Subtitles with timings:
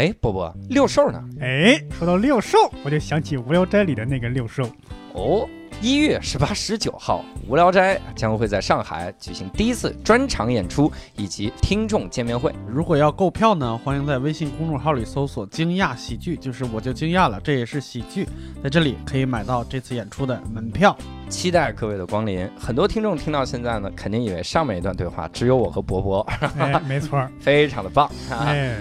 [0.00, 1.22] 哎，波波，六兽呢？
[1.42, 4.66] 哎，说到六兽，我就想起《无聊斋》里的那个六兽。
[5.12, 5.46] 哦，
[5.82, 12.50] 一月十八、十九号，无聊斋将会在上海举行第一次专场演出以及听众见面会。
[12.66, 18.26] 如果要购票呢，欢迎在微信公众号里搜索“惊讶喜剧”，就是我就惊讶了，这也是喜剧，
[18.64, 20.96] 在这里可以买到这次演出的门票。
[21.28, 22.48] 期待各位的光临。
[22.58, 26.20] 很多听众听到现在呢，肯定以为上面一段对话只有我和博博，
[26.58, 28.48] 哎，没错， 非常的棒啊！
[28.48, 28.78] 哎，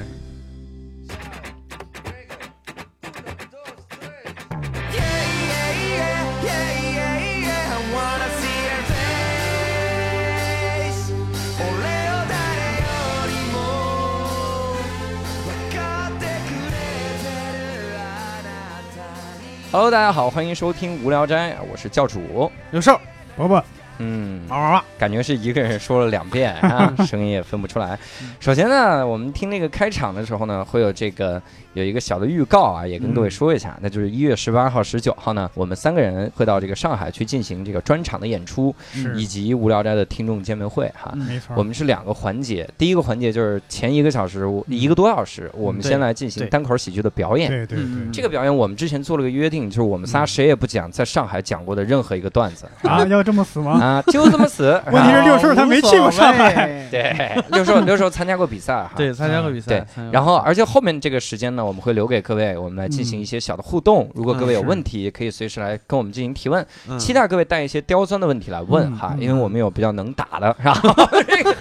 [19.72, 22.52] Hello，大家好，欢迎收听无聊斋，我是教主。
[22.72, 23.00] 有事儿，
[23.38, 23.64] 伯伯，
[24.00, 24.84] 嗯，哇哇哇！
[24.98, 27.96] 感觉是一个人说了两遍啊， 声音也分不出来。
[28.40, 31.40] 首先呢，我们听那个开场的时候呢，会有这个
[31.74, 38.74] 有一个小的预告啊，也跟各位说一下，那就是一月十八号、十九号呢，我们三个人会到这个上海去进行这个专场的演出，
[39.16, 41.12] 以及无聊斋的听众见面会哈。
[41.14, 47.50] 嗯没错，我们是两个环节，第一个环节就是前一个小时一个多小时，我们先来进行单口喜剧的表演。
[47.50, 53.72] 对对对嗯这个表演我们之前做了个约定，就是我们仨谁也不讲在上海讲过的任何一个段子啊，要这么死吗？
[53.80, 54.70] 啊，就这么死。
[54.92, 58.92] 问题是啊六兽他没去过上海海，对，六兽六兽参加过比赛哈。
[58.96, 64.10] 对，参加过比赛对，然后，而且后面这个时间呢，我们会留给各位，我们来进嗯行一些小的互动。
[64.14, 66.66] 如果各位有问题，可以随时来跟我们进行提问。
[66.88, 70.90] 嗯期待各位带一些刁钻的问题来问嗯哈，嗯因为我们有比较能打的，然后
[71.28, 71.56] 这个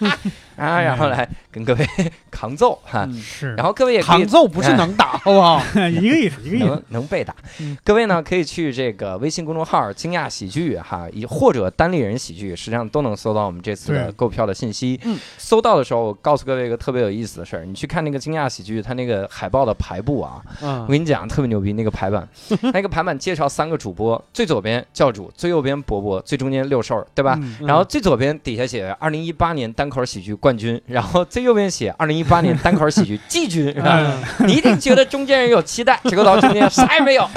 [0.60, 1.86] 啊，然后来跟各位
[2.30, 3.04] 扛揍哈。
[3.08, 5.62] 嗯是，然后各位也可以扛揍不是能打，好不好？
[5.90, 6.82] 一个意思，一个意思能。
[6.90, 7.76] 能被打嗯。
[7.84, 15.18] 各位呢，可以去这个微信公众号“惊讶喜剧”哈，以或者单立人喜剧，实际上都能搜到我们这次的购票的信息嗯。
[15.38, 22.28] 搜到的时候，我告诉各位一个特别有意思的事儿，你去看那个惊讶喜剧，它那个海报的排布啊，我嗯，跟你讲，特别牛逼，那个排版，
[22.72, 27.38] 那个排版介绍三个主播，最左边教主，最右边伯伯，最中间六兽，对吧？
[27.42, 33.98] 嗯然后最左边底下写二零一八年单口喜剧冠军， 然后最右边写二零一八年单口喜剧 季军，是吧？
[34.38, 37.28] 嗯你一定觉得中间人有期待， 结果到中间啥也没有，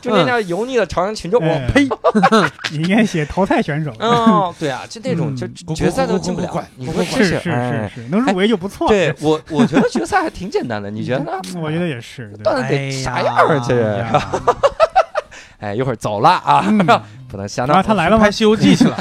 [0.00, 1.88] 中间那油腻的朝阳群众，我哎呸！
[2.72, 3.92] 你应该写淘汰选手。
[3.98, 8.88] 哦，对啊，就那种嗯就决赛都进不了快快，你说这是是哎是是，能入围就不错。
[8.88, 11.32] 对我，我觉得决赛还挺简单的，你觉得呢？
[11.60, 12.28] 我觉得也是。
[12.36, 13.64] 对段子得啥样啊？
[13.66, 14.06] 这人，
[15.58, 16.78] 哎一会儿走了啊，嗯
[17.28, 17.82] 不能瞎闹啊，。
[17.82, 18.96] 他来了吗拍《西游记》去了，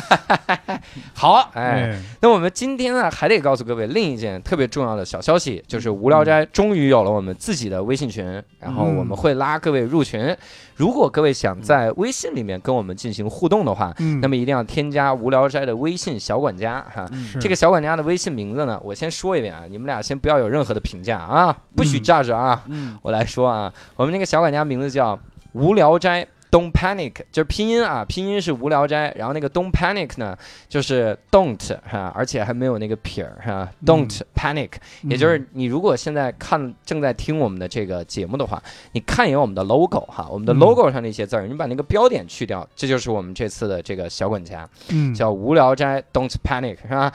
[1.14, 10.36] 好，哎，哎，那我们今天呢，还得告诉各位另一件特别重要的小消息，就是无聊斋终于有了我们自己的微信群，然后我们会拉各位入群。
[10.76, 17.06] 如果各位想在微信里面跟我们进行互动的话，嗯，那么一定要添加无聊斋的微信小管家哈。
[17.32, 22.64] 是这个小管家的微信名字呢，我先说一遍啊，你们俩先不要有任何的评价啊，不许嗯 judge 啊。
[22.68, 25.18] 嗯，我来说啊，我们那个小管家名字叫
[25.54, 26.26] 无聊斋。
[26.52, 30.38] Don't panic，就是拼音啊，拼音是无聊斋，然后那个 Don't panic 呢，
[30.70, 34.72] 就是 Don't 哈，而且还没有那个撇儿哈，Don't panic，
[35.04, 38.62] 也就是你如果现在看正在听我们的这个节目的话，
[38.94, 40.60] 你看一眼我们的 logo 哈，我们的嗯。
[40.60, 47.12] logo 上那些字儿，你把那个标点去掉，这就是我们这次的这个小管家，嗯，叫无聊斋 Don't panic 是吧？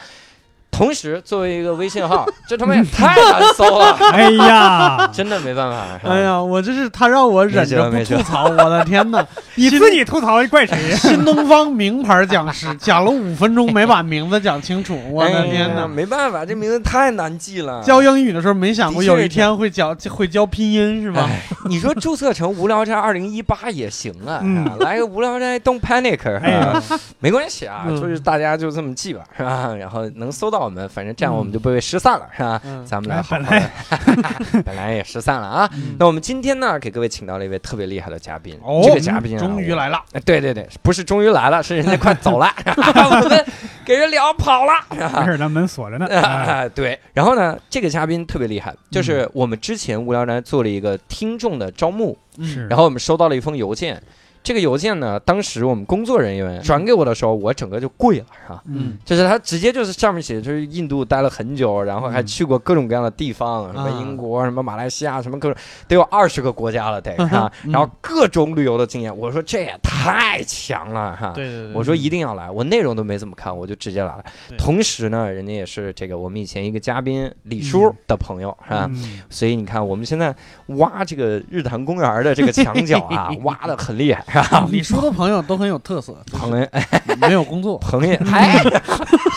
[0.71, 5.85] 同时，作为一个微信号， 这他妈也太难搜了， 哎呀， 真的没办法。
[6.09, 9.25] 哎，呀，我这是他让我忍着不吐槽，我的天哪！
[9.57, 10.95] 你自己吐槽怪谁？
[10.97, 15.87] 新东方名牌讲师讲了五分钟没把名字讲清楚，我的天哪！
[15.87, 17.83] 没办法，这名字太难记了。
[17.83, 21.29] 教英语的时候没想过有一天会教会教拼音是吧？
[21.29, 24.41] 哎，你说注册成无聊斋二零一八也行啊，
[24.81, 26.83] 来个无聊斋 Don't panic，哎呀，
[27.19, 29.75] 没关系啊，嗯就是大家就这么记吧，是吧？
[29.79, 32.61] 然后能搜到我们，反正这样我们就不会失散了，是吧？
[32.65, 35.71] 嗯咱们来哎好好本来的， 本来也失散了啊。
[35.75, 43.45] 嗯那我们今天呢，给各位请到了一位特别厉害的嘉宾，哦这个嘉宾啊终于来了，哎对对对，不是终于来了， 是人家快走了， 我们
[43.85, 44.73] 给人聊跑了。
[44.91, 46.69] 没事，咱门锁着呢。
[46.71, 46.99] 对。
[47.13, 54.01] 然后呢，这个嘉宾特别厉害，就是我们之前无聊斋做了一个听众的招募，是，然后我们收到了一封邮件。
[54.43, 58.63] 这个邮件呢，当时我们工作人员转给我的时候，我整个就跪了，是吧？
[58.67, 65.57] 嗯就是他直接就是上面写的就是印度待了很久，然后还嗯去过各种各样的地方，什么啊英国、什么马来西亚，什么各种
[65.87, 67.53] 得有二十个国家了， 得是吧？
[67.65, 71.33] 嗯然后各种旅游的经验，我说这也太强了哈。
[71.35, 74.25] 对对对，我说一定要来，我内容都没怎么看，我就直接来了。
[74.57, 78.87] 同时呢，人家也是这个我们以前一个嘉宾李叔的朋友，是吧？
[78.91, 80.35] 嗯所以你看，我们现在
[80.69, 84.67] 挖这个日坛公园的这个墙角啊， 挖的很厉害，是吧？
[84.71, 86.87] 李叔的朋友都很有特色， 朋友，哎，
[87.21, 88.59] 没有工作， 朋友， 哎，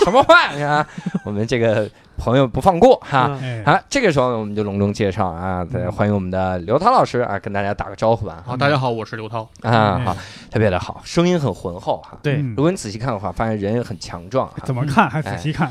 [0.04, 0.86] 什么话呀？
[1.26, 3.38] 我们这个朋友不放过哈。
[3.42, 8.44] 嗯哎，啊，这个时候我们就隆重介绍啊，对，欢迎我们的刘涛老师啊，跟大家打个招呼吧。
[8.46, 9.42] 好，大家好，我是刘涛。
[9.62, 10.16] 啊，哎好，
[10.52, 12.18] 特别的好，声音很浑厚哈。
[12.22, 14.50] 对，嗯如果你仔细看的话，发现人也很强壮。
[14.64, 15.70] 怎么看还仔细看，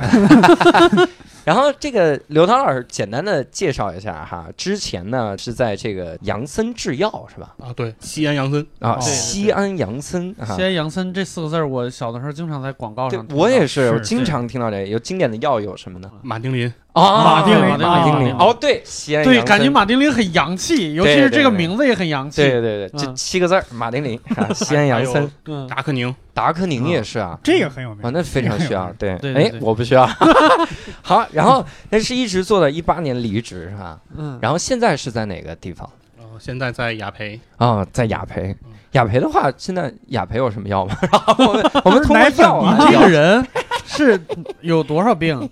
[1.44, 7.54] 然后这个刘涛老师简单的介绍一下哈，之前呢是在这个杨森制药是吧？
[7.58, 10.62] 啊，对，西安杨森，啊，哦西安杨森啊西。
[10.62, 14.86] 安杨森这四个字儿，我小的时候经常在广告对上听，我也是，我经常听到这个。
[14.86, 16.10] 有经典的药有什么呢？
[16.22, 17.88] 马丁啉，啊马丁林马丁林。
[17.88, 22.42] 马丁林哦，对，西安对，杨森感觉马丁啉很洋气，尤其是这个名字也很洋气。
[22.42, 27.38] 对对对，这嗯七个字儿，马丁啉啊，西安杨森，嗯，达克宁，达克宁也是啊。
[27.42, 28.12] 这个很有啊，名。
[28.12, 30.06] 那非常需要，对，哎对对对，我不需要。
[31.02, 34.00] 好，然后那是一直做到一八年离职是吧？
[34.16, 35.88] 嗯，然后现在是在哪个地方？
[36.18, 38.72] 哦，现在在雅培，哦，在雅培嗯。
[38.92, 40.94] 雅培的话，现在雅培有什么药吗？
[41.38, 43.42] 我们 我们通过奶粉药啊，这个人
[43.86, 44.20] 是
[44.60, 45.48] 有多少病？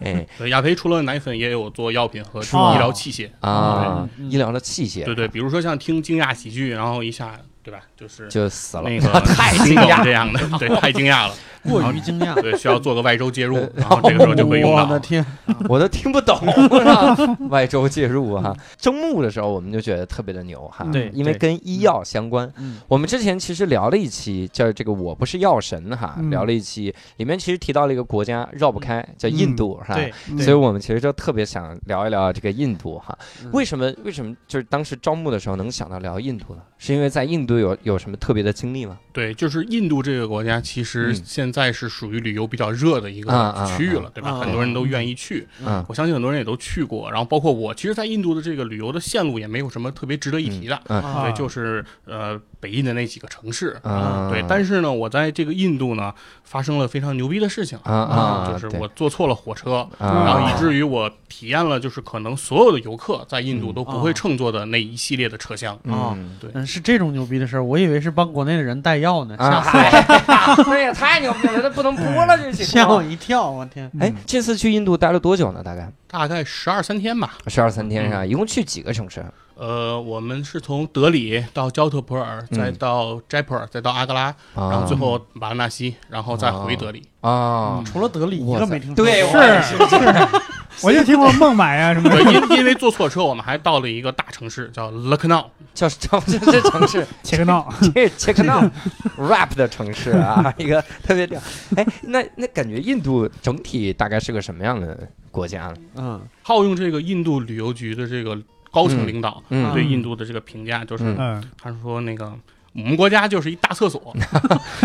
[0.00, 3.28] 哎，雅培除了奶粉，也有做药品和医疗器械。
[3.40, 7.32] 啊，嗯医疗的器械对对，比如说像听惊讶喜剧，然后一下，
[7.62, 7.80] 对吧？
[7.96, 11.34] 就是就死了，那个 太惊讶这样的，对，太惊讶了，
[11.68, 12.34] 过于惊讶。
[12.40, 14.84] 对，需要做个外周介入呃，然后这个时候就会用到。
[14.84, 15.24] 我的天，
[15.68, 16.36] 我都听不懂
[16.84, 17.16] 啊！
[17.50, 22.50] 外周介入啊，征募的时候我们就觉得特别的牛哈，对因为跟医药相关。
[22.58, 29.96] 嗯我们之前其实聊了一期叫这个“我不是药神”哈，嗯聊了一期，里面其实提到了一个国家绕不开，叫印度是吧？
[29.96, 36.62] 对，嗯所以我们其实就特别想聊一聊这个印度哈，嗯为什么为什么就是当时招募的时候能想到聊印度呢？
[36.78, 38.98] 是因为在印度有有什么特别的经历吗？
[39.12, 41.22] 对，就是印度这个国家，其实嗯。
[41.24, 44.30] 现在是属于旅游比较热的一个区域了，对吧？
[44.30, 44.40] 啊。
[44.40, 45.46] 很多人都愿意去。
[45.64, 45.84] 嗯。
[45.88, 54.44] 我相信很多人也都去过，然后包括我，其实，在印度的这个旅游的线路也没有什么特别值得一提的，对，就是呃北印的那几个城市，啊，对。
[54.48, 56.12] 但是呢，我在这个印度呢，
[56.44, 63.74] 发生了非常牛逼的事情，啊啊，就是我坐错了火车，啊然后以至于我体验了，就是可能所有的游客在印度嗯。
[63.74, 65.74] 都不会乘坐的那一系列的车厢。
[65.76, 72.64] 啊嗯对，嗯，是这种牛逼的事儿，我以为是帮国内的人带药呢，啊，吓死我嗨， 那也太牛逼了，那不能播了这期。
[72.64, 73.90] 吓我一跳，我天！
[74.00, 75.62] 哎，这次去印度待了多久呢？
[75.62, 77.34] 大概大概十二三天吧。
[77.46, 78.22] 十二三天是吧？
[78.24, 79.24] 嗯一共去几个城市？
[79.56, 87.02] 呃，我们是从德里到焦特普尔，嗯再到斋普尔，再到阿格拉，然然后最后瓦拉纳西，然后再回德里。
[87.20, 89.04] 啊，除了德里一个没听说过。
[89.04, 89.76] 对，是我也是
[90.84, 95.46] 我就听过孟买啊什么对，的，因因为坐错车，我们还到了一个大城市叫 Lucknow。
[95.74, 97.72] 叫叫这这城市， 切克闹。
[97.94, 98.68] 这 check it out
[99.16, 101.40] rap 的城市啊，一个特别屌。
[101.76, 105.76] 哎，那那感觉印度整体大概是个什么样的国家呢？
[105.96, 108.36] 嗯套用这个印度旅游局的这个
[108.72, 111.14] 高层领导嗯对印度的这个评价，就是
[111.62, 112.32] 他说那个
[112.74, 114.14] 我们国家就是一大厕所，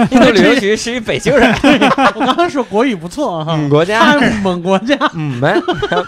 [0.10, 1.54] 印度旅游局是一北京人，
[2.16, 4.98] 我刚才说国语不错哈，嗯国家，我们国家。
[5.14, 5.62] 嗯们，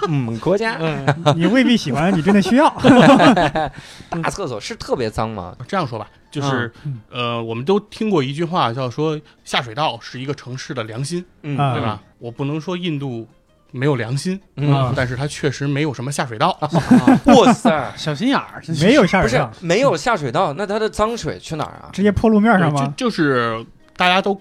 [0.10, 1.06] 嗯国家，嗯
[1.36, 2.70] 你未必喜欢，你真的需要。
[4.24, 5.56] 大厕所是特别脏吗？
[5.68, 12.02] 这样说吧，就是嗯呃，我们都听过一句话，叫说下水道是一个城市的良心，对吧？
[12.18, 13.28] 我不能说印度
[13.76, 16.58] 没有良心，嗯，但是它确实没有什么下水道。
[17.26, 21.90] 哇塞，小心眼儿，没有下不是水道，没有下水道，那它的脏水去哪儿啊？
[21.92, 22.94] 直接泼路面上吗？
[22.96, 23.66] 就是
[23.98, 24.40] 大家都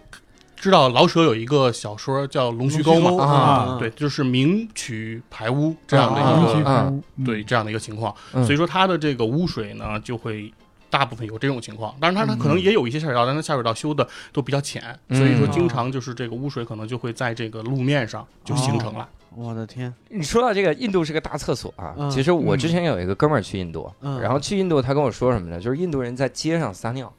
[0.57, 8.45] 知道老舍有一个小说叫《龙须沟》嘛，啊对，就是明渠排污这样的啊一个、对这样的一个情况，嗯。
[8.45, 10.53] 所以说它的这个污水呢就会。
[10.91, 12.39] 大部分有这种情况，当然它它嗯。
[12.39, 15.19] 可能也有一些下水道，但它下水道修的都比较浅，嗯。
[15.19, 19.09] 所以说经常就是这个污水可能就会在这个路面上就形成了。
[19.37, 21.95] 我的天，你说到这个，印度是个大厕所啊。
[21.97, 25.61] 嗯其实我之前有一个哥们儿去印度，嗯然后去印度，他跟我说什么呢？
[25.61, 27.13] 就是印度人在街上撒尿。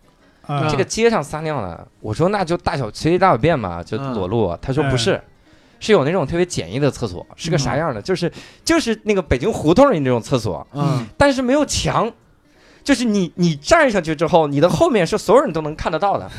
[0.47, 4.55] 啊这个街上撒尿呢，我说那就大小随地大小便嘛，就嗯裸露。
[4.61, 5.19] 他说不是，
[5.79, 8.01] 是有那种特别简易的厕所，是个啥样的？
[8.01, 8.31] 就是
[8.63, 12.11] 就是那个北京胡同里那种厕所，嗯但是没有墙。
[12.85, 16.29] 就是你，你站上去之后，你的后面是所有人都能看得到的，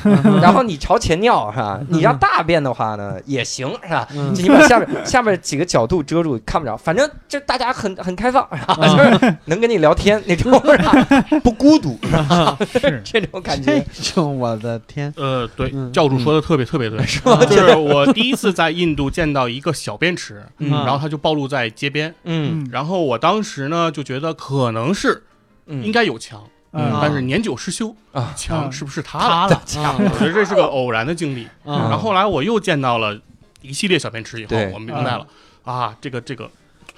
[0.41, 1.81] 然后你朝前尿是吧？
[1.89, 4.07] 你要大便的话呢也行是吧？
[4.15, 6.77] 嗯就你把下边下边几个角度遮住，看不着。
[6.77, 8.77] 反正这大家很很开放，是吧？
[8.87, 10.93] 就是能跟你聊天那种，是吧？
[11.43, 12.57] 不孤独， 是吧？
[12.73, 13.87] 是这种感这觉。
[14.15, 17.45] 就我的天，呃，对，嗯教主说的特别特别对，是吧？
[17.45, 25.23] 就是我第一次在印度见到一个小便池，嗯然后它就暴露在街边，嗯嗯然后我当时呢就觉得可能是嗯，
[25.67, 26.43] 应该有墙，
[26.73, 26.99] 嗯。
[27.01, 28.33] 但是年久失修啊。
[28.37, 29.63] 墙嗯是不是塌了？
[29.67, 31.47] 塌了，我觉得这是个偶然的经历。
[31.65, 31.79] 嗯。
[31.79, 33.19] 然后后来我又见到了
[33.63, 35.27] 一系列小便池以后，我明白了
[35.65, 36.49] 啊，这个这个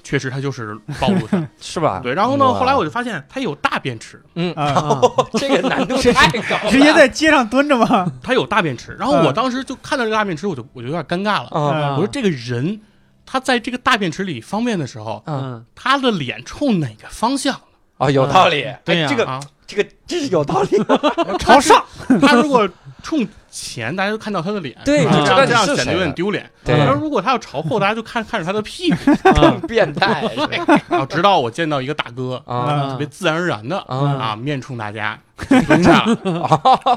[0.03, 1.47] 确实它就是暴露的。
[1.59, 1.99] 是吧？
[2.03, 5.01] 对，然后呢，后来我就发现它有大便池，嗯，啊，
[5.39, 8.11] 这个难度 太高了，直接在街上蹲着吗？
[8.21, 8.95] 它有大便池。
[8.99, 11.49] 然后我当时就看到这个大便池，我就我就有点尴尬了。
[11.51, 12.79] 啊我说这个人
[13.25, 17.59] 他在这个大便池里方便的时候，嗯，嗯，他的脸冲哪个方向
[17.99, 19.39] 哦，有道理，对呀哎这个啊？
[19.67, 20.83] 这个这是有道理，
[21.37, 21.83] 朝上，
[22.21, 22.67] 他如果
[23.03, 26.49] 冲前，大家都看到他的脸，对这就这样显得有点丢脸。
[26.65, 26.75] 对。
[26.75, 28.97] 然后如果他要朝后，大家就看看着他的屁股。
[29.37, 29.59] 嗯。
[29.67, 30.23] 变态
[30.89, 32.89] 然后直到我见到一个大哥，啊。
[32.89, 33.97] 特别自然而然的啊。
[34.19, 36.17] 啊，面冲大家蹲下了，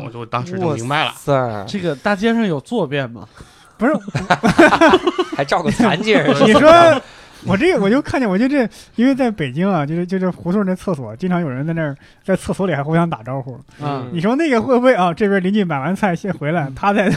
[0.05, 1.13] 我就当时就明白了。
[1.17, 3.29] 塞，这个大街上有坐便吗？
[3.77, 3.93] 不是。
[5.37, 6.71] 还照个残疾人，你说
[7.47, 13.59] 我这个我就看见，我就这，因为在北京啊，就是就是胡同那厕所，经常有人在那儿在厕所里还互相打招呼。
[13.81, 15.13] 嗯你说那个会不会啊？
[15.13, 17.09] 这边邻居买完菜先回来，他在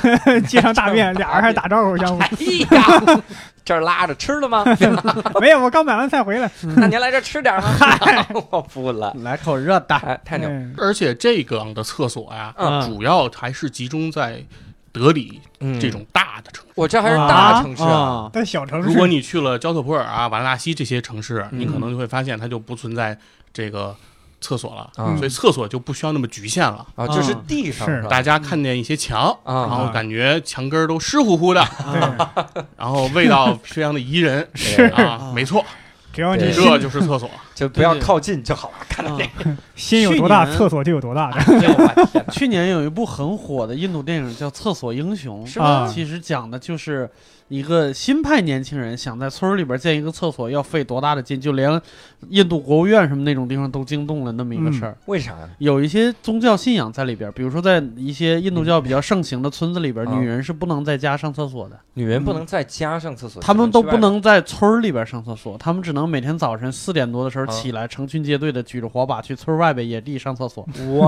[0.48, 2.20] 街上大便， 俩人还打招呼相互。
[2.26, 3.22] 哎呀，
[3.64, 4.64] 这儿拉着吃了吗？
[5.40, 6.50] 没有，我刚买完菜回来。
[6.76, 7.70] 那您来这儿吃点吗？
[8.52, 14.40] 我不了，来口热的，太太牛，嗯而且这个的厕所呀，嗯主要还是集中在
[14.96, 15.80] 德里嗯。
[15.80, 16.72] 这，种大的城市。
[16.76, 21.60] 我这还是大城市啊，但，小城市，如果你去了焦特普尔啊、瓦拉纳西这些城市，嗯。
[21.60, 23.18] 你可能就会发现它就不存在
[23.54, 23.96] 这个
[24.42, 25.18] 厕所了，嗯。
[25.18, 26.86] 所以厕所就不需要那么局限了。
[26.96, 34.84] 啊，就是地上大家看见一些墙，啊然后感觉墙根儿都湿乎乎的，对， 然后味道非常的宜人是。
[34.86, 35.64] 啊，没错，
[36.16, 37.30] 只要你对这就是厕所。
[37.54, 38.76] 就不要靠近就好了。
[38.90, 41.32] 看到啊那， 心有多大，厕所就有多大
[42.32, 47.10] 去年有一部很火的印度电影叫《厕所英雄》，是吗其实讲的就是
[47.48, 51.82] 一个新派年轻人想在村儿里边建一个厕所，要费多大的劲，就连
[52.30, 54.96] 印度国务院什么那种地方都惊动了那么一个事儿。
[55.08, 55.50] 为啥呀？
[55.58, 63.98] 有一些宗教信仰在里边，比如说在一些印度教比较盛行的村子里边，嗯女人是不能在家上厕所的，女人不能在家上厕所，她们都不。
[63.98, 70.68] 能在村儿里边上厕所，她们只能每天早晨四点多的时候嗯起来，成群结队的举着火把去村外边野地上厕所。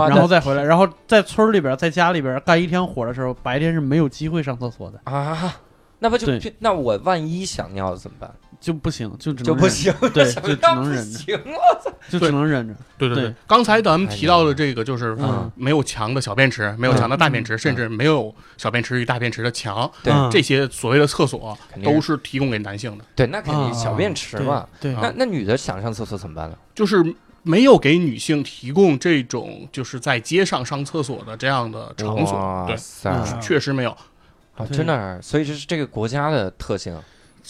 [0.09, 5.53] 然后再回来，然后在村里边，在家里边干一天活的时候，白天是没有机会上厕所的，啊，
[5.99, 8.31] 那不就对那我万一想尿了怎么办？
[8.59, 11.81] 就不行，就只能就不行，对想就只尿不能忍着行了。
[11.85, 12.73] 忍，就只能忍着。
[12.97, 24.67] 对对对对，刚才咱们提到的这个就是嗯没有墙的小便池，没有墙的大便池，甚至没有小便池与大便池的墙，对嗯这些所谓的厕所肯定都是提供给男性的，对，那肯定啊小便池嘛。
[24.81, 26.57] 对，啊那那女的想上厕所怎么办呢？
[26.73, 27.03] 就是
[27.43, 32.65] 没有给女性提供这种就是在街上上厕所的这样的场所。
[32.67, 33.95] 对，塞，嗯确实没有。
[34.57, 36.99] 啊，真的，所以这是这个国家的特性。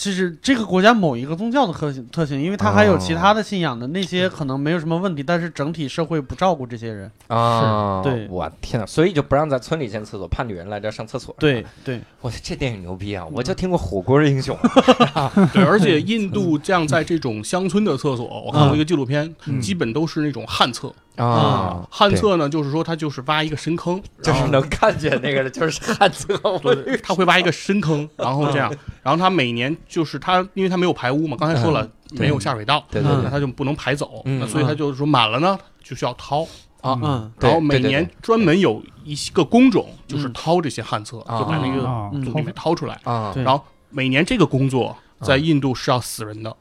[0.00, 7.10] 这是这个国家某一个宗教的特性特性，因为它还有其他的信仰的，那些可能没有什么问题，但是整体社会不照顾这些人。
[7.26, 11.34] 啊，对我天呐，所以就不让在村里建厕所，怕女人来这上厕所。
[11.40, 13.26] 对，对，我这电影牛逼啊！
[13.32, 14.56] 我就听过火锅英雄，
[15.52, 20.94] 对，而且印度这样在这种乡村的厕所，我看过一个纪录片，嗯基本都是那种旱厕。
[21.16, 26.38] 啊，旱厕呢，就是说他就是挖一个深坑，就是能看见那个的，就是旱厕。
[26.60, 32.20] 对，他会挖一个深坑，然后这样，然后他每年就是它，因为它没有排污嘛，刚才说了对。
[32.20, 33.24] 没有下水道，嗯对对对。
[33.24, 36.42] 那它就不能排走，嗯那所以它就是说满了呢就需要掏，
[36.80, 41.38] 啊，嗯然后每年专门有一个工种就是嗯掏这些旱厕，啊。
[41.38, 41.82] 就把那个
[42.30, 46.54] 从里面掏出来，啊，然后每年这个工作在嗯印度是要死人的，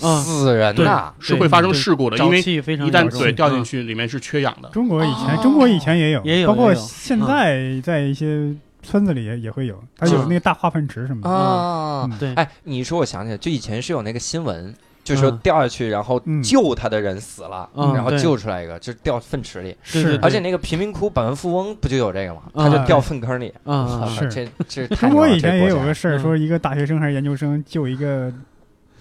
[0.00, 1.12] 嗯死人对呐！
[1.20, 3.64] 是会发生事故的，因为一旦水掉进嗯。
[3.64, 4.68] 去，里面是缺氧的。
[4.70, 5.42] 中国以前，哦。
[5.42, 11.30] 中国以前也有，也有包括现在在一些村子里也也会有，它有那个大化粪池什么的。
[11.30, 12.08] 啊。
[12.10, 14.74] 嗯，对，哎，你说我想起来，就以前是有那个新闻，
[15.04, 15.38] 就是说嗯。
[15.42, 19.76] 掉下去，然后嗯救他的人死了，嗯然后救出来一个，就是掉粪池里。
[19.82, 22.42] 是而且那个贫民窟百万富翁不就有这个吗？
[22.54, 22.64] 嗯。
[22.68, 23.52] 他就掉粪坑里。
[23.64, 24.10] 嗯我操嗯。
[24.16, 26.20] 是 这这太中国以前也有个事儿，嗯。
[26.20, 28.32] 说一个大学生还是研究生救一个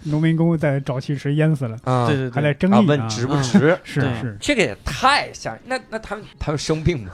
[0.04, 3.60] 农民工在沼气池淹死了，啊对对还在争议问值不嗯值？
[3.60, 5.62] 对是是，这个也太吓人。
[5.66, 7.12] 那那他们他们生病吗？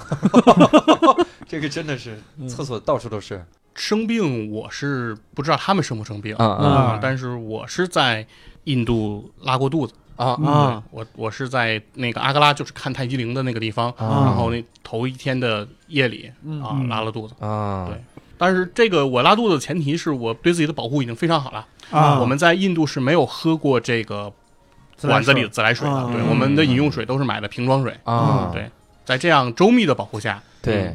[1.48, 3.44] 这个真的是嗯厕所到处都是。
[3.76, 8.26] 生病我是不知道他们生不生病啊啊嗯但是我是在
[8.64, 9.94] 印度拉过肚子。
[10.16, 17.36] 啊嗯啊我我是在那个阿格拉，就是看泰姬陵的那个地方，啊然后那头一天的夜里嗯啊嗯拉了肚子。
[17.40, 17.86] 啊！
[17.88, 18.02] 对
[18.38, 21.66] 但是这个我拉肚子的前提是我对自己的保护已经非常好了。
[21.90, 24.32] 啊我们在印度是没有喝过这个
[25.02, 25.94] 管子里的自来水的，
[26.30, 27.96] 我们的饮用水都是买的瓶装水。
[28.04, 28.70] 啊，对，
[29.06, 30.94] 在这样周密的保护下，对，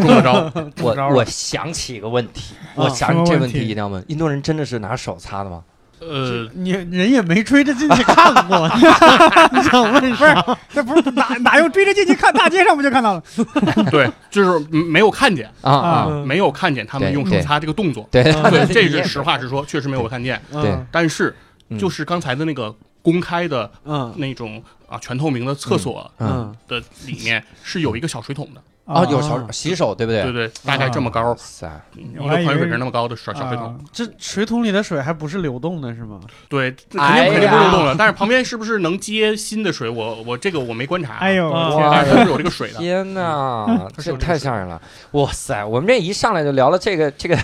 [0.00, 0.52] 中了招。
[0.84, 5.62] 我我想起一个问题，啊我想起这问题一定要问：印度人真的是拿手擦的吗？
[6.00, 8.68] 呃，你人也没追着进去看过，
[9.52, 10.58] 你想问 啥？
[10.72, 13.22] 这不是哪哪用追着进去看，大街上不就看到了？
[13.90, 18.08] 对，就是没有看见，啊没有看见他们用手擦这个动作。
[18.10, 18.22] 对。
[18.32, 20.40] 啊对，这是实话实说，确实没有看见。
[20.52, 20.70] 对。
[20.70, 20.86] 嗯。
[20.90, 21.34] 但是
[21.68, 21.78] 嗯。
[21.78, 24.12] 就是刚才的那个公开的嗯。
[24.16, 26.28] 那种啊全透明的厕所嗯。
[26.30, 26.56] 嗯。
[26.66, 30.22] 的里面是有一个小水桶的，哦，有小洗手对不对？
[30.24, 33.74] 对对，大概这么高哇，塞，一个矿泉水瓶那么高的小小水桶啊。
[33.92, 36.18] 这水桶里的水还不是流动的，是吗？
[36.48, 37.94] 对，肯定肯定不流动了。
[37.96, 39.88] 但是旁边是不是能接新的水？
[39.88, 41.18] 我我这个我没观察。
[41.18, 42.78] 哎呦，啊天哪但是不是有这个水的。
[42.78, 44.80] 天哪，这太吓人了！
[45.12, 47.36] 哇塞，我们这一上来就聊了这个这个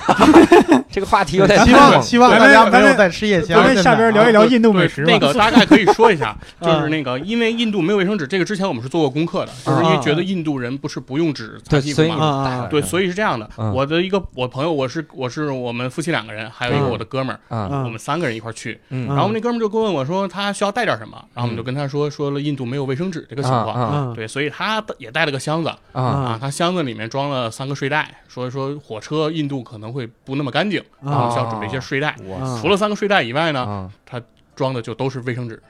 [0.90, 3.62] 这个话题，有点希望希望大家咱们没有在吃夜宵。
[3.62, 12.26] 咱们下边聊一聊印度美食那个 大概可以说一下，就嗯是那个，因为印度没有卫生纸，这个之前我们是做过功课的，就是因为觉得印度人不是不用纸擦对，所以你屁股嘛。
[12.26, 13.48] 啊对，所以是这样的。
[13.58, 18.80] 嗯我的一个我朋友，我是我是我们夫妻两个人，还有一个嗯我的哥们儿，我们三个人一块儿去。
[18.88, 24.14] 嗯然后我们那哥们儿就跟问我说，他需要带点什么，然后我们就跟他说，说了印度没有卫生纸这个情况。
[24.14, 32.16] 对，所以他也带了个箱子啊嗯啊，他箱子里面装了三个睡袋，说说火车印度可能会不那么干净，然后，需要准备一些睡袋。
[32.60, 33.90] 除了三个睡袋以外呢，啊，
[34.56, 35.62] 装的就都是卫生纸。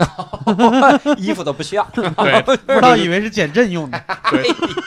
[1.19, 2.09] 衣服都不需要对，
[2.43, 4.03] 不知道以为是减震用的。
[4.31, 4.43] 对，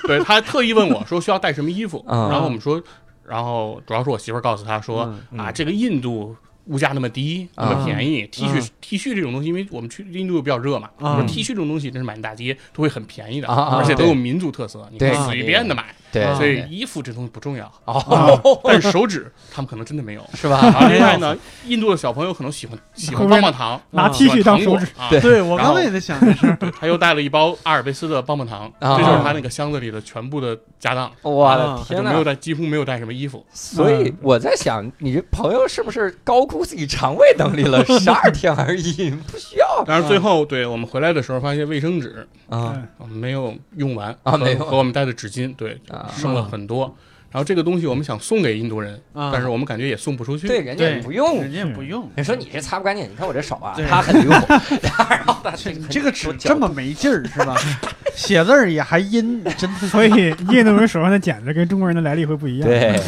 [0.07, 2.81] 对他特意问我说需要带什么衣服，嗯然后我们说，
[3.27, 6.35] 然后主要是我媳妇儿告诉他说嗯啊，这个印度。
[6.65, 10.87] 物价那么低，那么便宜，T 恤 T 恤这种东西，因为我们去印度比较热嘛
[11.25, 15.95] ，T 恤这种东西真是满大街都会很便宜的，而且都有民族特色，你可以随便的买。
[16.11, 20.19] 对，啊所以衣服这东西不重要，哦， 但是手指他们可能真的没有。
[20.33, 20.59] 是吧？
[20.61, 21.35] 然后另外呢，
[21.65, 26.57] 印度的小朋友可能喜欢喜欢棒棒糖，拿啊 T 恤当手指，对对我刚才也在想这事儿。
[26.79, 31.11] 他又带了一包阿尔卑斯的棒棒糖，啊这就是他那个箱子里的全部的家当。
[31.21, 32.11] 我的天哪！
[32.11, 33.45] 没有带，几乎没有带什么衣服。
[33.51, 37.83] 所以我在想，你这朋友是不是高估自己肠胃能力了？
[37.85, 46.11] 十二天而已，不需要但是最后，对我们回来的时候发现卫生纸啊没有用完啊没有和我们带的纸巾，对，啊！
[46.15, 46.95] 剩了很多。
[47.31, 50.47] 然后这个东西我们想送给印度人，啊但是我们感觉也送不出去。
[50.47, 51.51] 对，人家也不用人。
[51.51, 52.09] 家也不用。
[52.15, 54.31] 你说你这擦不干净，你看我这手啊，对它很溜，
[54.81, 57.55] 然后它这这个纸这么没劲儿是吧？
[58.15, 59.87] 写字儿也还阴，真的。
[59.87, 62.67] 所以印度人手上的剪子跟中国人的来历会不一样。
[62.67, 62.99] 对，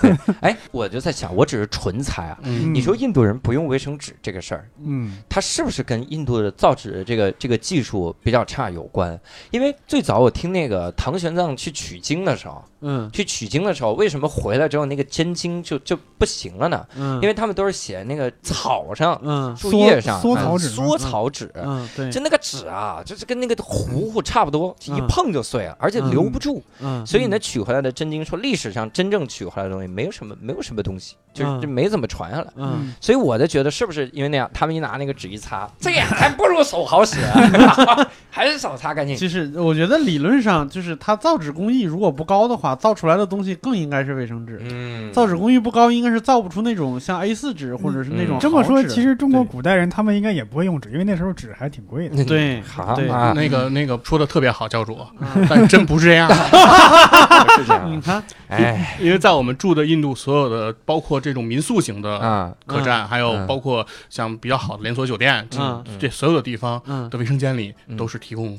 [0.00, 2.38] 对 哎，我就在想，我只是纯猜啊。
[2.42, 9.18] 嗯，你说印度人不用卫生纸这个事儿，嗯，它是不是跟印度的造纸的这个这个技术比较差有关？
[9.50, 16.86] 因为最早我听那个唐玄奘去取经的时候，嗯去取经的时候，为什么回来之后那个真经就就不行了呢？
[16.96, 21.50] 嗯，因为他们都是写那个草上、嗯树叶上、缩草纸嗯缩草纸。
[21.54, 26.62] 嗯对，就那个纸啊，就是跟那个糊糊差不多，一嗯碰就碎了，而且留不住。
[26.80, 32.52] 嗯所以呢，取回来的真经说，历史上真正取回来的东西没有什么，没有什么东西，就是没怎么传下来。
[32.56, 39.16] 嗯所以我就觉得是不是因为那样，他们一拿那个纸一擦，这样还不如手好使啊， 还是手擦干净。
[39.16, 44.60] 其实我觉得理论上就是它造纸工艺如果不高的话，造出来的东西更应该是卫生纸。
[44.62, 52.24] 嗯，造纸工艺不高，应该是造不出那种像 A 四纸或者是那种嗯这么说，其实中国古代人他们应该也不会用纸，因为那时候纸还挺贵的。
[52.24, 56.28] 对好对啊，那个那个说的特别好，教主，嗯 但真不是这样。
[57.58, 57.90] 是这样。
[57.90, 58.96] 你看，哎。
[59.00, 63.46] 因为在我们住的印度，所有的包括这种民宿型的啊，客栈，还有嗯。
[63.46, 65.84] 包括像比较好的连锁酒店，这嗯。
[65.98, 67.08] 这所有的地方嗯。
[67.10, 67.96] 的卫生间里嗯。
[67.96, 68.58] 都是提供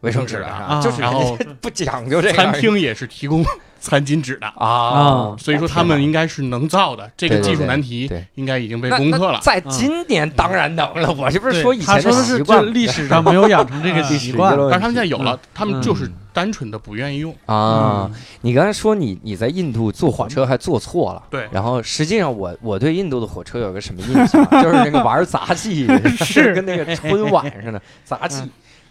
[0.00, 3.44] 卫生纸的啊，就是然后 不讲究这个餐厅也是提供
[3.82, 4.46] 餐巾纸的。
[4.46, 9.40] 啊，所以说他们应该是能造的，这个技术难题对应该已经被攻克了。
[9.42, 17.34] 在今年当然能了，我这不是说以前说的是习惯这历史上没有养成这个啊习惯 但是他们现在有了，他们嗯就是单纯的不愿意用。
[17.46, 18.08] 啊。
[18.08, 18.14] 嗯
[18.44, 21.22] 你刚才说你你在印度坐火车还坐错了。
[21.30, 25.86] 对，然后实际上我我对印度的火车有个什么印象，就是那个玩杂技，
[26.18, 28.42] 是跟那个春晚似的杂技。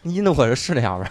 [0.04, 1.10] 印度火车是那样吧？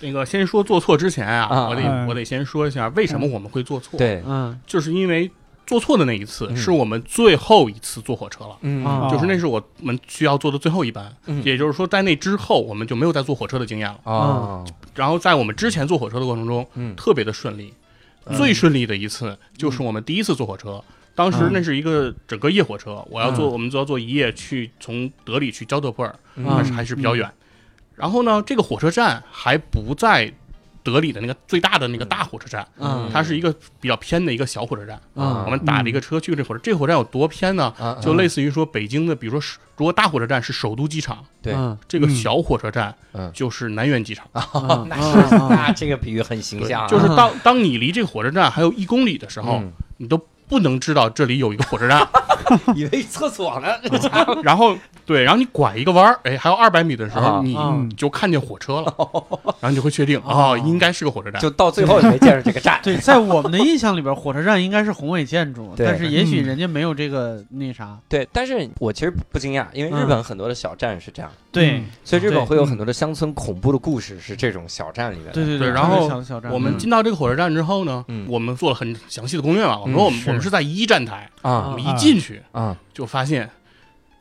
[0.00, 2.06] 那个先说做错之前啊啊，我得嗯。
[2.06, 4.58] 我得先说一下为什么我们会做错。，对，嗯。
[4.66, 5.30] 就是因为
[5.66, 6.56] 做错的那一次嗯。
[6.56, 8.56] 是我们最后一次坐火车了。
[8.60, 8.84] 嗯。
[8.84, 9.08] 啊。
[9.10, 11.42] 就是那是我们需要坐的最后一班，嗯。
[11.44, 14.12] 也就是说，在那之后我们就没有再坐火车的经验了。
[14.12, 16.94] 啊，然后在我们之前坐火车的过程中，嗯。
[16.96, 17.72] 特别的顺利。
[18.26, 18.36] 嗯。
[18.36, 20.82] 最顺利的一次就是我们第一次坐火车，
[21.14, 26.44] 当时那是一个整个夜火车，我要坐，我们就要坐一夜去从德里去焦德普尔，嗯。
[26.48, 27.30] 但是还是比较远。
[27.94, 30.32] 然后呢，这个火车站还不在
[30.82, 33.08] 德里的那个最大的那个大火车站，嗯。
[33.12, 35.00] 它是一个比较偏的一个小火车站。
[35.14, 35.44] 嗯。
[35.44, 37.72] 我们打了一个车去这火车，这个火车站有多偏呢？
[37.78, 41.52] 啊就类似于说北京的，比如说是如果大火车站是首都机场，对。
[41.54, 41.78] 嗯。
[41.86, 43.30] 这个小火车站嗯。
[43.32, 44.26] 就是南苑机场。
[44.34, 44.86] 嗯。
[44.88, 45.48] 那是嗯。
[45.50, 49.72] 那这个比喻很形象啊，就是当当你离这个火车站还有一公里的时候，嗯。
[49.98, 52.04] 你都不能知道这里有一个火车站。
[52.74, 53.68] 以为厕所呢，
[54.42, 58.94] 然后对，然后你拐一个弯儿，哎，还有二百米的时啊候，你嗯就看见火车了，
[59.60, 61.40] 然后你就会确定哦，应该是个火车站。
[61.40, 62.80] 就到最后也没见着这个站。
[62.82, 67.98] 对，在我们的印象里边，火车站应该是宏伟建筑， 对但是也许嗯人家没有这个那啥。
[68.08, 75.32] 对，但是我其实不惊讶，因为日本很多的小站是这样，对嗯，所以日本对会有很多的乡村恐怖的故事是这种小站里面的。
[75.32, 79.78] 对对对然后小小站，我们嗯进到这个火车站之后呢嗯，我们做了很详细的攻略嘛。
[79.80, 83.48] 我们说我们是我们是在一站台，啊我们一进去啊就发现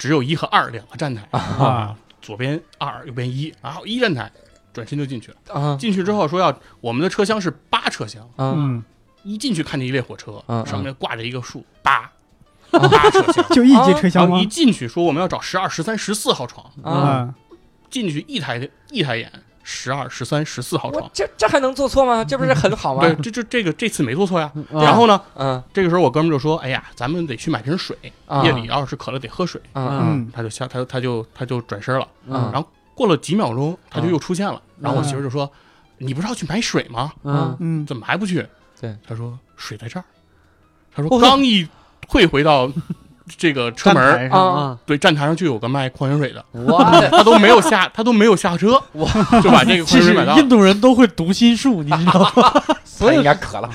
[0.01, 4.31] 只有一和二两个站台，啊，左边二，右边一，然后一站台，
[4.73, 5.37] 转身就进去了。
[5.53, 8.51] 啊进去之后说要我们的车厢是八车厢，啊！
[8.57, 8.83] 嗯，
[9.21, 12.11] 一进去看见一列火车嗯，上面挂着一个数八，
[12.71, 13.47] 八车厢。
[13.49, 14.47] 就一节车厢吗然后一？
[14.47, 16.91] 进去说我们要找十二、十三、十四号床，啊！
[16.91, 17.35] 啊，
[17.91, 19.31] 进去一抬一抬眼，
[19.63, 21.09] 十二、十三、十四号床。
[21.13, 22.23] 这这还能做错吗？
[22.23, 23.01] 这不是很好吗？
[23.01, 24.51] 对，这这这个这次没做错呀。
[24.55, 27.95] 嗯然后呢，嗯这个时候我哥们就说：“哎呀，咱们得去买瓶水，
[28.25, 29.61] 啊夜里要是渴了得喝水。
[29.73, 32.07] 嗯嗯，他就下他他就他就转身了。
[32.27, 34.61] 嗯然后过了几秒钟，他就又出现了。
[34.79, 35.49] 然后我嗯媳妇就说
[35.99, 37.13] ：“你不是要去买水吗？
[37.23, 38.45] 嗯嗯，怎么还不去？”
[38.79, 40.05] 对，他说：“水在这儿。”
[40.93, 41.67] 他哦说：“刚一
[42.09, 42.69] 退回到
[43.37, 48.81] 这个车门啊，对，站台上就有个卖矿泉水的，哇 他都没有下，他都没有下车，
[49.43, 50.37] 就把这个矿其实泉水买到。
[50.37, 52.53] 印度人都会读心术，你知道吗？
[52.83, 53.69] 所以应该渴了。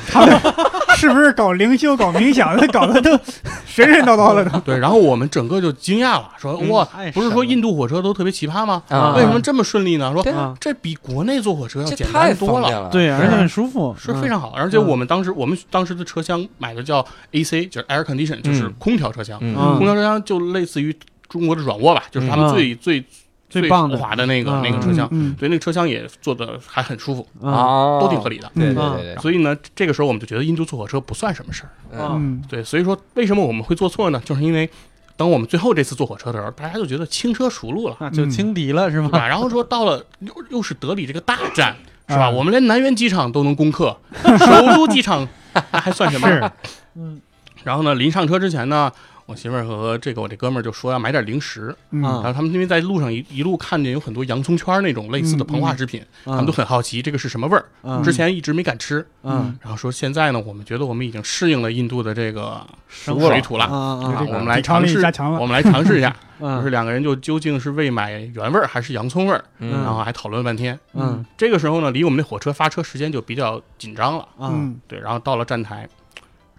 [0.96, 3.10] 是不是搞灵修、搞冥想的，搞得都
[3.66, 4.58] 神神叨叨的都？
[4.60, 8.82] 对，然后我们整个就惊讶了，说嗯哇，不是说印度火车都特别奇葩吗？
[8.88, 10.10] 啊为什么这么顺利呢？
[10.14, 12.88] 说这比国内坐火车要简单多了。
[12.90, 19.38] 对，而且很舒服，是非常好，而且我们当时我们当时的车厢买的叫 AC，就是 air condition，就是空调车厢。
[19.52, 19.56] 嗯。
[19.56, 20.94] 嗯空调车厢就类似于
[21.28, 22.52] 中国的软卧吧，就是他们嗯。
[22.54, 23.04] 最最
[23.48, 23.96] 最棒的。
[23.96, 24.62] 豪华的那个嗯。
[24.62, 25.08] 那个车厢。
[25.12, 27.52] 嗯，对，那个车厢也坐的还很舒服，嗯。
[27.52, 28.50] 啊，都挺合理的。
[28.54, 29.14] 对对嗯对。
[29.14, 31.70] 对，所以呢，这个时候我们就觉得印度坐火车不算什么事儿。
[31.92, 32.10] 嗯。
[32.14, 32.42] 嗯。
[32.48, 34.20] 对，所以说为什么我们会做错呢？
[34.24, 34.68] 就是因为
[35.16, 39.26] 等我们最后这次坐火车的时候，大家就觉得轻车熟路了，那就轻敌了是对吧？
[39.26, 41.74] 然后说到了又又是德里这个大站，
[42.08, 42.24] 是吧？
[42.24, 43.96] 啊我们连南苑机场都能攻克，
[44.38, 46.28] 首都机场那还算什么？
[46.28, 46.50] 是，
[46.96, 47.20] 嗯。
[47.64, 48.92] 然后呢，临上车之前呢，
[49.26, 58.02] 我媳妇儿和这个我这哥们儿就说要买点零食，然后他们因为在路上一一路看见有很多洋葱圈儿那种类似的膨化食品，他们都很好奇这个是什么味儿，嗯。
[58.04, 59.04] 之前一直没敢吃。
[59.24, 59.58] 嗯。
[59.60, 63.64] 然后说现在呢，我们觉得我们已经适应了印度的这个生水土了。
[63.64, 64.98] 啊啊啊这个我们来尝试
[65.40, 69.70] 我们来尝试一下， 嗯就是两个人就究竟是为买原味儿还是洋葱味儿，嗯。
[69.82, 70.78] 然后还讨论了半天。
[70.94, 71.24] 嗯。
[71.36, 74.80] 这个时候呢，离我们那火车发车时间就比较紧张了，啊嗯。
[74.86, 75.88] 对，然后到了站台，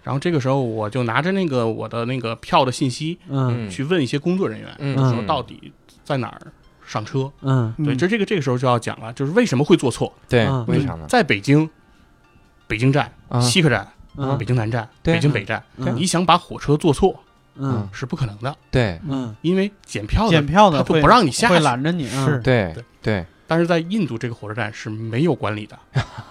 [0.07, 3.69] 然后这个时候我就拿着那个我的那个票的信息嗯。
[3.69, 4.95] 去问一些工作人员，嗯。
[5.13, 5.69] 说到底
[6.05, 6.39] 在哪儿
[6.85, 7.29] 上车。
[7.41, 7.73] 嗯。
[7.83, 10.13] 对，这这个这个时候就要讲了，就是为什么会做错。
[10.29, 11.05] 对嗯，为啥呢？
[11.09, 11.69] 在北京，
[12.67, 13.41] 北京站、啊。
[13.41, 14.37] 西客站、嗯。
[14.37, 15.93] 北京南站、北京北站，嗯。
[15.93, 17.13] 你想把火车坐错
[17.57, 17.89] 嗯。
[17.91, 18.97] 是不可能的，对。
[19.09, 22.25] 嗯，因为检票的检票的他就不让你下去会拦着你，嗯。
[22.25, 25.77] 是对对对，但是在印度这个火车站是没有管理的，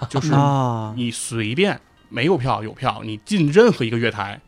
[0.08, 0.94] 就是啊。
[0.96, 1.78] 你随便
[2.16, 4.40] 没有票有票，你进任何一个月台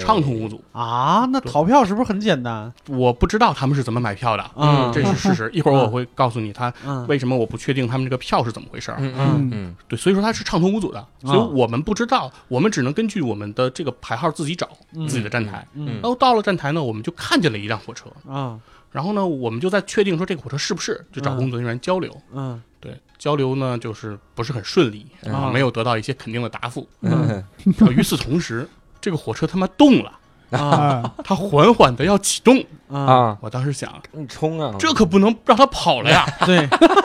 [0.00, 0.60] 畅通无阻。
[0.72, 1.24] 啊！
[1.30, 2.72] 那逃票是不是很简单？
[2.88, 5.48] 我不知道他们是怎么买票的，嗯这是事实。
[5.54, 8.96] 一会儿我会告诉你他嗯为什么我不确定他们这个票是怎么回事儿。
[8.98, 15.64] 嗯嗯嗯对，所以说它是畅通无阻的，所以我们不知道，我们只能根据我们的这个牌号自己找嗯自己的站台。
[15.74, 18.58] 嗯然后到了站台呢，我们就看见了一辆火车，啊
[18.90, 22.16] 然后呢，我们就在确定说这个火车是不是，就找嗯工作人员交流。
[22.32, 26.86] 嗯对，交流呢就是不是很顺利，嗯啊，没有得到一些肯定的答复。
[27.00, 27.42] 嗯
[27.96, 28.68] 与此同时，
[29.00, 30.12] 这个火车他妈动了，
[30.50, 32.62] 啊啊，它缓缓的要启动。
[32.90, 34.72] 啊啊，我当时想，你冲啊！
[34.78, 36.24] 这可不能让它跑了呀。
[36.46, 36.56] 对，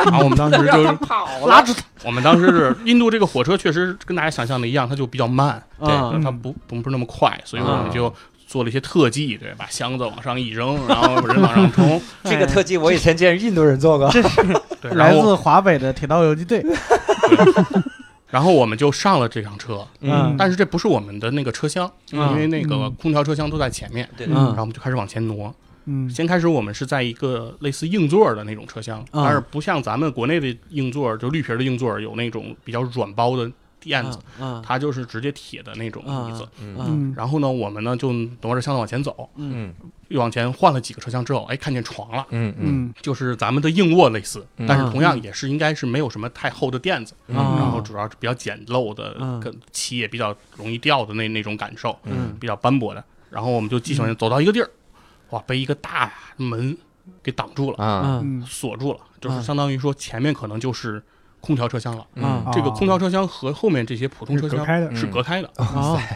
[0.05, 8.13] 然后我们当时 就，跑拉住我们当时是印度这个火车确实跟大家想象的一样，它就比较慢，他啊嗯它不不不是那么快，所以我们就
[8.49, 14.09] 做了一些特技，对，把箱子往上一扔，然后人往上冲， 这个特技我以前见印度人做过。
[14.09, 14.41] 这是
[14.81, 16.65] 对，来自华北的铁道游击队，
[18.27, 25.53] 然后我们就上了这辆车，嗯但是这不是我们的那个车厢，嗯因为那个嗯空调车厢都在前面，对嗯然后我们就开始往前挪。
[25.85, 36.47] 嗯先开始我们是在一个类似硬座的那种车厢，嗯但是不像咱们国内的硬座，就绿皮的硬座有那种比较软包的垫子，嗯它就是直接铁的那种椅子。
[36.61, 36.75] 嗯。
[36.79, 37.13] 嗯。
[37.15, 39.73] 然后呢，我们呢就挪着箱子往前走，嗯。
[40.09, 42.87] 又往前换了几个车厢之后，哎，看见床了，嗯嗯。
[42.87, 42.93] 嗯。
[43.01, 44.65] 就是咱们的硬卧类似，嗯。
[44.67, 47.35] 但是同样也是应该是没有什么太厚的垫子，嗯。
[47.35, 49.39] 然后主要是比较简陋的，嗯。
[49.39, 53.03] 跟漆也比较容易掉的那那种感受，嗯比较斑驳的。
[53.29, 54.69] 然后我们就继续往前走到一个地儿，
[55.29, 56.75] 哇，被一个大门
[57.21, 59.43] 给挡住了，啊锁住了，就是嗯。
[59.43, 61.01] 相当于说前面可能就是
[61.41, 62.05] 空调车厢了。
[62.15, 62.45] 嗯。
[62.51, 65.49] 这个空调车厢和后面这些普通车厢是隔开的，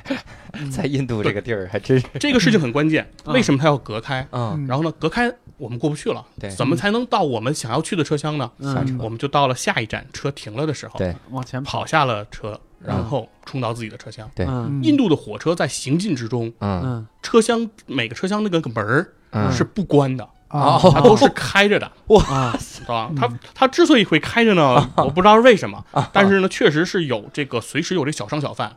[0.72, 2.06] 在印度这个地儿还真是。
[2.20, 3.10] 这个事情很关键。
[3.26, 3.34] 嗯。
[3.34, 4.20] 为什么它要隔开？
[4.32, 4.68] 啊嗯。
[4.68, 6.50] 然后呢，隔开我们过不去了，对。
[6.50, 8.50] 怎么才能到我们想要去的车厢呢？
[8.62, 8.94] 下车。
[8.94, 11.16] 嗯，我们就到了下一站，车停了的时候，对。
[11.32, 11.86] 往前跑。
[11.86, 14.30] 下了车，然后冲到自己的车厢。
[14.36, 14.46] 对。
[14.48, 14.82] 嗯。
[14.84, 16.82] 印度的火车在行进之中，嗯。
[16.84, 17.08] 嗯。
[17.22, 19.52] 车厢每个车厢那个门儿嗯。
[19.52, 20.28] 是不关的，
[20.60, 20.80] 啊。
[20.82, 20.92] 哦。
[20.94, 22.22] 它都是开着的， 哇
[22.60, 23.12] 知道吧？
[23.18, 28.72] 它它之所以会开着呢，我不知道是为什么，但是呢，确实是有这个随时有这小商小贩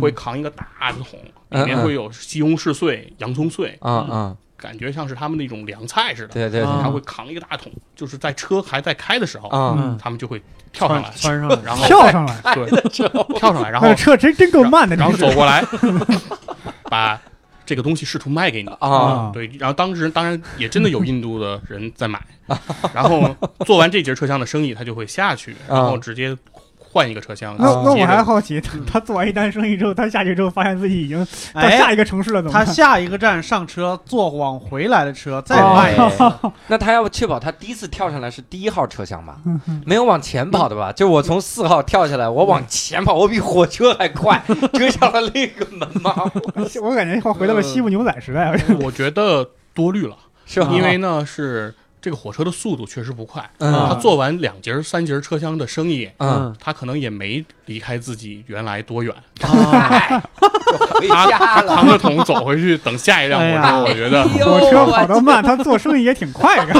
[0.00, 1.18] 会扛一个大的桶，
[1.50, 6.34] 嗯里面会有西红柿碎、洋葱碎，啊啊，感觉像是他们那种凉菜似的。
[6.34, 9.48] 对对他会扛一个大桶，就是在车还在开的时候，
[10.00, 10.40] 他们就会
[10.72, 15.64] 跳上来，穿上 来，然后跳上来，对跳上来，然后那车真真够慢的，然后走过来，
[16.88, 17.20] 把
[17.70, 18.68] 这个东西试图卖给你。
[18.80, 19.30] 啊。
[19.32, 22.20] 对，然后当时当然也真的有印度的人在买，
[22.92, 23.32] 然后
[23.64, 26.36] 做完这节车厢的生意，他就会下去，然后直接
[26.92, 27.54] 换一个车厢。
[27.58, 31.24] 那那我还好奇，他他做完一单生意之后，他下去之后发现自己已经
[31.54, 32.64] 到哎下一个城市了，怎么他？
[32.64, 36.52] 下一个站上车，坐往回来的车，再换一个。
[36.68, 39.36] 那他要确保他第一次跳上来是第一号车厢吧？
[39.86, 40.92] 没有往前跑的吧？
[40.92, 44.42] 就我从四号跳下来，我往前跑，我比火车还快，
[44.74, 46.14] 追上了另一个门吗？
[46.82, 50.68] 我感觉好回到了西部牛仔时代，我觉得多虑了，是吧？
[50.72, 53.72] 因为呢是这个火车的速度确实不快，嗯。
[53.88, 60.22] 他做完两节三节车厢的生意，嗯，他可能也没离开自己原来多远，啊，
[60.98, 61.74] 回家了。
[61.74, 66.72] 扛着桶走回去等下一辆火车，哎我觉得哎 火车跑得慢，他做生意也挺快的。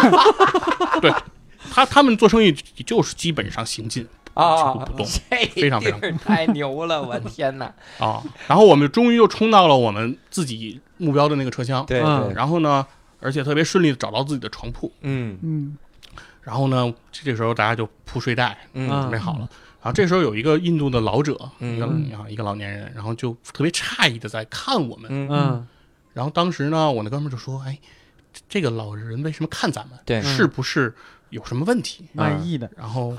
[1.00, 1.12] 对
[1.70, 2.52] 他他们做生意
[2.84, 6.00] 就是基本上行进啊，不动非常非常。
[6.18, 7.66] 太牛了，我天哪！
[7.98, 12.24] 啊，然后我们终于又冲到了我们自己目标的那个车厢，对嗯。
[12.26, 12.84] 对，然后呢，
[13.20, 15.38] 而且特别顺利的找到自己的床铺，嗯。
[15.42, 15.76] 嗯。
[16.42, 18.88] 然后呢，这时候大家就铺睡袋，嗯。
[18.88, 19.48] 准备好了。
[19.82, 21.76] 然后这时候有一个印度的老者，嗯。
[21.76, 25.10] 一个啊一个老年人，然后就特别诧异的在看我们。
[25.10, 25.28] 嗯。
[25.30, 25.68] 嗯。
[26.12, 27.78] 然后当时呢，我那哥们儿就说：“哎，
[28.32, 29.98] 这这个老人为什么看咱们？
[30.04, 30.20] 对。
[30.22, 30.94] 是不是
[31.28, 33.16] 有什么问题？”满意的，然后，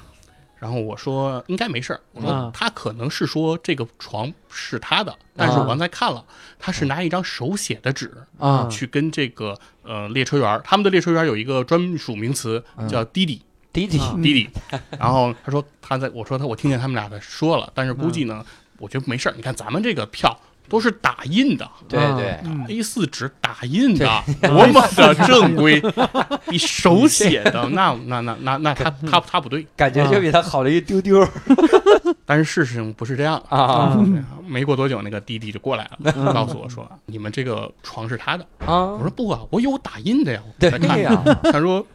[0.62, 2.00] 然后我说应该没事儿。
[2.12, 6.24] 我说嗯他可能是说这个床是他的，但是我刚才看了，
[6.60, 13.42] 他是拿一张手写的纸啊去跟这个呃列车员儿，他们的列车员儿有一个专属名词嗯叫滴滴
[13.74, 14.50] 弟弟啊滴滴。
[15.00, 18.46] 然后他说他在我说他我听见他们俩在说了，但是估计呢，
[18.78, 19.34] 我觉得没事儿。
[19.36, 20.40] 你看咱们这个票
[20.72, 21.70] 都是打印的。
[21.90, 24.08] 对对，嗯，A 四纸打印的，
[24.42, 25.82] 多么的正规！
[26.48, 29.68] 你手写的， 那那那那那他他他不对。
[29.76, 31.28] 感觉就比他好了一丢丢
[32.26, 33.36] 但是事实不是这样。
[33.50, 33.98] 啊
[34.48, 39.00] 没过多久，那个滴滴就过来了，嗯告诉我说：“你们这个床是他的。”啊我！
[39.02, 40.70] 说：“不啊，我有打印的呀。”我对。
[41.02, 41.86] 呀，他说：“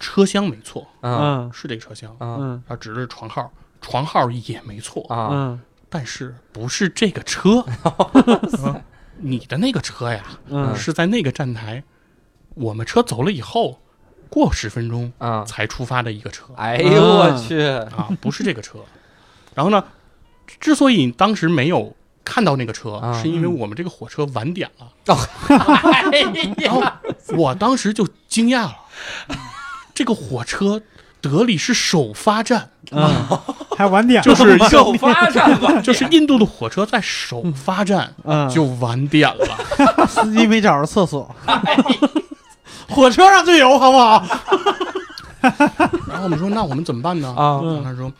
[0.00, 2.14] 车厢没错，嗯嗯是这个车厢。
[2.18, 3.50] 嗯嗯他指着床号，
[3.80, 7.64] 床号也没错，啊嗯但是不是这个车。
[8.56, 8.80] 说
[9.20, 11.82] 你的那个车呀，嗯是在那个站台，
[12.54, 13.80] 我们车走了以后，
[14.30, 15.44] 过十分钟啊！
[15.44, 17.60] 才出发的一个车哎呦我去！
[17.60, 18.78] 啊，不是这个车。
[19.54, 19.82] 然后呢，
[20.60, 24.92] 之所以当时没有看到那个车，啊是因为我们这个火车晚点了。
[26.12, 26.20] 哎
[26.58, 26.82] 然后
[27.36, 28.76] 我当时就惊讶了，
[29.94, 30.80] 这个火车
[31.20, 33.10] 德里是首发站，嗯
[33.76, 39.46] 还晚点，就是 首发站吧，就是印度的火车在首发站嗯，就晚点了。
[40.08, 41.34] 司机没找着厕所，
[42.88, 44.24] 火车上就有，好不好？
[46.08, 47.28] 然后我们说那我们怎么办呢？
[47.36, 48.10] 啊然后他说，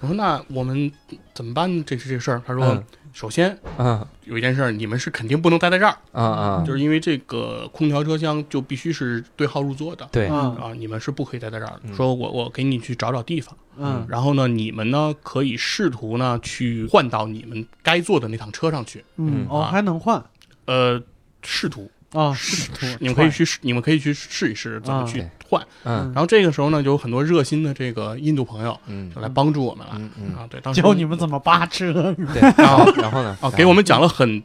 [0.00, 0.90] 我说那我们
[1.34, 1.84] 怎么办？
[1.84, 2.40] 这是这事儿。
[2.46, 4.06] 他说嗯，首先嗯。
[4.24, 10.08] 有一件事儿，你们是肯定不能待在这儿，啊啊，就是因为这个空调车厢就必须是对号入座的。
[10.12, 10.54] 对，嗯。
[10.56, 11.80] 啊，你们是不可以待在这儿的。
[11.84, 11.94] 嗯。
[11.94, 14.06] 说我我给你去找找地方，嗯。
[14.08, 19.04] 然后呢，你们呢可以试图呢去换到你们该坐的那趟车上去。
[19.16, 19.46] 嗯。
[19.48, 20.22] 哦，还能换。
[20.66, 21.02] 呃，
[21.42, 22.32] 试图，啊？
[22.34, 25.64] 试你们可以去试，你们可以去试一试怎么啊去换。
[25.84, 29.94] 嗯然后这个时候呢，就有很多热心的这个印度朋友嗯就来帮助我们了。
[29.96, 31.92] 嗯嗯，啊，对，当时教你们怎么扒车。
[32.32, 33.36] 对，然后然后呢？
[33.40, 34.42] 啊，给我们讲了很，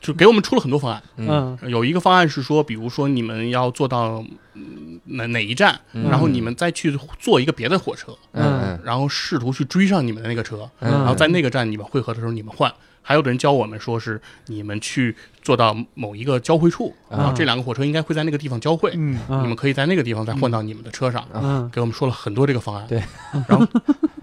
[0.00, 1.02] 就给我们出了很多方案。
[1.16, 4.24] 嗯嗯有一个方案是说，比如说你们要坐到
[4.54, 12.72] 嗯哪哪一站，嗯然后你们再去坐一个别的火车，嗯然后试图去追上你们的那个车，嗯，然后在那个站你们汇合的时候你们换。
[13.06, 21.22] 还有的人教我们说是你们去坐到某一个交汇处，嗯然后这两个火车应该会在那个地方交汇，嗯你们可以在那个地方再换到你们的车上。
[21.34, 21.70] 嗯。
[21.70, 23.02] 给我们说了很多这个方案，对，
[23.46, 23.66] 然后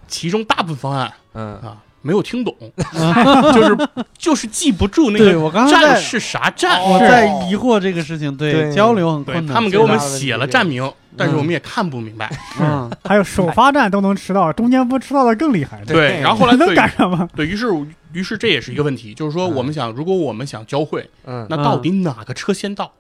[0.08, 1.56] 其中大部分方案 嗯。
[1.60, 2.56] 啊没有听懂，
[3.54, 3.78] 就是
[4.18, 8.72] 就是记不住那对个我刚在站是啥站，我在疑惑这个事情，对对。
[8.74, 9.54] 交流很对困难。
[9.54, 12.30] 他们给我们写了站名，但是我们也看不明白。
[12.60, 12.90] 嗯。
[13.04, 17.28] 还有首发站都能迟到，中间不迟到的更厉害，对，然后后来能对赶上吗？
[17.36, 17.68] 对于是，
[18.14, 21.46] 于是这也是一个问题，就是说嗯我们想，如果我们想交汇，嗯。
[21.50, 22.92] 那到底哪个车先到？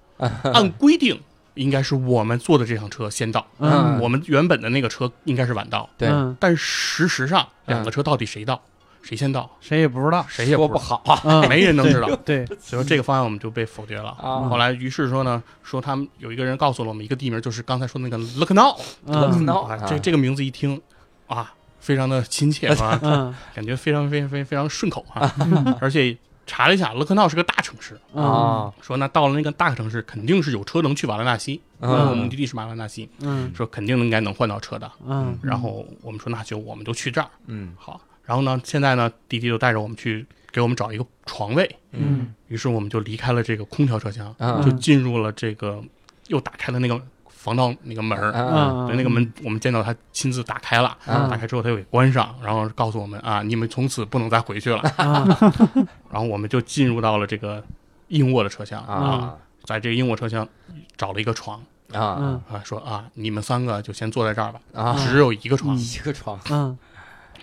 [0.43, 1.19] 按规定
[1.55, 3.99] 应该是我们坐的这辆车先到，嗯。
[3.99, 5.89] 我们原本的那个车应该是晚到。
[5.97, 8.61] 对，嗯但事实上，嗯两个车到底谁到，
[9.01, 10.25] 谁先到，谁也不知道。
[10.29, 12.15] 谁也说不好啊嗯， 没人能知道。
[12.25, 14.09] 对，所以说这个方案我们就被否决了。
[14.21, 20.79] 啊后来于是说呢，说他们有一个人告诉了我们一个地名，就是刚才说的那个 Look Now，Look Now，，这这个名字一听
[21.27, 25.33] 啊，非常的亲切啊，嗯感觉非常非常非常非常顺口啊。
[25.81, 34.91] 而且查了一下，勒克闹是个大城市，嗯啊，说那到了那个大城市，肯定是有车能去瓦拉纳西，因为我们目嗯的地是瓦拉纳西，嗯说肯定应该能换到车的。
[35.07, 37.99] 嗯然后我们说那就我们就去这儿嗯好。
[38.31, 42.33] 然后呢，现在呢，滴滴就带着我们去给我们找一个床位，嗯。
[42.47, 44.61] 于是我们就离开了这个空调车厢，嗯。
[44.61, 45.83] 就进入了这个
[46.27, 48.31] 又打开了那个防盗那个门儿。
[48.31, 48.87] 啊。
[48.87, 51.27] 对，那个门我们见到他亲自打开了，啊。
[51.29, 54.79] 打开之后他又给关上，然后告诉我们啊，你们从此不能再回去了。
[54.95, 55.27] 啊。
[56.09, 57.61] 然后我们就进入到了这个
[58.07, 60.47] 硬卧的车厢啊在这个硬卧车厢
[60.95, 61.59] 找了一个床
[61.91, 62.15] 啊。
[62.17, 62.41] 嗯。
[62.49, 64.95] 啊，说啊，你们三个就先坐在这儿吧，啊！
[65.05, 65.77] 只有一个床。
[65.77, 66.77] 一个床，嗯。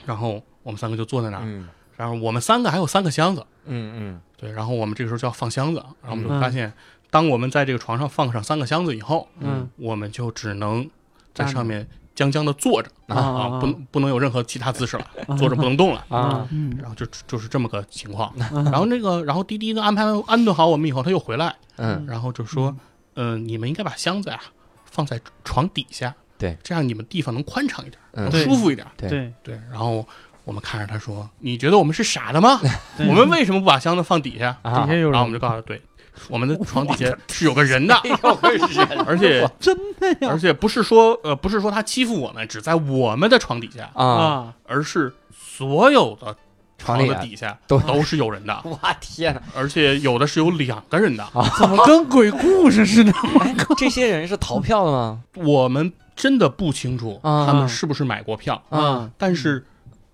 [0.06, 1.66] 然后我们三个就坐在那儿，嗯。
[1.96, 4.20] 然后我们三个还有三个箱子，嗯嗯。
[4.36, 6.72] 对，然后我们这个时候就要放箱子，然后我们就嗯发现，
[7.10, 9.68] 当我们在这个床上放上三个箱子以后，嗯。
[9.76, 10.88] 我们就只能
[11.34, 12.90] 在上面僵僵的坐着。
[13.06, 15.06] 啊啊，不能不能有任何其他姿势了，
[15.38, 16.04] 坐着不能动了。
[16.10, 16.46] 啊。
[16.52, 16.76] 嗯。
[16.78, 18.62] 然后就就是这么个情况，嗯。
[18.64, 22.04] 然后那个，然后滴滴呢安排安顿好我们以后，他又回来，嗯。
[22.06, 22.76] 然后就说，
[23.14, 24.38] 嗯、你们应该把箱子呀
[24.84, 28.30] 放在床底下，对，这样你们地方能宽敞一点，嗯。
[28.30, 29.08] 能舒服一点，对。
[29.08, 29.32] 对。
[29.42, 29.60] 对。
[29.70, 30.06] 然后
[30.48, 32.58] 我们看着他说，你觉得我们是傻的吗？
[33.00, 34.56] 我们为什么不把箱子放底下？
[34.62, 34.86] 啊。
[34.86, 35.82] 底下有然后我们就告诉他，对，
[36.30, 38.98] 我们的床底下是有个人的， 有个人。
[39.06, 40.30] 而且真的呀。
[40.32, 46.34] 而且不是说呃不是说他欺负我们，只在我们的床底下，啊，啊而是所有的
[46.78, 49.42] 床的底下都都是有人的，我天哪！
[49.54, 51.28] 而且有的是有两个人的。
[51.58, 53.12] 怎么跟鬼故事似的？
[53.40, 55.20] 哎，这些人是逃票的吗？
[55.34, 57.44] 我们真的不清楚啊。
[57.46, 59.66] 他们是不是买过票，啊，但是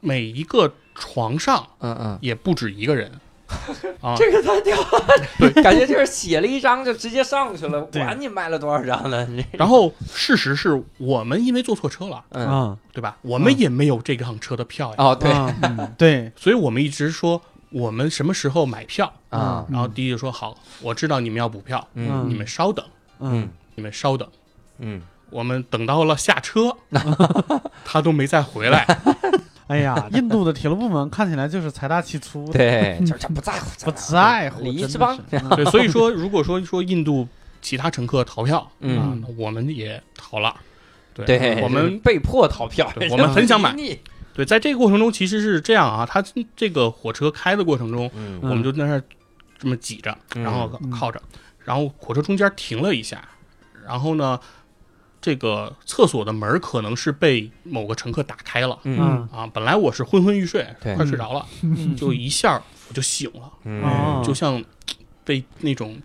[0.05, 3.11] 每一个床上嗯嗯，也不止一个人。
[4.01, 4.15] 啊。
[4.17, 5.05] 这个太屌了，
[5.39, 5.63] 对。
[5.63, 9.25] 感觉就是写了一张就直接上去了，管你卖了多少张呢？
[9.27, 12.47] 你然后事实是我们因为坐错车了，嗯。
[12.47, 12.79] 啊。
[12.93, 13.17] 对吧？
[13.23, 15.31] 我们也没有这趟车的票呀，哦对。
[15.31, 15.55] 啊
[15.99, 16.31] 对。
[16.37, 17.41] 所以我们一直说
[17.71, 19.13] 我们什么时候买票。
[19.31, 19.67] 啊。
[19.71, 22.29] 然后第一就说好，我知道你们要补票，嗯。
[22.29, 22.85] 你们稍等，
[23.21, 23.49] 嗯。
[23.75, 24.29] 你们稍等。
[24.79, 25.03] 嗯。
[25.31, 26.77] 我们等到了下车，
[27.85, 28.87] 他都没再回来。
[29.69, 35.17] 哎呀，印度的铁路部门看起来就是财大气粗的，对， 就是他不在乎，不在乎，真的礼仪之邦。
[35.17, 35.23] 是。
[35.39, 35.49] 嗯。
[35.57, 37.27] 对，所以说如果说说印度
[37.63, 38.99] 其他乘客逃票，嗯。
[38.99, 40.55] 啊，我们也逃了。
[41.15, 43.75] 对，对，我们被迫逃票，我们很想买。
[44.35, 46.23] 对，在这个过程中其实是这样啊，他
[46.57, 48.39] 这个火车开的过程中，嗯。
[48.43, 49.03] 我们就在那儿
[49.59, 50.43] 这么挤着，嗯。
[50.43, 50.91] 然后嗯。
[50.91, 51.23] 靠着，
[51.65, 53.27] 然后火车中间停了一下，
[53.87, 54.39] 然后呢，
[55.25, 58.79] 这个厕所的门可能是被某个乘客打开了。
[58.83, 59.27] 嗯。
[59.33, 59.49] 啊。
[59.55, 60.95] 本来我是昏昏欲睡，对。
[60.97, 61.97] 快睡着了，嗯。
[61.97, 64.21] 就一下我就醒了，哦。
[64.21, 64.63] 嗯就像
[65.25, 65.97] 被那种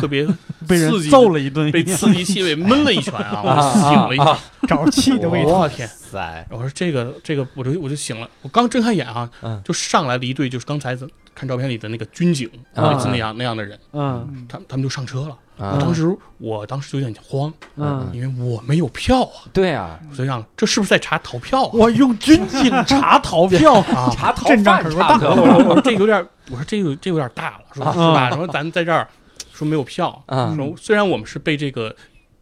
[0.00, 0.26] 特别
[0.66, 4.36] 被人刺激揍了一顿，被刺激气味闷了一拳 啊，我醒了一啊。
[4.66, 4.74] 下。
[4.74, 5.60] 沼气的味道。
[5.60, 5.86] 我天！
[5.86, 8.28] 塞，我说这个这个，我就我就醒了。
[8.42, 9.62] 我刚睁开眼啊，嗯。
[9.64, 14.44] 就上来了一队，就是刚才咱看照片里的那个军警，啊类似那样那样的人，嗯。
[14.48, 15.38] 他他们就上车了。
[15.58, 15.72] 啊。
[15.74, 21.70] 我当时我当时就有点慌，嗯，因为我没有票啊，对啊，所以想这是不是在查逃票啊？
[21.72, 23.74] 我用军警查逃票。
[23.94, 28.30] 啊，查逃阵仗犯可大差不多我说我这有点，我说这有这有点大了，说是吧？
[28.30, 29.08] 说咱在这儿
[29.52, 30.54] 说没有票，啊。
[30.56, 31.94] 说虽然我们是被这个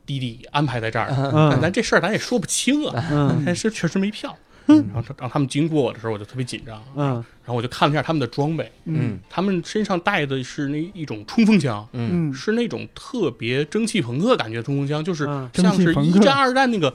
[0.07, 3.43] 滴滴安排在这儿的，但嗯咱这事儿咱也说不清啊，嗯。
[3.47, 4.37] 但是确实没票。
[4.67, 4.85] 嗯。
[4.93, 7.15] 然后他让他们经过我的时候，我就特别紧张，嗯。
[7.45, 9.19] 然后我就看了一下他们的装备，嗯。
[9.29, 12.31] 他们身上带的是那一种冲锋枪，嗯。
[12.31, 15.51] 嗯，是那种特别蒸汽朋克感觉的冲锋枪，就是嗯。
[15.55, 16.95] 像是一战、二战那个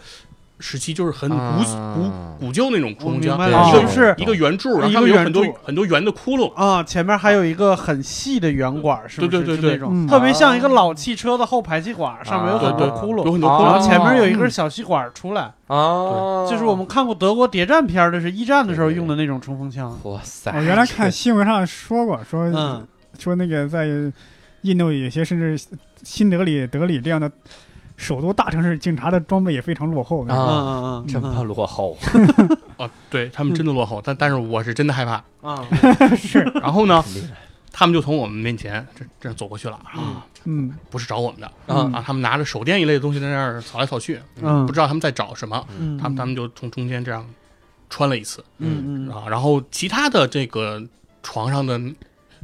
[0.59, 6.53] 时期，就是很古、啊古古旧那种冲锋枪，我明白对一个了就是一个圆柱，然后一上面有很多很多圆的窟窿。
[6.53, 9.29] 啊，前面还有一个很细的圆管，是不是？
[9.29, 9.71] 对对对对。
[9.71, 10.07] 那种嗯。
[10.07, 13.65] 特别像一个老汽车的后排气管，上面有很多啊窟窿，有很多窟窿。
[13.65, 19.97] 然后前面有一哦根小吸管出来，啊，就是我们看过德国谍战片的是一战的时候用的那种冲锋枪。
[20.03, 22.87] 哇塞，我原来看新闻上说过，说嗯。
[23.17, 23.85] 说那个在
[24.61, 25.59] 印度有些甚至
[26.03, 27.29] 新德里、德里这样的
[27.99, 30.33] 首都大城市，警察的装备也非常落后的。
[30.33, 31.97] 啊嗯嗯嗯，这么落后，
[32.77, 35.21] 啊， 对他们真的落后，但但是我是真的害怕。
[35.41, 35.67] 啊，
[36.17, 37.03] 是，然后呢，
[37.73, 40.73] 他们就从我们面前这这走过去了啊，嗯。
[40.89, 47.25] 不是找我们的啊啊，他们拿着手电一类的东西在那儿扫来扫去，嗯不知道他们在找什么，嗯，他们他们就从中间这样
[47.89, 48.43] 穿了一次。
[48.59, 49.11] 嗯嗯。
[49.11, 50.81] 啊，然后其他的这个
[51.21, 51.79] 床上的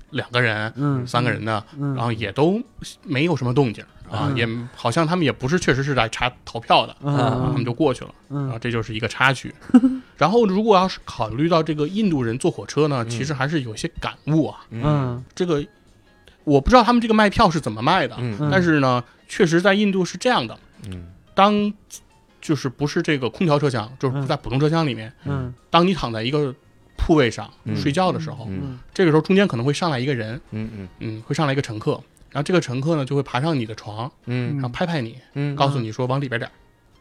[0.09, 1.07] 两个人、嗯。
[1.07, 2.61] 三个人呢，嗯，然后也都
[3.03, 4.37] 没有什么动静啊，嗯。
[4.37, 7.15] 也好像他们也不是确实是来查逃票的，嗯。
[7.17, 8.13] 然后他们嗯就过去了。
[8.29, 9.53] 然后嗯这就是一个插曲。
[10.17, 14.59] 然后如果要是考虑到这个印度人坐火车呢，嗯其实还是有些感悟啊。
[14.71, 15.23] 嗯。
[15.33, 15.65] 这个
[16.43, 18.15] 我不知道他们这个卖票是怎么卖的，
[18.51, 20.57] 但是呢，确实在印度是这样的，
[20.89, 21.07] 嗯。
[21.33, 21.73] 当
[22.41, 24.27] 就是不是这个空调车厢，就是不嗯。
[24.27, 25.53] 在普通车厢里面，嗯。
[25.69, 26.53] 当你躺在一个
[26.95, 27.75] 铺位上嗯。
[27.75, 28.79] 睡觉的时候，嗯。
[28.93, 30.87] 这个时候中间可能会上来一个人，嗯嗯。
[30.99, 31.99] 嗯，会上来一个乘客。
[32.35, 36.51] 然后这个乘客呢就会爬上你的床，嗯然后拍拍你，嗯，告诉你说往里边点儿。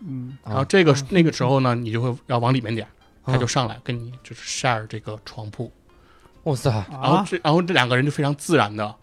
[0.07, 2.87] 嗯啊然后这个嗯那个时候呢，你就会要往里面点，
[3.27, 5.73] 他啊就上来跟你就是 share 这个床铺。
[6.45, 8.95] 哇塞，然后啊，这然后这两个人就非常自然的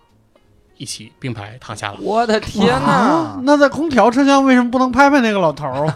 [0.77, 1.97] 一起并排躺下了。
[1.99, 3.41] 我的天啊哪！
[3.43, 5.87] 那在空调车厢为什么不能拍拍那个老头儿？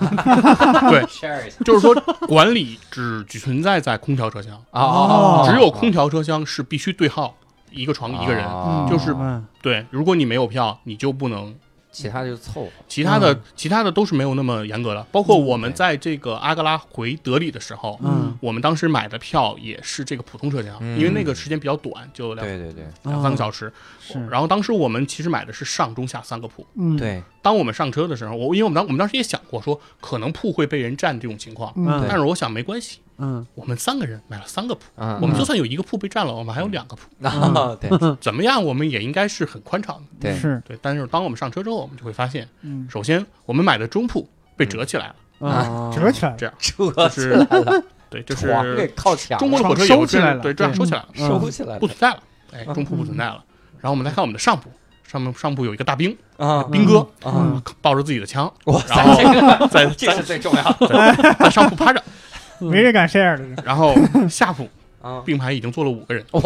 [1.07, 1.93] share 就是说，
[2.27, 7.37] 管理只存在在空调车厢，哦，只有空调车厢是必须对号，
[7.75, 8.45] 一个床一个人。
[8.45, 11.53] 哦就是嗯对，如果你没有票，你就不能。
[11.91, 12.69] 其他就凑合。
[12.89, 23.71] 其他的、嗯其他的都是没有那么严格的，包括嗯我们在这个阿格拉回德里的时候，嗯我们当时买的票也是这个普通车厢，嗯因为那个时间比较短，就两对对对两三个小时。
[24.01, 26.67] 是然后当时我们其实买的是上中下三个铺。
[26.75, 33.45] 嗯，对，当我们上车的时候，我因为我们当我们当时也想过说可能铺会被人占这种情况，嗯但是我想没关系，嗯。
[33.53, 37.87] 我们三个人买了三个铺，嗯，我们就算有一个铺被占了，我们还有两个铺，啊，对。
[38.19, 40.01] 怎么样我们也应该是很宽敞的。
[40.19, 44.27] 对，是，对，但是当我们上车之后，我们就会发现，嗯，首先我们买的中铺
[44.57, 45.93] 被折起来了，啊。
[45.93, 50.41] 折起来了，这样折起就是来了，对，就床给是靠墙中国的火车收有起来了。
[50.41, 51.27] 对，这样对收起来了，嗯。
[51.27, 51.79] 收起来了。
[51.79, 53.43] 不存在了，哎，中铺不存在了。
[53.81, 54.71] 然后我们再看我们的上铺，
[55.05, 57.61] 上面上铺有一个大兵，啊兵哥啊！
[57.81, 62.03] 抱着自己的枪，哇然后，这个在这是最重要的在上铺趴着，
[62.59, 63.95] 没人敢 share 的，然后
[64.29, 64.67] 下铺
[65.01, 65.21] 啊！
[65.25, 66.41] 并排已经坐了五个人，哇，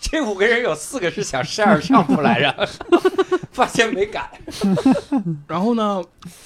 [0.00, 2.68] 这五个人有四个是想 share 上铺来着，
[3.52, 4.28] 发现没敢。
[5.48, 6.02] 然后呢，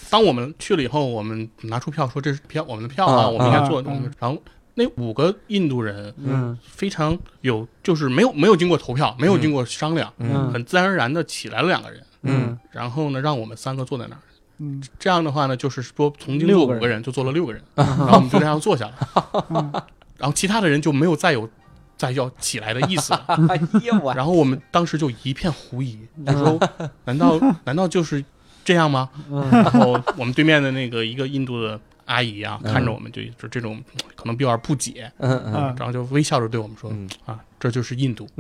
[0.09, 3.83] 当我们去了以后，我们拿出票说这是票，我们的票啊，嗯我们应该坐。
[3.83, 4.41] 嗯然后
[4.83, 6.57] 那五个印度人嗯。
[6.62, 10.51] 非常有，就是没有没有经过投票，没有经过商量，嗯。
[10.53, 12.59] 很自然而然的起来了两个人，嗯。
[12.70, 14.20] 然后呢，让我们三个坐在那儿。
[14.59, 14.83] 嗯。
[14.99, 19.70] 这样的话呢，就是说从经六个人坐五个人就坐了六个人， 然后我们就这样坐下了，嗯。
[20.16, 21.49] 然后其他的人就没有再有
[21.97, 23.26] 再要起来的意思了。
[24.16, 26.59] 然后我们当时就一片狐疑，就说
[27.05, 28.24] 难道难道就是
[28.64, 29.09] 这样吗？
[29.31, 29.49] 嗯。
[29.51, 33.80] 然后我们对面的那个一个印度的阿姨啊，嗯看着我们就就这种
[34.16, 38.28] 可能有点不解，嗯嗯，啊，然后就微笑着对我们说嗯啊，这就是印度。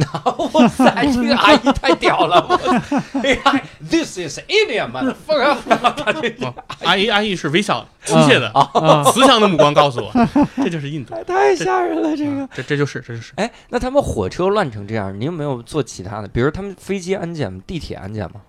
[0.52, 2.40] 哇塞，这个阿姨太屌了！
[3.22, 6.46] 哎呀，This is motherfucker！
[6.46, 10.12] 啊 阿姨阿姨是微笑的，机械的、啊慈祥的目光告诉我，
[10.56, 11.14] 这就是印度。
[11.24, 12.40] 太吓人了，这个。
[12.42, 13.32] 啊这这就是这就是。
[13.36, 16.26] 哎，那他们火车乱成这样，你有没有做其他的？
[16.28, 17.60] 比如他们飞机安检吗？
[17.66, 18.40] 地铁安检吗？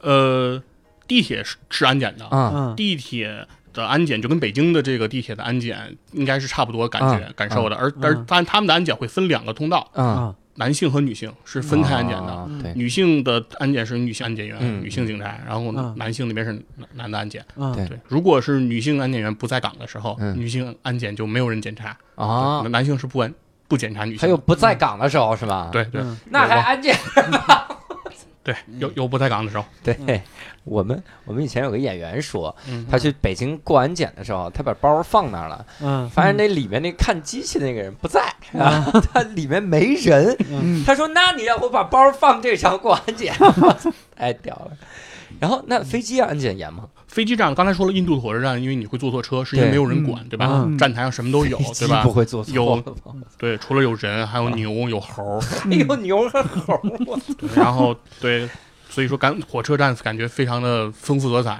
[0.00, 0.60] 呃，
[1.06, 7.94] 地铁是是安检的，啊，嗯地铁的安检就跟北京的这个地铁的安检应该是差不多感觉、嗯感受的，而嗯。
[8.02, 12.48] 而但他们的安检会分两个通道，男性和女性是分开安检的。
[12.74, 14.82] 女性的安检是女性安检员、嗯。
[14.82, 17.42] 女性警察，然后嗯男性那边是男男的安检。
[17.56, 20.38] 嗯对对，如果是女性安检员不在岗的时候，嗯。
[20.38, 23.32] 女性安检就没有人检查，啊，男性是不安
[23.66, 24.20] 不检查女性的。
[24.22, 26.02] 还有不在岗的时候是吧？，对对。
[26.02, 26.18] 嗯。
[26.30, 26.94] 那还安检？
[28.44, 30.20] 对，有有不在岗的时候，对，
[30.64, 36.10] 我们我们以前有个演员说，嗯，他去北京过安检的时候，他把包放那儿了，嗯。
[36.10, 38.20] 发现那里面那看机器的那个人不在
[38.58, 40.36] 啊，他里面没人。
[40.50, 40.82] 嗯。
[40.84, 43.32] 他说：“那你让我把包放这上过安检，
[44.16, 44.76] 太 屌了。”
[45.40, 46.84] 然后那飞机安检严吗？
[47.08, 50.62] 飞机站刚才说了，印度的火车站，因为你会坐错车，是因为没有人管，对吧？
[50.64, 52.10] 嗯站台上什么都有，对吧不？
[52.12, 52.82] 会坐错有？
[53.36, 56.80] 对，除了有人，还有牛，有猴儿，哎呦，牛和猴儿，
[57.54, 58.48] 然后对，
[58.88, 61.58] 所以说感火车站感觉非常的丰富多彩。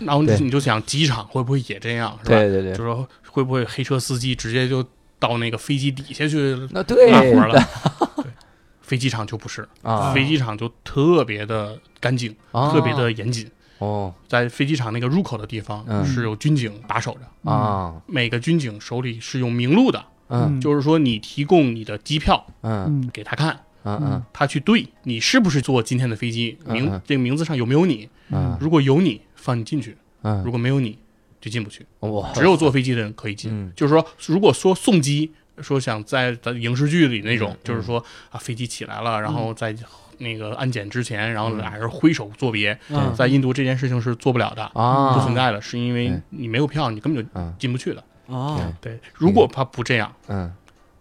[0.00, 2.36] 然后对你就想机场会不会也这样，是吧？
[2.36, 4.84] 对对对，就说会不会黑车司机直接就
[5.20, 7.62] 到那个飞机底下去那对拉活了？
[8.94, 12.70] 对，飞机场就不是，啊，飞机场就特别的干净，啊。
[12.70, 13.50] 特别的严谨。
[13.78, 14.14] 哦。
[14.28, 16.04] 在飞机场那个入口的地方嗯。
[16.06, 17.94] 是有军警把守着，啊。
[18.06, 20.60] 每个军警手里是有名录的，嗯。
[20.60, 22.84] 就是说你提供你的机票嗯。
[22.86, 24.22] 嗯给他看，嗯嗯。
[24.32, 28.56] 他去对你是不是坐今天的飞机，嗯名嗯这个名字上有没有你，嗯。
[28.60, 29.96] 如果有你放你进去，如
[30.30, 30.96] 嗯，果没有你
[31.40, 33.50] 就进不去，哇，只有坐飞机的人可以进。
[33.52, 33.72] 嗯。
[33.76, 39.74] 就是说，如果说送机，说想在在影视剧里那种嗯，就是说啊飞机起来了，然后在
[40.18, 41.58] 那个安检之前，然后嗯。
[41.58, 43.14] 俩人挥手作别，嗯。
[43.14, 44.62] 在印度这件事情是做不了的。
[44.74, 47.54] 啊，不存在的，是因为你没有票，你根本就嗯。
[47.58, 48.02] 进不去的。
[48.26, 48.60] 哦。
[48.80, 50.52] 对，如果他不这样，嗯。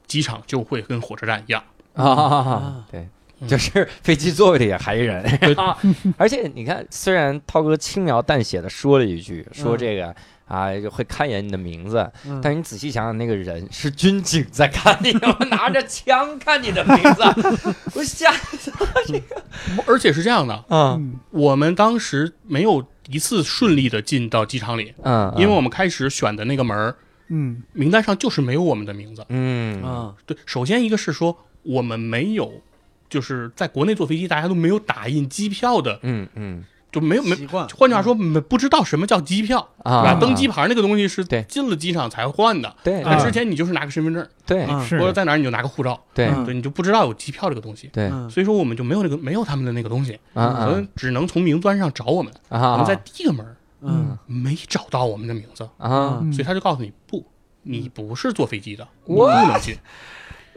[0.06, 1.64] 机场就会跟火车站一样，
[1.96, 3.08] 啊，对，
[3.48, 5.24] 就是飞机座位里还有人，
[6.18, 10.16] 而且你看，虽然涛哥轻描淡写的说了一句，说这个
[10.54, 12.40] 啊会看一眼你的名字，嗯。
[12.42, 17.24] 但是你仔细想想，那个人是军警在看你， 我拿着枪看你的名字，
[17.96, 18.72] 我吓死
[19.08, 19.44] 这个
[19.88, 26.96] 而且是这样的，啊嗯我们当时没有一次顺利的进到机场里，嗯，因为我们开始选的那个门儿
[27.30, 29.26] 嗯名单上就是没有我们的名字。
[29.30, 32.62] 嗯啊对，首先一个是说我们没有，
[33.10, 37.36] 就是在国内坐飞机，大家都没有打印机票的，嗯嗯就没有没。
[37.36, 41.44] 习惯，换句话说，没不知道什么叫机票，啊，登机牌那个东西是对。
[41.50, 42.74] 进了机场才换的。
[42.84, 43.04] 对。
[43.20, 44.66] 之前你就是拿个身份证，对。
[44.68, 46.32] 或者在哪儿你就拿个护照，对。
[46.54, 47.90] 你就不知道有机票这个东西。
[47.92, 48.10] 对。
[48.14, 48.30] 嗯。
[48.30, 52.32] 所以说我们就没有那个没有他们的那个东西，啊所以只能从名单上找我们。
[52.50, 53.46] 我啊们在第一个门
[53.82, 54.18] 嗯。
[54.28, 57.26] 没找到我们的名字，啊，嗯所以他就告诉你不，
[57.64, 59.76] 你不是坐飞机的，你不能进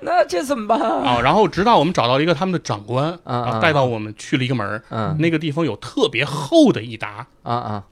[0.03, 0.81] 那这怎么办？
[0.81, 1.11] 啊？
[1.13, 1.21] 啊。
[1.21, 5.17] 然后直到我们找到了一个他们的长官，啊然后带到我们去了一个门儿，嗯。
[5.19, 7.85] 那个地方有特别厚的一沓啊啊。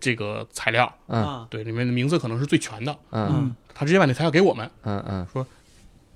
[0.00, 1.22] 这个材料，嗯。
[1.24, 1.46] 啊。
[1.50, 2.96] 对，里面的名字可能是最全的。
[3.10, 3.28] 嗯。
[3.30, 3.56] 嗯。
[3.74, 5.46] 他直接把那材料给我们，嗯嗯。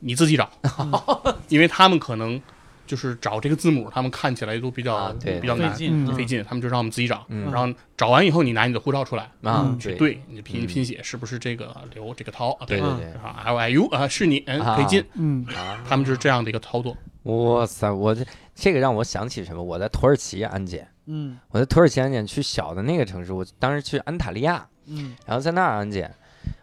[0.00, 0.50] 你自己找，
[1.48, 2.40] 因为他们可能
[2.86, 6.14] 就是找这个字母，他们看起来都比较、啊对比较难费劲嗯。
[6.14, 7.24] 费劲，他们就让我们自己找。
[7.28, 7.50] 嗯。
[7.52, 9.24] 然后找完以后，你拿你的护照出来。
[9.42, 9.94] 啊嗯对。
[9.94, 10.66] 对，你的拼嗯。
[10.66, 12.50] 拼写是不是这个刘这个涛？
[12.52, 13.12] 啊嗯对对对。
[13.22, 14.76] 啊，L I U 啊，是你，嗯，啊。
[14.76, 15.04] 可以进。
[15.14, 15.46] 嗯。
[15.56, 16.96] 啊，他们就是这样的一个操作。
[17.24, 18.24] 哇塞，我这
[18.54, 19.62] 这个让我想起什么？
[19.62, 21.38] 我在土耳其安检，嗯。
[21.50, 25.14] 我在土耳其安检去小的那个城市，我当时去安塔利亚，嗯。
[25.24, 26.12] 然后在那儿安检，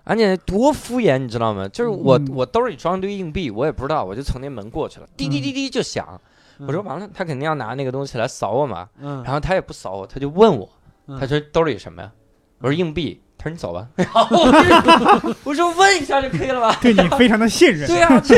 [0.04, 1.68] 安检多敷衍，你知道吗？
[1.70, 6.20] 就是我、嗯我兜里装一堆硬币，我也不知道，我就从那门过去了，滴滴滴滴就响，
[6.60, 10.68] 我说完了，他肯定要拿那个东西来扫我嘛，嗯然后他也不扫我，他就问我，
[11.08, 12.12] 嗯他说兜里什么呀？
[12.60, 13.22] 我说硬币。
[13.42, 14.38] 他说你走吧， 然 后
[15.46, 16.76] 我说问一下就可以了吧？
[16.82, 17.88] 对你非常的信任。
[17.88, 18.36] 对啊，这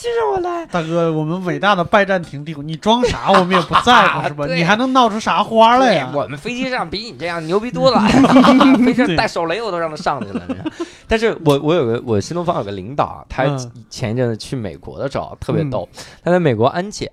[0.00, 0.64] 接着我来。
[0.64, 4.46] 大哥，我们伟大的拜占庭帝国，你装啥我们也不在乎是吧？
[4.46, 6.10] 你还能闹出啥花来呀？
[6.14, 8.00] 我们飞机上比你这样牛逼多了，
[8.78, 10.42] 飞机上带手雷我都让他上去了。
[11.06, 13.44] 但是我我有个我新东方有个领导，他
[13.90, 15.86] 前一阵子去美国的时候特别逗，
[16.24, 17.10] 他在美国安检，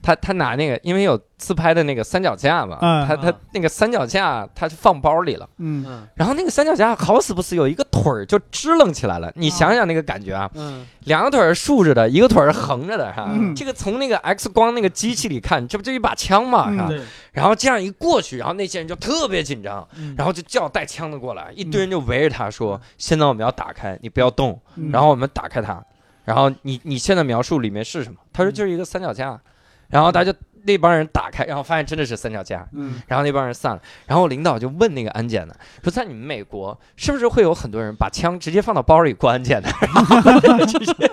[0.00, 5.84] 他他拿那个因为有自拍的那个三脚架嘛，嗯他他那个三脚架他就放包里了，嗯。
[5.88, 6.06] 嗯。
[6.14, 10.86] 然后那个三脚架好死不死有一个腿儿就支棱起来了，你想想那个感觉啊，嗯。
[11.04, 13.30] 两个腿儿是竖着的，一个腿儿是横着的哈。
[13.32, 13.54] 嗯。
[13.54, 16.86] 这个从那个 X 光那个机器里看，这不就一把枪嘛，是吧？
[16.88, 17.00] 对，
[17.32, 20.14] 然后这样一过去，然后那些人就特别紧张，嗯。
[20.18, 24.90] 然后就叫带枪的过来，一堆人就围着他说：“现在我们要打开，你不要动。”嗯。
[24.92, 25.82] 然后我们打开它，
[26.24, 28.20] 然后你你现在描述里面是什么？
[28.32, 29.40] 他说就是一个三脚架，
[29.88, 30.32] 然后他就
[30.64, 39.68] 那帮人打开，然后发现真的是三脚架，嗯然后那帮人散了，然后领导就问那个安检的说，在你们美国是不是会有很多人把枪直接放到包里过安检的？
[39.80, 40.20] 然后
[40.66, 41.10] 这些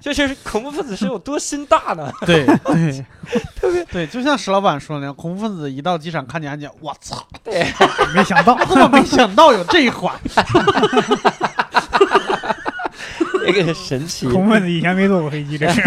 [0.00, 2.12] 这些恐怖分子是有多心大呢？
[2.26, 3.04] 对 对，
[3.54, 7.66] 特别对，就像石老板说的那样，恐怖分子一到机场看见安检，我操，对
[8.14, 10.12] 没想到，我 没想到有这一环。
[13.52, 14.26] 这个神奇。
[14.28, 15.80] 恐怖分子以前没坐过飞机，这是。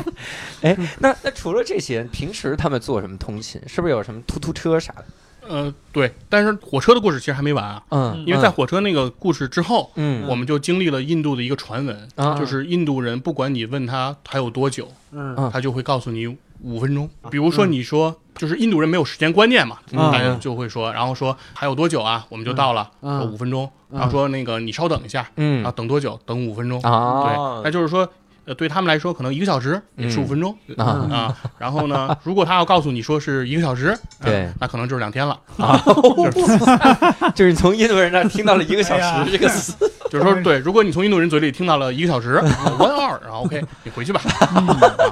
[0.62, 3.60] 哎，那那除了这些，平时他们坐什么通勤？
[3.66, 5.04] 是不是有什么突突车啥的？
[5.46, 16.34] 呃，对，但是火车的故事其实还没完啊，嗯，因为在火车那个故事之后，嗯我们就经历了印度的一个传闻，嗯就是印度人不管你问他还有多久，嗯嗯他就会告诉你
[16.64, 17.08] 五分钟。
[17.30, 22.90] 比如说你说，就是印度人没有时间观念嘛，嗯大家就会说，然后说还有多久啊，我们就到了，
[23.30, 26.18] 五分钟，嗯然后说那个你稍等一下，嗯啊，等多久？
[26.26, 26.80] 等五分钟。
[26.80, 28.08] 啊对，那就是说，
[28.44, 31.36] 呃，对他们来说，可能一个小时也十五分钟啊啊。
[31.58, 33.88] 然后呢，如果他要告诉你说是一个小时，
[34.18, 35.80] 啊对那可能就是两天了啊。
[37.34, 39.74] 就是你 从印度人那听到了一个小时这个词，
[40.14, 42.38] 就是说，对，如果你从印度人嘴里听到了一个小时
[42.78, 44.20] one hour，然后 OK，你回去吧。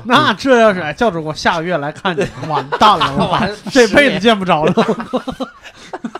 [0.04, 4.72] 那这要是哎，教主，我下个月来看你，完蛋了， 我完这辈子见不着了。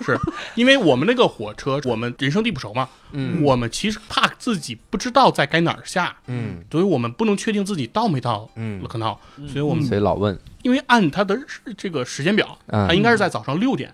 [0.04, 0.18] 是
[0.56, 3.40] 因为我们那个火车，我们人生地不熟嘛，嗯。
[3.42, 6.58] 我们其实怕自己不知道在该哪儿下，嗯。
[6.70, 8.82] 所以我们不能确定自己到没到嗯。
[8.82, 9.18] 勒，克闹，
[9.48, 11.38] 所以我们所以老问，因为按他的
[11.76, 13.92] 这个时间表，他应该是在早上六点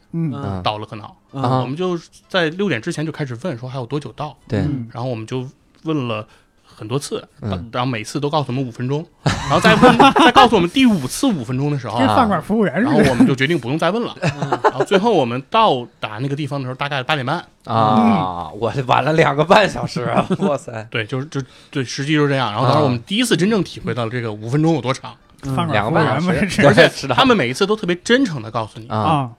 [0.62, 1.60] 到了克闹，啊。
[1.60, 1.98] 我们就
[2.28, 4.88] 在六点之前就开始问说还有多久到，对，嗯。
[4.92, 5.48] 然后我们就
[5.84, 6.26] 问了
[6.64, 7.68] 很多次，嗯。
[7.72, 12.98] 然后每次都告诉我们五分钟，然后再问 再告诉我们第五次五分钟的时候跟，饭馆服务员然后。
[13.08, 14.14] 我们就决定不用再问了，
[14.62, 21.40] 然后最后我们到达那个地方的时候大概八点半，啊，我晚了两个半小时啊， 哇塞，对，就是就
[21.70, 22.52] 对，实际就是这样。
[22.52, 28.96] 然后当时我们第一次真正体会到了这个五分钟有多长，饭馆两服务员嘛，个半小时而且知道 他们每一次都特别真诚的告诉你，啊。
[28.98, 29.30] 啊，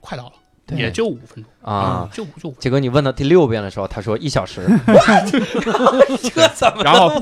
[0.00, 0.32] 快到了，
[0.66, 0.78] 对。
[0.78, 2.02] 也就五分钟啊。
[2.02, 4.66] 嗯，就就五分结果你问到第六遍的时候，他说一小时，
[6.34, 6.84] 这怎么钟。
[6.84, 7.12] 然后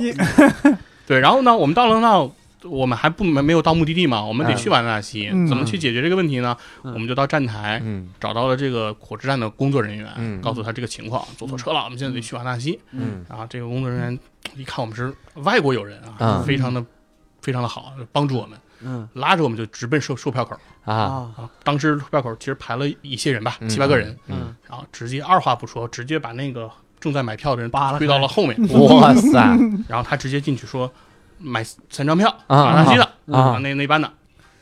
[1.06, 2.28] 对，然后呢，我们到了那
[2.68, 4.56] 我们还不没没有到目的地嘛，我们得嗯。
[4.56, 5.46] 去瓦纳西，嗯。
[5.46, 6.56] 怎么去解决这个问题呢？
[6.82, 6.92] 嗯。
[6.92, 12.80] 我们就到站台嗯找到了这个火车站的工作人员，嗯告诉他这个情况，坐错车了，我们现在得去瓦纳西。
[12.90, 13.24] 嗯。
[13.28, 14.18] 然后这个工作人员
[14.56, 16.42] 一看我们是外国友人啊，嗯。
[16.44, 16.84] 非常的
[17.48, 21.50] 非常的好，帮助我们，嗯拉着我们就直奔售售票口啊啊啊。
[21.64, 26.70] 当时售票口其实排了一些人吧，嗯七八个人，嗯，然后直接二话不说，直接把那个
[27.00, 28.54] 正在买票的人扒拉推到了后面，
[29.00, 29.32] 哇塞
[29.88, 30.92] 然后他直接进去说
[31.38, 34.12] 买三张票，啊瓦纳西的啊那那班的，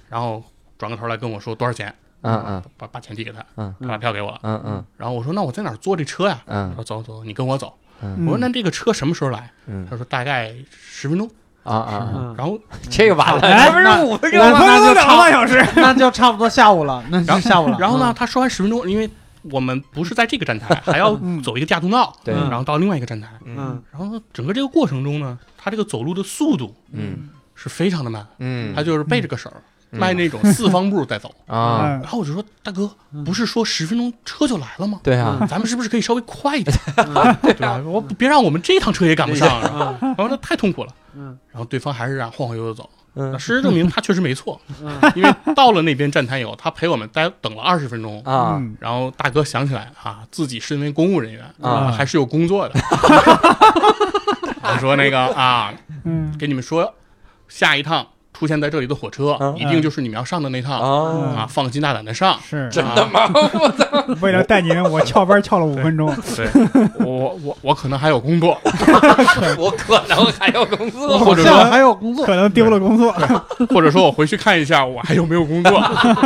[0.08, 0.40] 然后
[0.78, 6.40] 转过头来跟我说多少钱，嗯嗯把把钱递给他，嗯他把票给我了，嗯嗯然后我说那我在哪儿坐这车呀？
[6.46, 7.76] 他嗯说走走，你跟我走。
[8.02, 9.50] 嗯我说那这个车什么时候来？
[9.66, 11.28] 嗯他说大概十分钟。
[11.66, 12.58] 啊啊，嗯，然后
[12.88, 14.52] 这个完了，哎这不是五分钟吗？
[14.52, 17.76] 五分钟都那就两个半小时，那就差不多下午了，那然后下午了。
[17.78, 19.10] 然后呢，他说完十分钟，因为
[19.50, 21.42] 我们不是在这个站台，还要嗯。
[21.42, 23.28] 走一个架通道，对，嗯然后到另外一个站台。
[23.44, 23.56] 嗯。
[23.58, 23.82] 嗯？
[23.90, 27.30] 然后呢，整个这个过程中呢，他这个走路的速度嗯。
[27.58, 31.34] 是非常的慢，嗯，他就是背着个手，嗯迈那种四方步在走。
[31.46, 35.00] 啊， 嗯然后我就说：“大哥，嗯不是说十分钟车就来了吗？
[35.02, 36.76] 对啊，咱们是不是可以稍微快一点？
[36.96, 37.78] 嗯对吧？
[37.86, 39.48] 我别让我们这趟车也赶不上。
[39.74, 40.92] 嗯然后那太痛苦了。
[41.14, 42.88] 嗯然后对方还是让晃晃悠悠走。
[43.18, 48.20] 嗯那事实证明他确实没错，嗯因为到了那边站台以后，他陪我们待等了二十分钟。
[48.24, 52.74] 啊嗯然后大哥想起来啊，自己身为公务人员啊还是有工作的。
[54.62, 55.72] 我说那个啊，
[56.04, 56.92] 嗯跟你们说，
[57.48, 58.06] 下一趟
[58.38, 60.78] 出现在这里的火车嗯一定就是你们要上的那趟。
[60.78, 62.38] 啊，啊，放心大胆的上。
[62.46, 62.68] 是。
[62.70, 63.30] 真的吗？
[63.32, 64.14] 我操！
[64.20, 66.46] 为了带您，我翘班翘了五分钟，对，
[67.00, 68.58] 我我 我可能还有工作，
[69.56, 72.26] 我可能还有工作，或者说还有工作。
[72.26, 73.10] 可，能丢了工作。
[73.70, 75.78] 或者说我回去看一下我还有没有工作。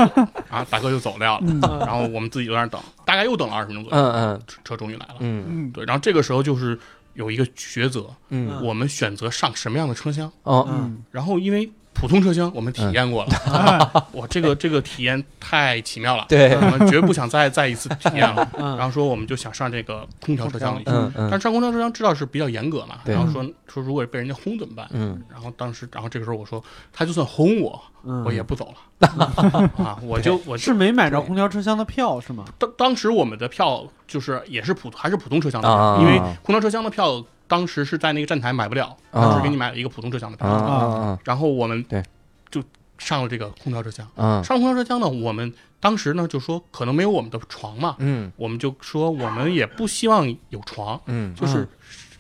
[0.51, 0.67] 啊。
[0.69, 1.61] 大哥就走掉了，嗯。
[1.79, 4.41] 然后我们自己就在那等，大概又等了二十分钟左右，嗯嗯。
[4.49, 5.15] 车车终于来了。
[5.21, 5.45] 嗯。
[5.49, 5.71] 嗯。
[5.71, 6.77] 对，然后这个时候就是
[7.15, 8.61] 有一个抉择，嗯。
[8.65, 10.31] 我们选择上什么样的车厢。
[10.43, 10.67] 哦。
[10.69, 10.99] 嗯。
[11.13, 11.71] 然后因为
[12.01, 16.57] 普通车厢我们体验过了，啊 哇，这个这个体验太奇妙了，对。
[16.57, 18.49] 我们绝不想再再一次体验了。
[18.59, 18.75] 嗯。
[18.79, 20.79] 然后说我们就想上这个空调车厢里。
[20.79, 21.29] 去，嗯嗯。
[21.31, 23.15] 但是上空调车厢知道是比较严格嘛，对。
[23.15, 24.89] 然后说说如果被人家轰怎么办？
[24.93, 25.23] 嗯。
[25.31, 28.25] 然后当时，然后这个时候我说，他就算轰我，嗯。
[28.25, 29.09] 我也不走了。
[29.85, 29.99] 啊！
[30.03, 32.45] 我就我是没买着空调车厢的票是吗？
[32.59, 39.23] 当当时我们的票就是也是普还是普通车厢的因为空调车厢的票当时是在那个站台买不了，啊。
[39.23, 41.19] 当时给你买了一个普通车厢的啊票，啊。
[41.25, 42.01] 然后我们对。
[42.49, 42.63] 就
[42.99, 44.07] 上了这个空调车厢。
[44.15, 44.41] 啊。
[44.43, 48.31] 上了空调车厢呢，我们当时呢就说可能没有我们的床嘛，嗯。
[48.37, 51.69] 我们就说我们也不希望有床，嗯，就是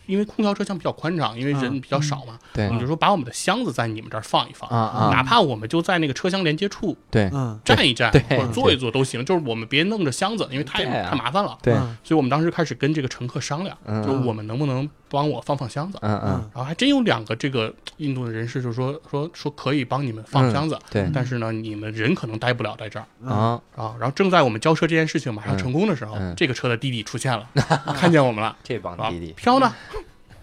[0.06, 2.66] 因为空调车厢比较宽敞，因为人比较少嘛，对。
[2.66, 5.10] 我们就说把我们的箱子在你们这儿放一放，啊啊。
[5.12, 7.30] 哪怕我们就在那个车厢连接处对。
[7.32, 8.22] 嗯站一站对。
[8.36, 10.92] 或者坐一坐都行，就是我们别弄着箱子，因为太对。
[10.92, 11.56] 啊太麻烦了。
[12.02, 14.02] 所以我们当时开始跟这个乘客商量，嗯。
[14.02, 15.98] 就是我们能不能帮我放放箱子。
[16.02, 16.30] 嗯嗯。
[16.54, 21.10] 然后还真有两个这个 印度的人士就说说说可以帮你们放箱子，对。
[21.12, 23.06] 但是呢你们人可能待不了在这儿。
[23.28, 23.94] 啊啊。
[23.98, 26.32] 然后正在我们交车这件事情马上成功的时候，嗯。
[26.32, 27.48] 嗯这个车的弟弟出现了，
[27.94, 29.32] 看见我们了，这帮啊弟弟。
[29.32, 29.74] 飘呢？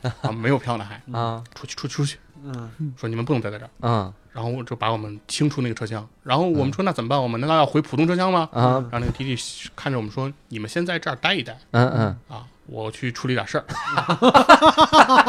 [0.22, 1.01] 啊没有票呢还。
[1.18, 1.43] 啊。
[1.55, 2.93] 出去出去出去，嗯。
[2.97, 3.70] 说你们不能待在这儿。
[3.82, 4.13] 嗯。
[4.34, 7.20] 然后我就把我们清出那个车厢，然后我们说那怎么办？
[7.20, 8.47] 我们难道要回普通车厢吗？
[8.53, 9.36] 啊然后那个弟弟
[9.76, 11.57] 看着我们说：“你们先在这儿待一待。
[11.72, 12.18] 嗯嗯。
[12.30, 13.65] 啊，我去处理点事儿。”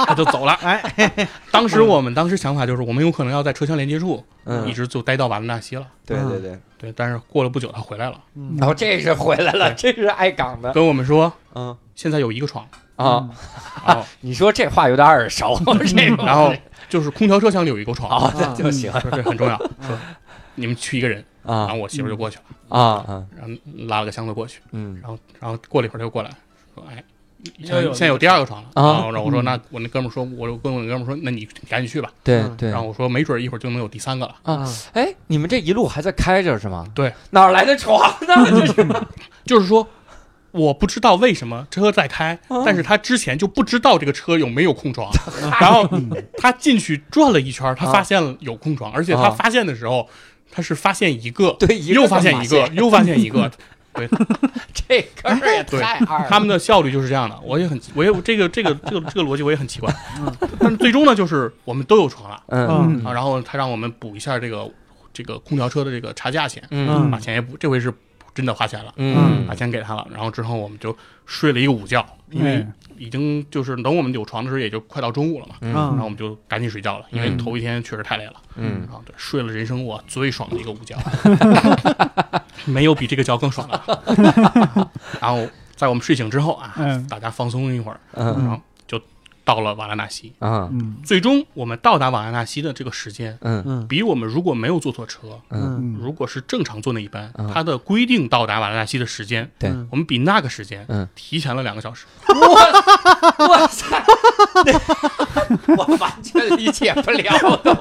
[0.06, 0.52] 他就走了。
[0.62, 4.68] 哎，当时我们当时想法就是，我们有可能要在车厢连接处嗯。
[4.68, 5.86] 一直就待到瓦伦纳西了。
[6.04, 8.20] 对对对，对，但是过了不久他回来了，
[8.58, 11.76] 然后这是回来了，这是爱岗的，跟我们说嗯。
[11.94, 12.64] 现在有一个床，
[12.94, 13.28] 啊，
[14.20, 16.24] 你说这话有点耳熟， 这个。
[16.24, 16.54] 然后
[16.88, 19.98] 就是空调车厢里有一个床，就行说这很重要，说
[20.54, 23.26] 你们去一个人啊，然啊后我媳妇就过去了，啊啊。
[23.36, 23.52] 然后
[23.88, 24.96] 拉了个箱子过去，嗯。
[25.02, 26.30] 然后然后过了一会儿他又过来
[26.74, 27.02] 说，哎。
[27.64, 32.10] 现又有在现在有第二个床了，啊然后然后我说那我那哥们儿说，我就跟我那哥们儿说，那你赶紧去吧。
[32.10, 32.20] 嗯。
[32.24, 32.44] 对。
[32.56, 34.34] 对然后我说没准儿一会儿就能有第三个了。
[34.42, 36.86] 啊，哎，你们这一路还在开着是吗？
[36.94, 38.34] 对，哪儿来的床呢？
[38.50, 38.86] 这是
[39.46, 39.86] 就是说，
[40.50, 45.10] 我不知道为什么车在开，啊但是他之前就不知道这个车有没有空床，
[45.60, 45.88] 然后
[46.38, 50.08] 他进去转了一圈，他发现了有空床，而且他啊发现的时候，
[50.50, 53.50] 他是发现一个，对， 又发现一个，又发现一个，
[54.72, 56.26] 这哥们儿也太二了。
[56.28, 57.38] 他们的效率就是这样的。
[57.42, 59.92] 我也很，我也这个这个 这个这个逻辑我也很奇怪，
[60.60, 62.66] 但是最终呢，就是我们都有床了嗯。
[62.68, 63.04] 嗯。
[63.04, 64.70] 啊，然后他让我们补一下这个
[65.12, 67.10] 这个空调车的这个差价钱，嗯。
[67.10, 67.92] 把钱也补，这回是
[68.34, 68.92] 真的花钱了。
[68.96, 69.46] 嗯。
[69.46, 70.96] 把钱给他了，然后之后我们就
[71.26, 72.72] 睡了一个午觉，因为嗯。
[72.98, 75.72] 已经就是等我们有床的时候，也就快到中午了嘛，嗯。
[75.72, 77.38] 然后我们就赶紧睡觉了，因为嗯。
[77.38, 78.80] 头一天确实太累了，嗯。
[78.86, 80.96] 然后对睡了人生我最爽的一个午觉，
[82.68, 84.90] 没有比这个觉更爽的了。
[85.20, 87.06] 然后在我们睡醒之后啊，嗯。
[87.08, 88.26] 大家放松一会儿，嗯。
[88.38, 89.00] 然后就
[89.44, 90.32] 到了瓦拉纳西。
[90.38, 90.96] 啊嗯。
[91.04, 93.62] 最终我们到达瓦拉纳西的这个时间，嗯。
[93.66, 99.70] 嗯比我们如果没有坐错车，嗯，嗯如果是正常坐那一班嗯，它的规定到达瓦拉纳西的时间，对。
[99.70, 99.88] 嗯。
[99.90, 101.08] 我们比那个时间嗯。
[101.14, 102.06] 提前了两个小时。
[103.48, 103.86] 哇 塞，
[105.76, 107.72] 我完全理解不了都，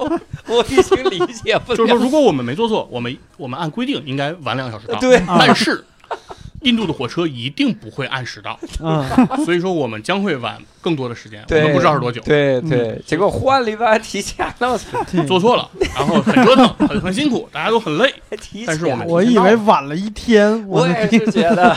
[0.46, 1.76] 我已经理解不了。
[1.76, 4.98] 就是说，如果我们没做错，我们我们按规定应该晚两个小时到。
[4.98, 5.84] 对但是
[6.62, 9.04] 印度的火车一定不会按时到， 嗯，
[9.44, 12.20] 所以说我们将会晚更多的时间，我们不知道是多久。
[12.22, 18.12] 对对，结果换了一班提前了，我操，做错了，然后很折腾，很很辛苦，大家都很累。
[18.66, 21.74] 但是我们我以为晚了一天，我 也是觉得。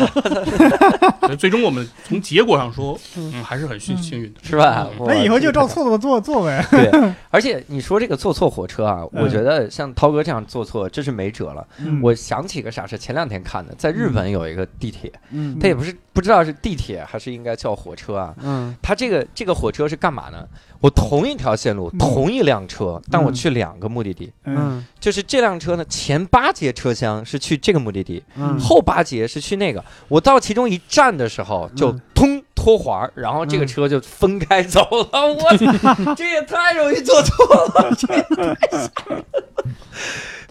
[1.22, 4.40] 所以最终我们从结果上说，嗯，还是很幸幸运的。
[4.44, 4.88] 是吧？
[5.06, 6.66] 那以后就照错的坐坐呗。
[6.72, 6.90] 对，
[7.30, 11.66] 而且你说这个坐错火车啊，我嗯觉得像涛哥这样坐错，真是没辙了。
[11.80, 12.00] 嗯。
[12.02, 18.34] 我想起个啥事，前两天看的，在日本有一个地铁，嗯他也不是不知道是地铁还是应该叫火车啊。
[18.42, 20.48] 嗯他这个这个火车是干嘛呢？
[20.80, 24.32] 我同一条线路，嗯同一辆车，但我嗯去两个目的地。
[24.46, 29.84] 嗯嗯就是这辆车呢，前八节车厢是去这个目的地，嗯后八节是去那个。
[30.08, 35.08] 我到其中一站的时候，就嗯通脱环儿，然后这个嗯车就分开走了。
[35.34, 37.46] 我操，这也太容易做错
[37.76, 39.26] 了， 这也太吓人了。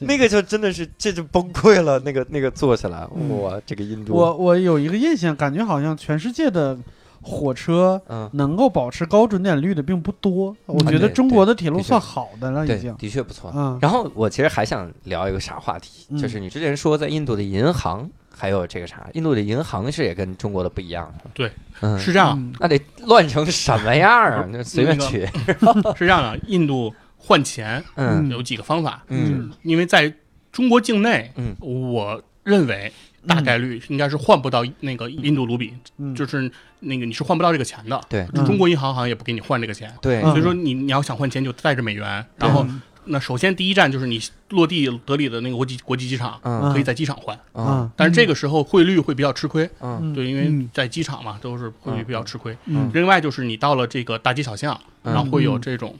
[0.01, 1.99] 那个就真的是，这就崩溃了。
[2.01, 6.77] 那个那个坐下来，嗯哇，这个印度，我我有一个印象，感觉好像全世界的
[7.23, 10.57] 火车嗯，能够保持高准点率的并不多。
[10.65, 12.97] 我觉得中国的铁路算好的了，已经，。
[12.97, 13.53] 的确不错。
[13.55, 18.09] 嗯然后我其实还想聊一个啥话题，嗯就是你之前说在印度的银行
[18.41, 21.13] 还有这个啥，印度的银行是也跟中国的不一样。
[21.35, 22.55] 对，嗯，是这样，嗯。
[22.59, 24.49] 那得乱成什么样啊？
[24.51, 25.11] 那 随便那个。
[25.11, 25.27] 取。
[25.99, 26.39] 是这样的。
[26.47, 28.31] 印度换钱嗯。
[28.31, 29.51] 有几个方法，嗯。
[29.63, 30.11] 因为在
[30.51, 31.55] 中国境内，嗯。
[31.61, 32.91] 我认为
[33.27, 36.15] 大概率应该是换不到那个印度卢比，嗯。
[36.15, 38.01] 就是那个你是换不到这个钱的。
[38.09, 38.27] 对。
[38.33, 44.21] 嗯中国银行好像也不给你换这个钱，对，嗯所以说你你要想换钱就带着美元，然后嗯那首先第一站就是你
[44.51, 52.57] 落地德里的那个国际国际机场，嗯可以在机场换，啊嗯但是这个时候汇率会比较吃亏，嗯对，因为嗯在机场嘛都是汇率比较吃亏。
[52.67, 55.97] 嗯另外就是你到了这个大街小巷，嗯然后会有这种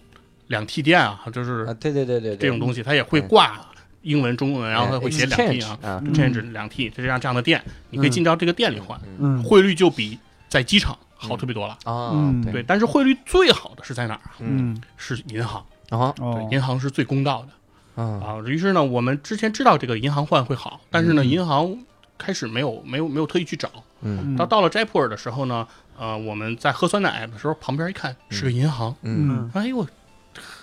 [0.49, 3.61] 两 T 店啊，就是啊，对对对对，这种东西，它也会挂
[4.03, 11.75] 英文、中文，然后它会写两 T 啊，change 两 T，就这样这样的店，你可以进到这个店里换，嗯汇率就比在机场好特别多了。
[11.85, 14.75] 啊，嗯对，但是汇率最好的是在哪儿啊？
[14.97, 18.03] 是银行，啊对哦，银行是最公道的。
[18.03, 18.21] 啊。
[18.25, 18.39] 啊。
[18.47, 21.29] 于是呢，我们之前知道这个银行换会好，但是呢，嗯。
[21.29, 21.79] 银行
[22.17, 23.69] 开始没有没有没有特意去找。
[24.01, 24.35] 嗯。
[24.37, 25.67] 到到了斋普尔的时候呢，
[25.99, 29.51] 呃，我们在喝酸奶的时候，旁边一看是个银行，嗯，嗯。
[29.55, 29.87] 哎呦，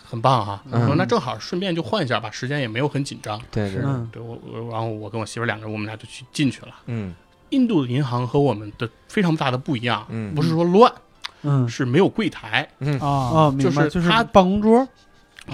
[0.10, 0.64] 很棒哈！
[0.72, 3.40] 我嗯说那正好顺便就换一下吧，时间也没有很紧张。
[3.52, 4.10] 对是，嗯。
[4.12, 6.74] 对我，我然后我跟我媳妇两个人，我们俩就去进去了。
[6.86, 7.14] 嗯。
[7.50, 10.34] 印度的银行和我们的非常大的不一样，嗯。
[10.34, 10.92] 不是说乱，
[11.44, 11.68] 嗯。
[11.68, 12.68] 是没有柜台。
[12.80, 14.88] 嗯，啊哦，明白，就是就是他办公桌，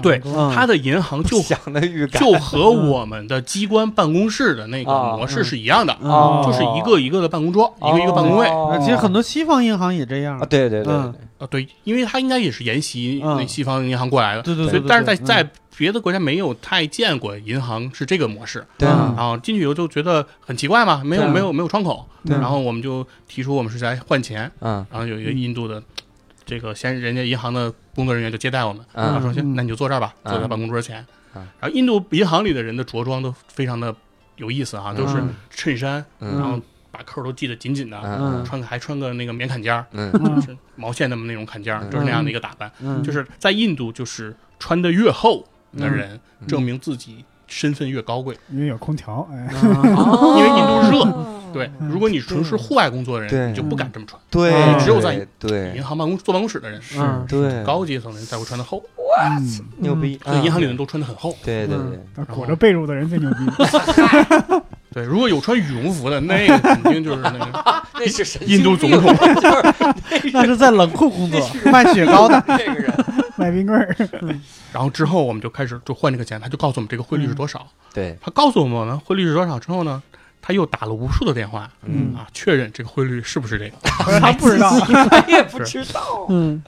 [0.02, 5.96] 对，嗯它的银行就想的预感就和我们的机关办公室的那个啊模式是一样的，
[6.44, 8.48] 就是一个一个的办公桌，一个一个办公位。
[8.48, 10.46] 哦其实很多西方银行也这样啊，。
[10.46, 11.14] 对对对啊，
[11.48, 18.64] 对，因为它应该也是沿袭嗯那西方银行过来的，对对对，所以但是在在别的国家没有太见过银行是这个模式。
[18.78, 25.82] 对啊然后进去以后就觉得很奇怪嘛，没有没有没有窗口，对然后我们就提出我们是来换钱，嗯然后有一个印度的
[26.46, 29.12] 这个先人家银行的工作人员就接待我们，嗯。
[29.14, 29.54] 他说行，嗯。
[29.54, 30.32] 那你就坐这儿吧，嗯。
[30.32, 31.00] 坐在办公桌前。
[31.36, 33.92] 嗯然后印度银行里的人的着装都非常的
[34.36, 36.38] 有意思哈，都是嗯衬衫，嗯。
[36.38, 36.60] 然后
[36.92, 38.44] 把扣都系得紧紧的，嗯。
[38.44, 40.10] 穿个还穿个那个棉坎肩儿，嗯。
[40.12, 41.90] 嗯是毛线那么那种坎肩儿，嗯。
[41.90, 42.70] 就是那样的一个打扮。
[42.80, 45.44] 嗯，就是在印度，就是穿的越厚
[45.76, 46.46] 的人，嗯。
[46.46, 48.38] 证明自己身份越高贵。
[48.50, 54.20] 因为有空调， 因为印度热哦对，如果你纯是户外工作的人，你就不敢这么穿。
[54.30, 55.72] 对，嗯只有在对。
[55.76, 56.98] 银行办公坐办公室的人，是。
[57.28, 57.62] 对。
[57.64, 59.40] 高阶层的人才会穿的厚，哇，
[59.78, 61.34] 牛逼，所以银行里啊人都穿的很厚。
[61.44, 63.36] 对对对，那裹着被褥的人最牛逼。
[64.92, 69.02] 对，如果有穿羽绒服的，那个 肯定就是那个 那是神印度总统。
[69.16, 69.50] 就
[70.20, 71.40] 是那是在冷库工作，
[71.70, 72.42] 卖雪糕的。
[72.58, 72.92] 这个人，
[73.36, 73.96] 卖冰棍儿，
[74.72, 77.66] 然后之后我们就开始就换这个钱，他就告诉我们这个汇率是多少。
[77.92, 80.00] 对，他告诉我们汇率是多少之后呢，
[80.46, 83.76] 他又打了无数的电话嗯，啊，确认这个汇率是不是这个，
[84.20, 84.78] 他不知道。
[85.08, 86.62] 他也不知道，嗯。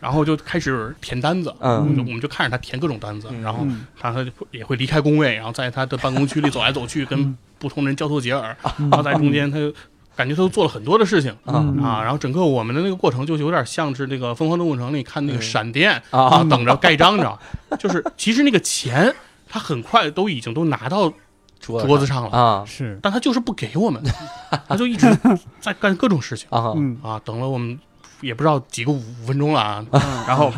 [0.00, 1.48] 然后就开始填单子。
[1.58, 3.40] 我嗯们就我们就看着他填各种单子，嗯。
[3.40, 3.86] 然后嗯。
[3.98, 9.72] 他他也会离开工位，然后在他的办公区里走来走去，跟不同人交头接耳，然后在中间他就
[10.14, 11.34] 感觉他都做了很多的事情。
[11.46, 15.40] 啊啊，然后整个我们的那个过程就有点像是那个《疯狂动物城》里看那个嗯。
[15.42, 16.20] 闪电啊。
[16.24, 17.40] 啊，等着盖章你知道，
[17.78, 19.14] 就是其实那个钱
[19.48, 21.10] 他很快都已经都拿到
[21.62, 22.64] 桌子上了，啊。
[22.66, 24.02] 是，但他就是不给我们，
[24.68, 25.06] 他就一直
[25.60, 26.46] 在干各种事情。
[26.50, 26.98] 啊 嗯。
[27.02, 27.78] 啊，等了我们
[28.20, 30.00] 也不知道几个五五分钟了啊，嗯。
[30.26, 30.52] 然后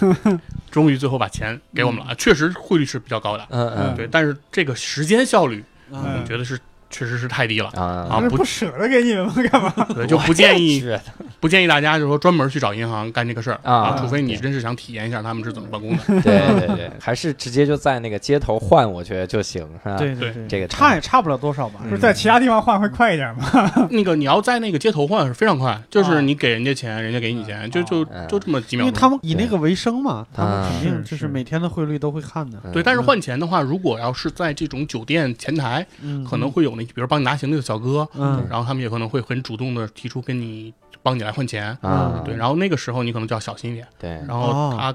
[0.70, 3.94] 终于最后把钱给我们了，啊确实汇率是比较高的，嗯嗯。
[3.96, 6.58] 对，但是这个时间效率，我觉得是
[6.90, 7.70] 确实是太低了。
[7.74, 9.34] 啊啊不舍得给你们吗？
[9.50, 9.72] 干嘛？
[9.94, 10.98] 对，就不建议是
[11.40, 16.02] 不建议大家就是说专门去找银行干这个事儿啊除非你真是想体验一下他们是怎么办公的。
[16.22, 19.96] 对对对，还是直接就在那个街头换，我觉得就行，是吧？
[19.96, 21.90] 对对对，这个差也差不了多少吧嗯。
[21.90, 23.70] 就是在其他地方换会快一点吗？
[23.90, 28.96] 那个你要在那个街头换是非常快，就啊是你给人家钱，人家给你钱，就就嗯就这么几秒因为。
[28.98, 32.58] 他们以那个为生嘛，他们啊肯定就是是每天的汇率都会看的。
[32.64, 40.72] 嗯对，但是换钱的话，如果要是在这种酒店前台，嗯，可能会有那比如帮你拿行李的小哥，嗯然后他们也可能会很主动的提出跟你
[41.02, 41.76] 帮你来换钱。
[41.80, 43.86] 啊，对，然后那个时候你可能就要小心一点。
[43.98, 44.94] 对，然后他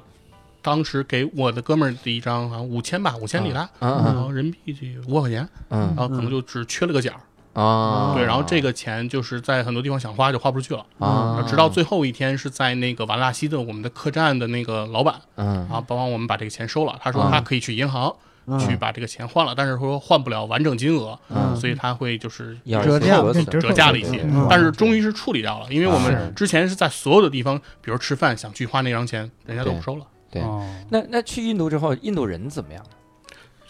[0.62, 7.20] 当时给我的哥们儿的一张好像五千吧，五千里拉，嗯然嗯后人民币就五百块钱，嗯然后可能就只缺了个角儿。
[7.54, 10.86] 啊，对，然后这个钱就是在很多地方想花就花不出去了。
[11.00, 16.98] 啊，直到最后一天是在那个瓦拉西的我们的客栈的那个老板，嗯然后帮我们把这个钱收了。
[17.02, 18.16] 他说啊他可以去银行嗯
[18.60, 24.48] 去把这个钱换了，但是说换不了完整金额，嗯所以他会就是要折价折价了一些嗯。
[24.50, 30.06] 但是终于是处理掉了，因为我们之前是在所有的地方，比如吃饭想去花那张钱，人家都不收了。
[30.32, 32.84] 对哦那那去印度之后，印度人怎么样？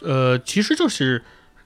[0.02, 1.24] 呃，其实就是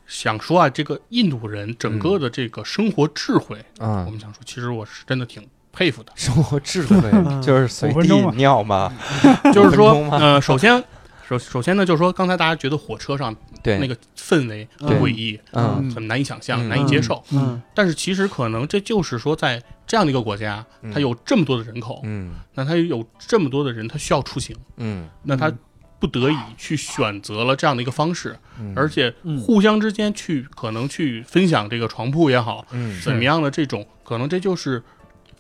[0.08, 6.12] 想说啊，这个印度人整个的这个生活智慧，我嗯，们想说，其实我是真的挺佩服的。
[6.16, 7.12] 生活智慧
[7.42, 8.94] 就是随地尿嘛？
[9.54, 10.82] 就是说呃，首先，
[11.28, 17.24] 首首先呢，就是说，刚才大家觉得火车上对，那个氛围诡异，嗯很难以想象、嗯难以接受。
[17.32, 25.52] 嗯但是其实可能这就是说，在这样的一个国家，嗯它有这么多的人口，嗯那它有这么多的人，他需要出行，嗯那他
[25.98, 34.84] 不得已去选择了这样的一个方式，嗯，而且嗯互相之间去可能去分享这个床铺也好，嗯怎么样的这种，可能这就是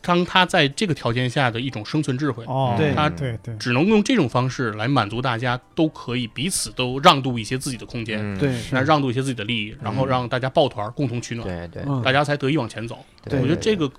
[0.06, 2.45] 当他在这个条件下的一种生存智慧。
[2.45, 8.38] 哦，对他对对，只能用这种方式来满足大家都可以彼此都让渡一些自己的空间，嗯。
[8.38, 11.84] 对来让渡一些自己的利益，然后让大家抱团儿共同取暖，对对。
[11.88, 12.01] 嗯。
[12.03, 13.03] 大家才得以往前走。
[13.24, 13.89] 对，我觉得这个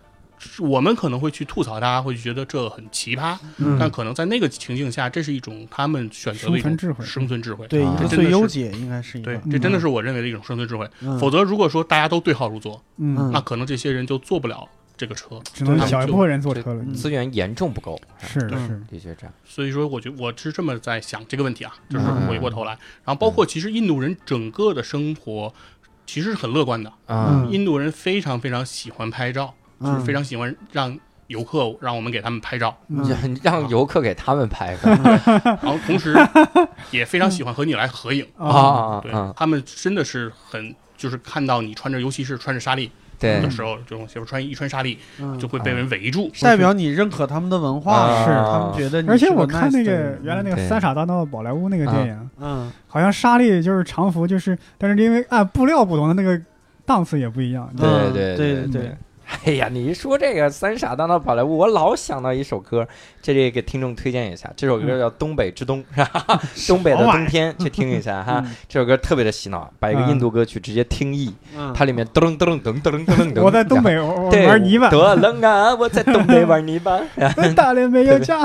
[0.61, 3.77] 我们可能会去吐槽他，会觉得这很奇葩，嗯。
[3.81, 7.05] 但可能在那个情境下，这是一种他们选择的一种生存智慧。
[7.05, 7.67] 生存智慧。
[7.67, 10.89] 对最优解应该是一个，，对这真的是我认为的一种生存智慧。
[11.01, 11.19] 嗯。
[11.19, 15.41] 否则，如果说大家都对号入座，嗯，那可能这些人就做不了这个车。
[15.53, 16.83] 只能小一部分人坐车了。
[16.83, 19.33] 嗯资源严重不够，对是是，的确这样。
[19.45, 22.73] 所以说，我觉我是这么在想这个问题啊，就是嗯回过头来，
[23.05, 25.53] 然后包括其实印度人整个的生活
[26.07, 34.91] 其实是很乐观的，啊嗯印度人非常非常喜欢拍照，就是嗯非常喜欢让游客让我们给他们拍照，嗯让让游客给他们拍个
[35.63, 36.17] 然后同时
[36.91, 38.27] 也非常喜欢和你来合影。
[38.39, 43.41] 啊，对他们真的是很就是看到你穿着，尤其是穿着纱丽对。
[43.41, 45.39] 的时候，这种媳妇穿一穿纱丽嗯。
[45.39, 46.31] 就会被人围住。
[46.41, 48.25] 代表你认可他们的文化，啊。
[48.25, 52.71] 是他们觉得你而且我看那个原来那个《三傻大闹宝莱坞》那个电影，嗯。
[52.87, 56.41] 好像纱丽就是常服，就是但是因为按布料不同的那个
[56.85, 57.71] 档次也不一样。
[57.77, 58.83] 对嗯对对对。
[58.83, 58.97] 对，
[59.45, 62.87] 哎呀，你一说这个三傻大闹宝莱坞，我老想到一首歌，
[63.21, 66.41] 这里给听众推荐一下，这首歌叫《东北之冬》， 是吧？
[66.69, 68.45] 东北的冬天，去听一下 哈。
[68.69, 73.43] 这首歌特别的洗脑，把一个印度歌曲直接听译，嗯它里面噔噔噔噔噔噔噔。
[73.43, 75.75] 我在东北玩泥巴，多冷啊！
[75.75, 77.01] 我在东北玩泥巴，
[77.57, 78.45] 大连没有家。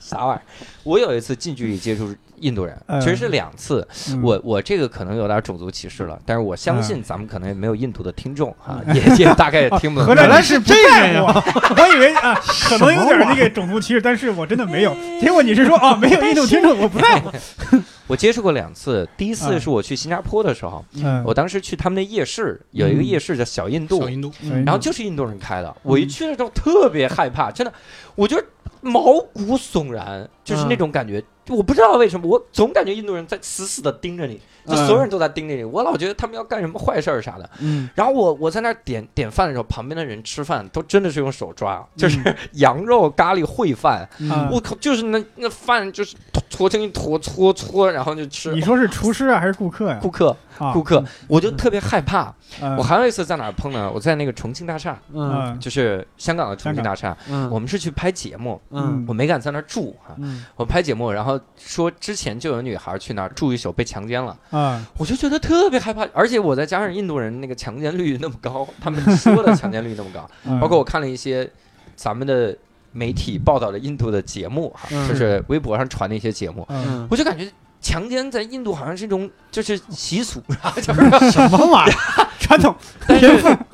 [0.00, 0.42] 啥玩意儿？
[0.82, 2.12] 我有一次近距离接触
[2.42, 3.86] 印度人，嗯其实是两次。
[4.10, 10.06] 嗯我我这个可能有点种族歧视了，但是我相信咱们可能也没有印度的听众哈，嗯也 也大概也听不懂。
[10.06, 11.32] 合着原来是这个呀我
[11.82, 12.34] 我以为啊，
[12.68, 14.94] 可能有点那个种族歧视，但是我真的没有。
[15.20, 17.30] 结果你是说啊，没有印度听众，我不在乎。
[18.08, 25.74] 我接触过两次，第一次嗯是我去新加坡的时候，嗯我当时去他们的夜市，有一个夜市叫小印度小，印度，嗯然后就是印度人开的。
[25.82, 27.72] 我一去的时候特别害怕，真的，
[28.14, 28.36] 我就
[28.82, 31.22] 毛骨悚然，就是那种感觉。
[31.48, 37.48] 我不知道为什么，我总感觉印度人在死死的盯着你，就所有人都在盯着你，我老觉得他们要干什么坏事儿啥的。
[37.60, 37.88] 嗯。
[37.94, 42.18] 然后我我在那儿点点饭的时候，旁边的人吃饭都真的是用手抓，就是
[42.52, 46.16] 羊肉咖喱烩饭，啊我靠，就是那那饭就是
[46.50, 48.52] 搓成一坨搓搓，然后就吃。
[48.52, 48.60] 你。
[48.62, 49.98] 说是厨师啊还是顾客呀？
[50.00, 52.32] 顾客，啊顾客，我就特别害怕。
[52.60, 52.76] 嗯。
[52.76, 53.90] 我还有一次在哪儿碰呢？
[53.92, 55.32] 我在那个重庆大厦，嗯。
[55.32, 57.50] 嗯就是香港的重庆大厦，嗯。
[57.50, 59.04] 我们是去拍节目，嗯。
[59.08, 60.14] 我没敢在那儿住哈。
[60.18, 60.44] 嗯。
[60.54, 71.50] 我拍节目，然后说之前就有女孩去那儿住一宿被强奸了，啊我就觉得特别害怕，而且我再加上印度人那个强奸率那么高，他们说的强奸率那么高， 嗯包括我看了一些
[71.96, 72.56] 咱们的
[72.92, 76.66] 媒体报道的印度的节目哈，嗯就是微博上传的一些节目，
[77.10, 77.50] 我就感觉
[77.80, 80.40] 强奸在印度好像是一种就是习俗，
[80.82, 81.00] 就是
[81.32, 82.28] 什么玩意儿？
[82.38, 82.74] 传统，
[83.08, 83.28] 但是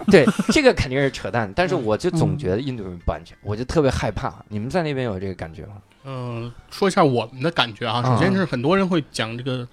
[0.07, 4.33] 对这个肯定是扯淡，但是我就总嗯觉得印度人不安全，我就特别害怕。
[4.49, 5.72] 你们在那边有这个感觉吗？
[6.05, 8.03] 嗯，说一下我们的感觉啊。
[8.07, 9.66] 嗯首先是很多人会讲这个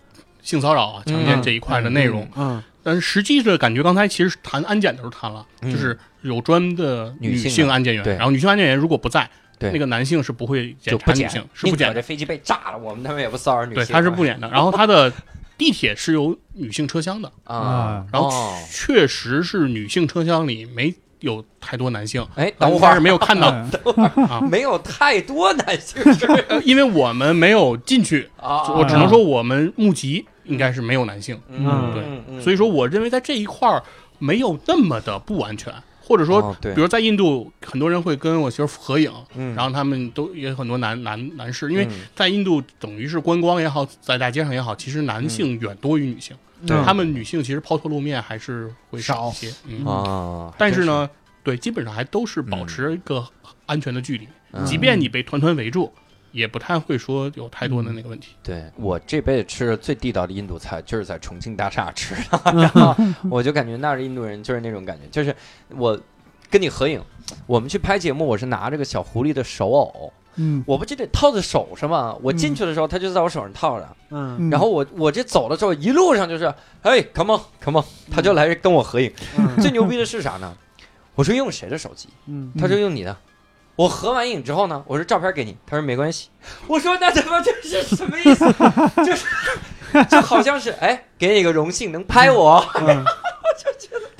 [0.46, 9.28] 性骚扰啊、强奸这一块的内容，嗯但是实际的感觉，刚才其实谈安检的时候谈了，嗯就是有专的女女性安检员，然后女性安检员如果不在，
[9.58, 13.84] 对那个男性是不会检检查女性，，是不检的，宁可这飞机被炸了，我们他们也不骚扰女性。
[13.84, 14.48] 对，他是不检的。
[14.50, 15.12] 然后他的
[15.58, 18.06] 地铁是有女性车厢的， 啊。
[18.14, 23.50] 然后哦确实是女性车厢里没有太多男性，哎，等会儿但是没有看到，
[23.98, 26.00] 嗯啊没有太多男性
[26.64, 31.40] 因为我们没有进去，啊，我只能说我们目击应该是没有男性。
[31.50, 33.84] 嗯对嗯所以说，我认为在这一块儿
[34.20, 46.36] 没有那么的不安全，或者说，比如在印度，很多人会跟我媳妇合影，嗯然后他们都也有很多男男男士，因为嗯在印度等于是观光也好，在大街上也好，其实男性远多于女性，
[46.86, 51.10] 他们女性其实抛头露面还是会少一些，嗯，啊，但是呢，
[51.44, 53.26] 对，基本上还都是保持一个
[53.66, 54.28] 安全的距离，
[54.66, 55.92] 即便你被团团围住，
[56.36, 58.36] 也不太会说有太多的那个问题。
[58.44, 62.94] 对我这辈子吃的最地道的印度菜，就是在重庆大厦吃的， 然后
[63.30, 65.34] 我就感觉那儿的印度人就是那种感觉，就是
[65.70, 65.98] 我
[66.50, 67.02] 跟你合影，
[67.48, 72.14] 我们去拍节目，我是拿着个小狐狸的手偶，嗯，我不就得套在手上吗？
[72.22, 79.10] 我进去的时候，他就在我手上套着，嗯嗯然后我我这走的时候，一路上就是，哎，come on，come on，他就来跟我合影。
[79.38, 80.54] 嗯最牛逼的是啥呢？
[81.16, 82.10] 我说用谁的手机？
[82.28, 83.16] 嗯他说用你的。
[83.76, 86.30] 我合完影之后呢，我说照片给你，他说没关系。
[86.68, 88.46] 我说那他妈这是什么意思？
[89.06, 89.26] 就是
[90.10, 92.66] 就好像是哎，给你个荣幸能拍我。
[92.80, 93.04] 嗯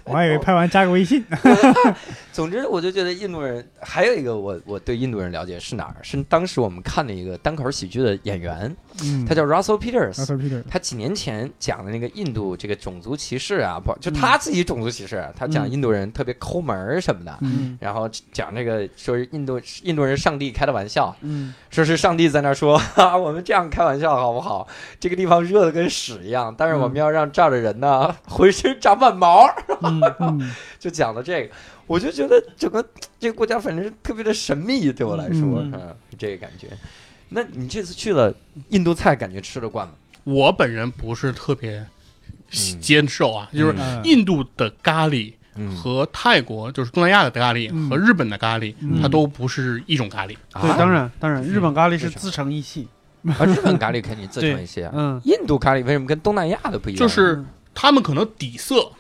[0.06, 1.26] 我还以为拍完加个微信，
[2.36, 5.96] 总之，我就觉得印度人还有一个我我对印度人了解是哪儿？
[6.04, 10.16] 是当时我们看的一个单口喜剧的演员，嗯，他叫 Russell Peters。
[10.36, 15.72] Peter，他几年前讲的那个印度这个种族歧视啊，不就他自己种族歧视，他讲嗯。
[15.72, 17.78] 印度人特别抠门儿什么的，嗯。
[17.80, 21.54] 然后讲这个说是印度印度人上帝开的玩笑，嗯。
[21.70, 22.78] 说是上帝在那说，
[23.18, 24.68] 我们这样开玩笑好不好？
[25.00, 29.48] 这个地方热的跟屎一样，但是我们要让这儿的人呢 浑身长满毛，
[30.78, 31.54] 就讲了这个，
[31.88, 32.84] 我就觉得整个
[33.20, 36.68] 这个国家反正是特别的神秘，对我来说，嗯嗯，这个感觉。
[37.30, 38.34] 那你这次去了
[38.70, 39.94] 印度菜，感觉吃得惯吗？
[40.24, 41.86] 我本人不是特别
[42.52, 50.36] 嗯接受啊，就是嗯印度的咖喱嗯，和泰国，就是东南亚的咖喱嗯和日本的咖喱，嗯它都不是一种咖喱。
[50.54, 52.88] 对，啊当然当然，日本咖喱是自成一系。
[53.40, 54.92] 啊，日本咖喱肯定自成一系啊。
[54.96, 57.00] 嗯，印度咖喱为什么跟东南亚的不一样？
[57.00, 58.92] 就是他们可能底色，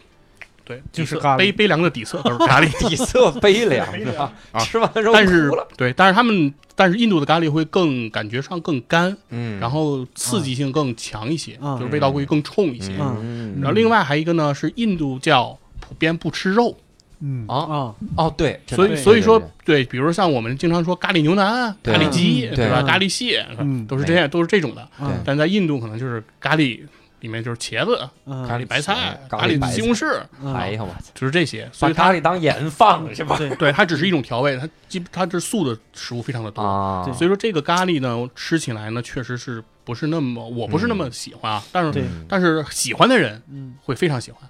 [0.65, 3.87] 对，就是咖喱悲悲凉的底色都是咖 喱，底色悲凉
[4.17, 5.51] 啊，啊吃完之后但是。
[5.77, 12.91] 对，但是他们但是印度的咖喱会更感觉上更干，嗯然后刺激性更强一些，嗯就是味道会更冲一些。
[12.99, 16.75] 嗯然后另外还一个呢是印度教普遍不吃肉，
[17.21, 22.81] 嗯啊啊，哦对，所以所以说对对，比如像我们经常说咖喱牛腩、对咖喱鸡，嗯对吧？
[22.83, 24.87] 咖喱蟹嗯都是这样，都是这种的。
[24.99, 26.79] 嗯但在印度可能就是咖喱
[27.21, 31.67] 里面就是茄子、嗯咖喱白菜、咖咖喱西红柿，嗯哎呀我操，就是这些。
[31.71, 33.37] 所以它咖喱当盐放是吧？
[33.37, 36.61] 对对它只是一种调味，它基它这素的食物非常的多。
[36.61, 41.63] 啊，所以说这个咖喱呢，吃起来呢，确实是不是那么，我不是那么喜欢啊。
[41.71, 44.41] 但是对但是喜欢的人嗯，会非常喜欢。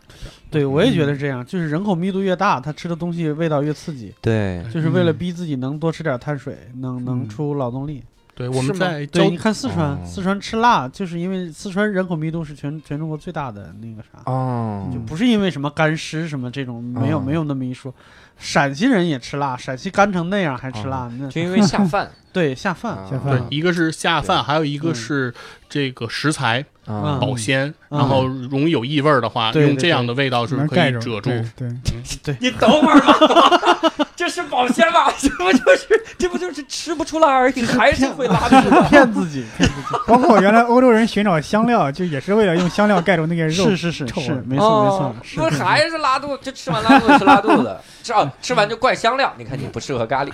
[0.50, 8.04] 对，我也觉得这样，就是人口密度越大，他吃的东西味道越刺激，对就是为了逼自己能多吃点碳水，能能嗯出劳动力。
[8.36, 17.94] 对，我们在对，你看四川，哦四川吃辣，就是因为四川人口密度是全全中国最大的那个啥，哦就不是因为什么干湿什么这种，没有哦没有那么一说。
[18.38, 22.98] 陕西人也吃辣，陕西干成那样还吃辣，那就因为下饭， 对下饭。
[22.98, 25.34] 啊下饭对，一个是下饭，还有一个嗯是
[25.70, 31.30] 这个食材保鲜，嗯然后容易有异味儿的话，用这样的味道是可能盖住以遮住。
[31.56, 31.74] 对
[32.22, 35.12] 对， 你等会儿吧，这是保鲜吗？
[35.20, 38.82] 这不就是这不就是吃不出来而已，还是会拉肚子？
[38.90, 43.76] 骗 自己，骗自己， 包括原来欧洲人寻找香料，就也是为了用香料盖住那个肉是。
[43.78, 46.40] 是是是，没错没错不是还是拉肚子？
[46.44, 49.34] 就吃完拉肚子是拉肚子，吃啊吃完就怪香料。
[49.38, 50.32] 你看你不适合咖喱，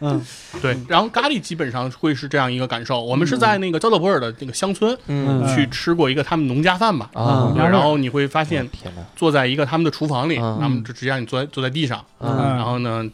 [0.00, 0.24] 嗯
[0.60, 3.00] 对，然后咖喱基本上会是这样一个感受。
[3.02, 13.08] 我们是在那个加德博尔的那个乡村嗯去吃过一个他们农家饭吧，啊然后你会发现天哪，坐在一个他们的厨房里，嗯他们就直接让你坐在坐在地上，嗯然后呢，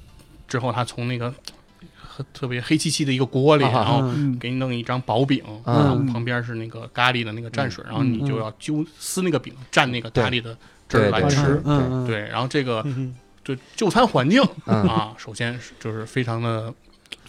[0.46, 1.32] 之后他从那个
[2.34, 4.02] 特别黑漆漆的一个锅里，啊然后
[4.40, 5.74] 给你弄一张薄饼，嗯。
[5.74, 10.56] 然后旁边是那个咖喱的那个蘸水，然后你就要揪撕那个饼蘸那个咖喱的
[10.88, 11.62] 汁来吃。
[12.06, 14.82] 对，然后这个嗯就就餐环境嗯。
[14.88, 16.72] 啊，首先是就是非常的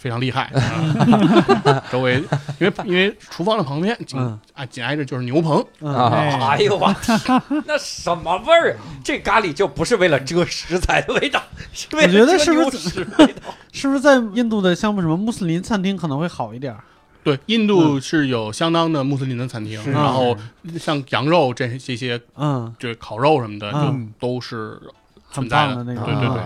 [0.00, 0.44] 非常厉害。
[0.54, 2.22] 啊 周围
[2.58, 5.64] 因为因为厨房的旁边紧嗯啊紧挨着就是牛棚！
[5.84, 7.20] 哎哎呦我天，
[7.66, 8.76] 那什么味儿？
[9.04, 11.42] 这咖喱就不是为了遮食材的味道，
[11.72, 13.54] 是为了我觉得遮是不是牛屎味道？
[13.72, 16.80] 是不是在印度的像什么穆斯林餐厅可能会好一点儿？
[17.22, 20.34] 对，印度是有相当的穆斯林的餐厅，是然后
[20.78, 24.80] 像羊肉这这些嗯，就是烤肉什么的，嗯就都是
[25.28, 26.04] 很存在棒的那种。
[26.06, 26.42] 对对对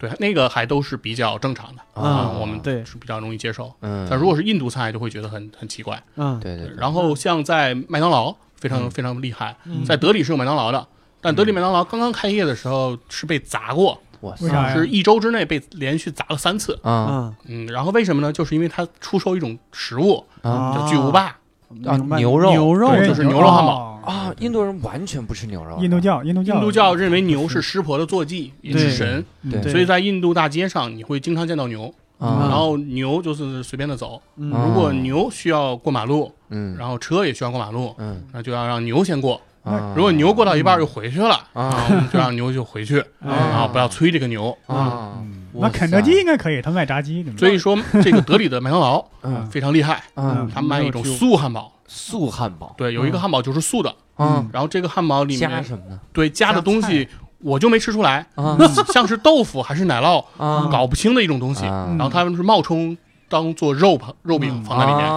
[0.00, 3.70] 对，那个还都是比较正常的啊我们对是比较容易接受。
[3.82, 6.02] 嗯，但如果是印度菜，就会觉得很很奇怪。
[6.16, 10.86] 嗯，对对对，然后像在麦当劳，非常嗯非常厉害，嗯在德里是有麦当劳的，
[11.20, 16.72] 但德里麦当劳刚刚开业的时候是被砸过，哇为啥是一周之内被连续砸了三次。
[16.82, 18.32] 啊嗯嗯，然后为什么呢？
[18.32, 21.36] 就是因为它出售一种食物啊叫巨无霸，
[21.84, 24.34] 啊牛肉牛肉对就是牛肉汉堡哦啊！
[24.38, 29.60] 印度人完全不吃牛肉，印度教，印度教，印度教认为牛是湿婆的坐骑，也是神，嗯对。
[29.62, 34.20] 对所以在印度大街上你会经常见到牛，啊，然后牛就是随便的走。
[34.34, 38.22] 如果牛需要过马路，嗯，然后车也需要过马路，嗯。
[38.32, 39.40] 那就要让牛先过。
[39.62, 41.64] 啊，如果牛过到一半又回去了，啊。
[41.64, 44.56] 啊，我们就让牛就回去，哎然后不要催这个牛。
[44.66, 45.22] 啊，
[45.52, 49.46] 那肯德基应该可以，他卖炸鸡，所以说，这个德里的麦当劳嗯。
[49.50, 52.72] 非常厉害，嗯，他卖一种素汉堡，素汉堡。
[52.78, 55.98] 对，有一个汉堡就是素的，嗯，然后这个汉堡里面加什么呢？
[56.12, 57.08] 对加的东西
[57.42, 58.56] 我就没吃出来，啊
[58.92, 61.64] 像是豆腐还是奶酪，啊，搞不清的一种东西。
[61.64, 62.96] 然后他们是冒充
[63.28, 65.08] 当做肉肉饼放在里面，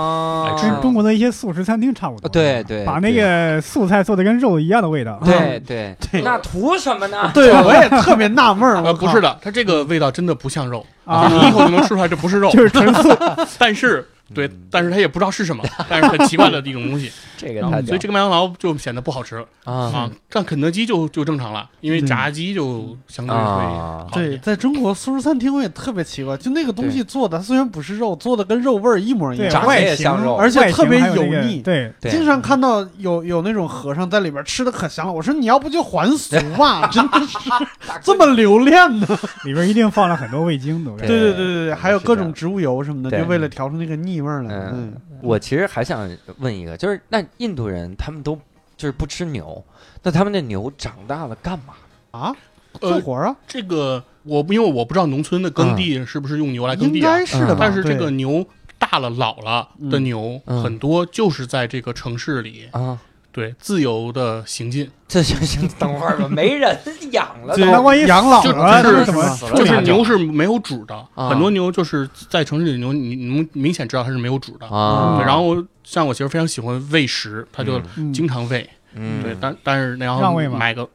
[0.57, 2.30] 跟中国的一些素食餐厅差不多。
[2.30, 5.19] 对对，把那个素菜做的跟肉一样的味道。
[5.24, 5.95] 对对。
[6.11, 6.21] 对。
[6.21, 7.30] 那图什么呢？
[7.34, 8.82] 对，我也特别纳闷儿。
[8.86, 11.28] 呃，不是，的，它这个味道真的不像肉，啊。
[11.28, 13.09] 你一口就能吃出来这不是肉，就是纯素。
[13.59, 19.73] 但是对，但是他也不知道是什么， 但是很奇怪的一种东西， 这个然后太所以这个麦当劳就显得不好吃啊。
[19.73, 20.11] 啊。
[20.29, 24.07] 但肯德基就就正常了，因为嗯炸鸡就相对会啊。
[24.11, 24.41] 对，好一点。
[24.41, 30.36] 在中国素食餐厅我也特别奇怪，就那个东西做的，它虽然不是肉，做的跟肉味儿一模一，样外形也像肉。
[30.36, 31.61] 而且特别油腻。
[31.61, 32.11] 对，对。
[32.11, 35.13] 经常看到有有那种和尚在里边吃的可香了。
[35.13, 37.38] 我说你要不就还俗吧，真的是。
[38.01, 39.07] 这么留恋呢？
[39.45, 40.91] 里边一定放了很多味精的。
[40.97, 44.55] 对对对对对，还有各种植物油什么的，就为了调出那个腻味儿来。
[44.55, 46.09] 嗯嗯，我其实还想
[46.39, 48.36] 问一个，就是那印度人他们都
[48.78, 49.63] 就是不吃牛，
[50.01, 51.74] 那他们的牛长大了干嘛？
[52.11, 52.36] 啊，
[52.80, 57.57] 呃做活儿啊，这个我因为我不知道农村的耕地是不是用牛来耕地啊该，是的吧？
[57.59, 58.45] 但是这个牛
[58.78, 60.63] 大了老了的牛嗯。
[60.63, 62.99] 很多就是在这个城市里啊，
[63.34, 66.77] 对自由的行进， 这行行，等会儿吧，没人
[67.11, 74.67] 养了那万一养老就了，就是么就是牛是没有主的，啊很多牛就是在城市里的牛，你你能明显知道它是没有主的。
[74.67, 78.69] 啊对，然后像我媳妇非常喜欢喂食，她就嗯经常喂。
[78.95, 80.88] 嗯对，但但是然后让喂吗买个，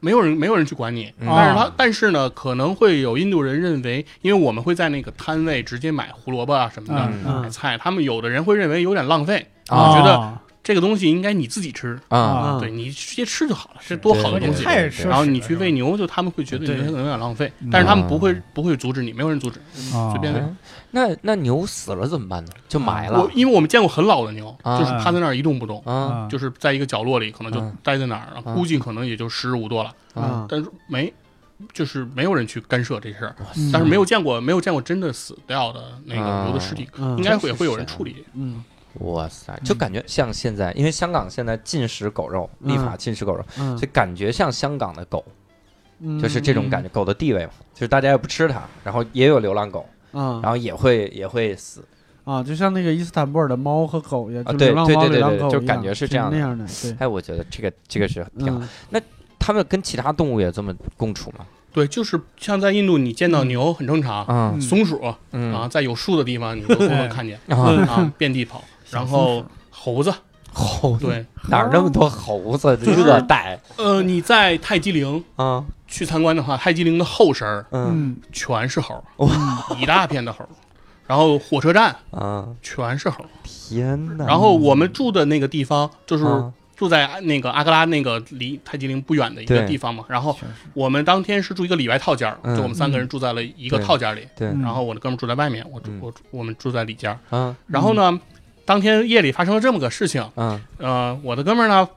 [0.00, 1.12] 没有人没有人去管你。
[1.20, 12.18] 嗯但是他但是呢，可能会有印度人认为，因为我们会在那个摊位直接买胡萝卜啊什么的、嗯买菜，他们有的人会认为有点浪费，啊觉得啊这个东西应该你自己吃，啊。
[12.18, 12.58] 啊。
[12.58, 14.64] 对你直接吃就好了，这多好的对东西。
[14.64, 16.76] 太奢侈了然后你去喂牛，就他们会觉得你对。
[16.86, 19.60] 可能有点浪费嗯，但是他们不会不会阻止你，没有人阻止，
[19.94, 20.10] 啊。
[20.10, 20.40] 随便喂。
[20.40, 20.56] 嗯。
[20.90, 22.52] 那那牛死了怎么办呢？
[22.68, 23.20] 就埋了。
[23.20, 24.78] 我因为我们见过很老的牛，啊。
[24.78, 25.82] 就是趴在那儿一动不动，
[26.30, 30.46] 就是在一个角落里，可能就嗯待在那儿，估计可能也就十五多了，啊！
[30.48, 31.12] 但是没，
[31.72, 36.44] 就是没有人去干涉这事儿，嗯但是没有见过没有见过真的死掉的那啊。
[36.44, 37.18] 个牛的尸体，嗯。
[37.18, 38.24] 应该会会有人处理。
[38.34, 38.64] 嗯
[39.00, 43.76] 哇塞，就感觉像现在，因为香港现在禁食狗肉，立法禁食狗肉，嗯。
[43.76, 45.24] 就感觉像香港的狗，
[46.00, 51.84] 嗯，就是这种感觉，狗的地位嘛，就是大家也不吃它，然后也有流浪狗，啊然后也会也会死，
[52.24, 56.36] 啊，就像那个伊斯坦布尔的猫和狗一样，啊对就流浪猫、对对对流浪狗一样对就感觉是这样的。
[56.36, 58.66] 那样的，对，哎，我觉得这个这个是挺好。
[58.90, 59.00] 那
[59.38, 61.44] 他们跟其他动物也这么共处吗？
[61.72, 65.52] 对，就是像在印度，你见到牛很正常，松鼠嗯。
[65.52, 67.56] 啊，在有树的地方你 都都能看见啊，
[67.90, 68.62] 啊，遍地跑。
[68.94, 70.14] 然后猴子，
[70.52, 71.06] 猴子？
[71.06, 72.76] 对，哪儿那么多猴子？
[72.76, 73.58] 热带。
[73.76, 77.90] 呃，你在泰姬陵啊，去参观的话，泰姬陵的后身儿嗯。
[77.92, 79.28] 嗯全是猴，哇。
[79.78, 80.48] 一大片的猴。
[81.06, 83.24] 然后火车站啊，全是猴。
[83.42, 84.24] 天哪！
[84.26, 90.02] 然后我们住的那个地方就是啊住在那个阿格拉那个离泰姬陵不远的一个地方嘛。
[90.08, 90.34] 然后
[90.72, 92.56] 我们当天是住一个里外套间儿，嗯。
[92.56, 94.26] 就我们三个人住在了一个套间里。
[94.34, 94.48] 对。
[94.48, 95.98] 嗯然后我的哥们儿住在外面，我住嗯。
[96.00, 97.18] 我住我们住在里间儿。
[97.36, 98.18] 啊然后呢，
[98.64, 100.60] 当天夜里发生了这么个事情，嗯。
[100.78, 101.88] 呃，我的哥们儿呢，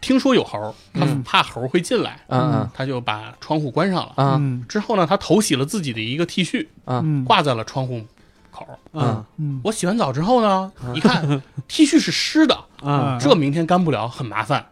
[0.00, 1.22] 听说有猴儿，他嗯。
[1.22, 4.12] 怕猴儿会进来，嗯他就把窗户关上了。
[4.16, 4.64] 啊嗯。
[4.68, 7.24] 之后呢，他头洗了自己的一个 T 恤，啊嗯。
[7.24, 8.02] 挂在了窗户
[8.50, 8.66] 口。
[8.92, 9.24] 嗯。
[9.38, 9.60] 嗯。
[9.64, 13.18] 我洗完澡之后呢，一看 T 恤是湿的，嗯。
[13.18, 14.64] 这明天干不了，很麻烦，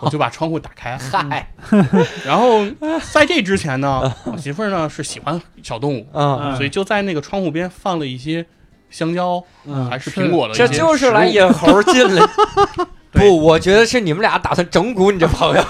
[0.00, 0.96] 我就把窗户打开。
[0.98, 1.52] 嗨，
[2.26, 2.64] 然后
[3.12, 8.44] 在这之前呢，我媳妇儿呢是喜欢小动物，嗯，所以就在那个窗户边放了一些
[8.90, 12.26] 香蕉嗯还是苹果的这就是来引猴进来。
[13.12, 15.64] 不，我觉得是你们俩打算整蛊你这朋友。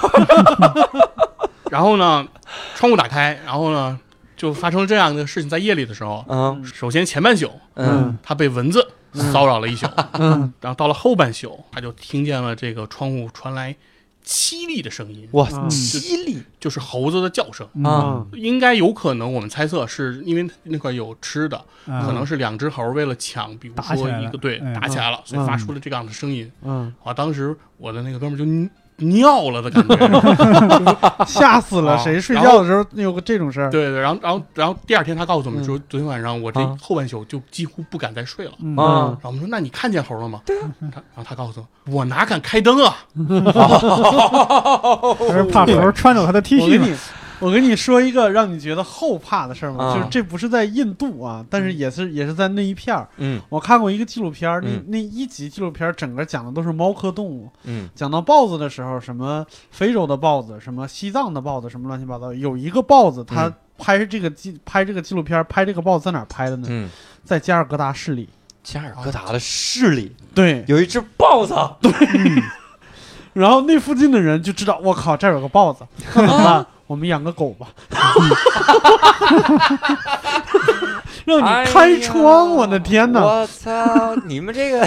[1.70, 2.26] 然后呢，
[2.74, 3.98] 窗户打开，然后呢，
[4.36, 5.48] 就发生了这样的事情。
[5.48, 9.86] 在夜里的时候，嗯首先前半宿嗯他被蚊子骚扰了一宿，
[10.18, 13.74] 嗯然后到了后半宿，他就听见了这个窗户传来
[14.24, 16.42] 凄厉的声音，哇，凄厉。
[16.60, 17.66] 就是猴子的叫声。
[17.82, 18.24] 啊！
[18.34, 26.50] 应该有可能，我们猜测是因为那块有吃的，嗯可能是两只猴为了抢，比如说一个对嗯打起来了，所以发出了这样的声音。
[26.62, 28.44] 嗯，啊，当时我的那个哥们儿就
[29.00, 31.24] 尿了的感觉。
[31.26, 31.92] 吓死了！
[31.92, 33.70] 啊谁睡觉的时候有个这种事儿？
[33.70, 38.52] 对对，然后然后然后第二天他告诉我们说，昨天晚上我这啊后半宿就几乎不敢再睡了。
[38.62, 40.40] 嗯啊然后我们说，那你看见猴了吗？
[40.46, 42.96] 对他然后他告诉我，我哪敢开灯啊？
[45.28, 46.86] 他是怕猴穿走他的 T 恤嘛。
[47.40, 53.08] 我跟你，说一个让你觉得后怕的事儿嘛，啊就是这不是在印度啊，但是也是也是在那一片儿。
[53.16, 57.50] 嗯我看过一个纪录片儿，那嗯那一集纪录片儿整个讲的都是猫科动物。
[57.64, 62.32] 嗯讲到豹子的时候，什么非洲的豹子，什么西藏的豹子，什么乱七八糟。
[62.32, 66.66] 有一个豹子，它嗯拍这个纪拍这个纪录片儿，拍这个豹子在哪儿拍的呢？
[66.70, 66.90] 嗯，
[67.24, 68.28] 在加尔各答市里。
[68.62, 71.90] 加尔各答的市里对，有一只豹子，对
[73.32, 75.82] 然后那附近的人就知道，我靠，这儿有个豹子，
[76.14, 76.66] 那怎么办？
[76.90, 77.68] 我们养个狗吧。
[81.24, 83.22] 让你开窗，我的天哪！
[83.22, 84.16] 我操！
[84.26, 84.84] 你们这个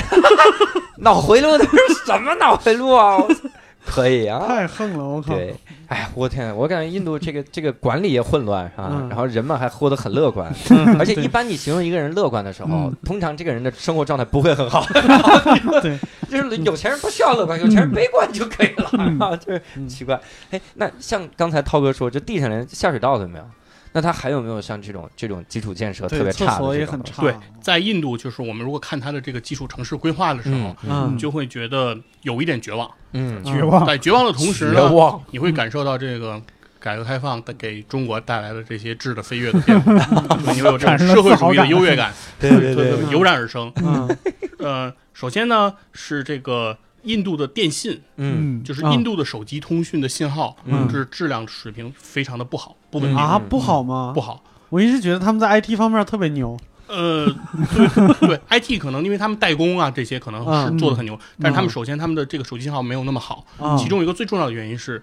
[0.99, 1.71] 脑回路都是
[2.05, 3.15] 什么脑回路啊？
[3.15, 3.39] 我操
[3.93, 5.35] 可以啊，太横了，我靠！
[5.35, 5.53] 对，
[5.87, 9.09] 哎，我天，我感觉印度这个 这个管理也混乱啊，嗯。
[9.09, 14.85] 然后人们还活得很乐观，嗯 而且一般你形容一个人乐观的时候嗯，通常这个人的生活状态不会很好。
[15.81, 15.99] 对，
[16.29, 19.19] 就是有钱人不需要乐观，有钱人悲观就可以了，嗯。
[19.19, 20.19] 啊，就是嗯奇怪。
[20.51, 23.45] 哎，那像刚才涛哥说，这地上连下水道都没有，
[23.93, 27.21] 那它还有没有像这种这种基础建设特别差的这种所也很差。
[27.21, 30.75] 对，在印度，就是我们如果看它的这个基础城市规划的时候
[31.11, 32.89] 你就会觉得有一点绝望。
[33.13, 33.85] 嗯，绝望。
[33.85, 36.41] 在绝望的同时绝呢，望，你会感受到这个
[36.79, 39.93] 改革开放带给中国带来的这些质的飞跃的变化，
[40.53, 43.71] 你会有这种社会主义的优越感， 对对对对，油然而生。
[43.75, 44.17] 嗯。
[44.59, 48.59] 呃，首先呢是这个印度的电信，嗯。
[48.59, 50.89] 嗯，就是印度的手机通讯的信号，嗯。
[50.89, 54.11] 是质量水平非常的不好，不稳定，啊，不好吗？
[54.13, 54.41] 不好。
[54.69, 56.57] 我一直觉得他们在 IT 方面特别牛。
[56.87, 57.25] 呃，
[57.73, 65.01] 对对，IT 可能因为他们代工啊这些可能是嗯做的很牛，但是他们嗯首先他们的这个手机信号没有那么好，啊，其中一个最重要的原因是，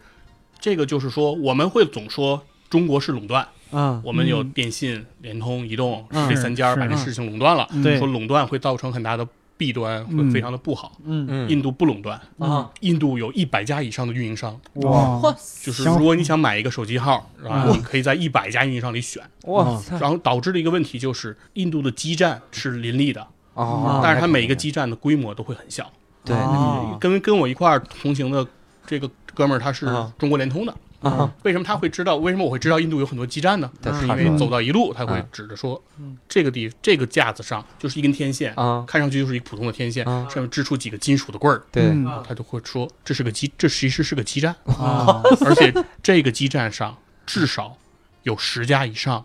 [0.61, 4.51] 这个就是说我们会总说中国是垄断，嗯，我们有嗯。
[4.51, 7.99] 电信、联通、移动这三家把这事情垄断了，对。
[7.99, 9.27] 说垄断会造成很大的
[9.61, 10.97] 弊端，会嗯非常的不好。
[11.05, 11.51] 嗯嗯。
[11.51, 15.21] 印度不垄断，啊，印度有一百家以上的运营商，哇，
[15.63, 23.21] 就是如果你想买一个手机号，然后嗯你可以在一百家运营商里选，我操然后导致的一个问题就是印度的基站是林立的，
[23.53, 24.01] 啊！
[24.03, 25.93] 但是它每一个基站的规模都会很小。
[26.25, 28.47] 对啊跟跟我一块儿同行的
[28.87, 30.11] 这个哥们儿他是啊。
[30.19, 32.17] 中国联通的，啊，为什么他会知道？
[32.17, 33.71] 为什么我会知道印度有很多基站呢？
[33.83, 35.27] 对是因为走到一路他会嗯。
[35.33, 41.85] 指着说嗯，这个地这个架子上就是一根天线，啊，看上去就是一个普通的天线，啊上面支出几个金属的棍儿，对。
[41.87, 42.23] 嗯。
[42.27, 45.73] 他就会说这是个基，这其实是个基站，啊， 而且
[46.03, 46.97] 这个基站上
[47.27, 47.77] 至少
[48.25, 49.25] 有十家以上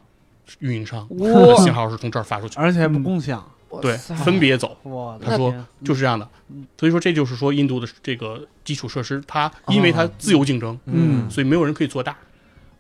[0.60, 3.44] 运营商的信号是从这儿发出去，而且还不共享。
[3.82, 4.78] 对，分别走。
[5.24, 12.16] 他说就是这样的嗯，所以说这就是说印度的这个基础设施，它因为它自由竞争，嗯，所以没有人可以做大。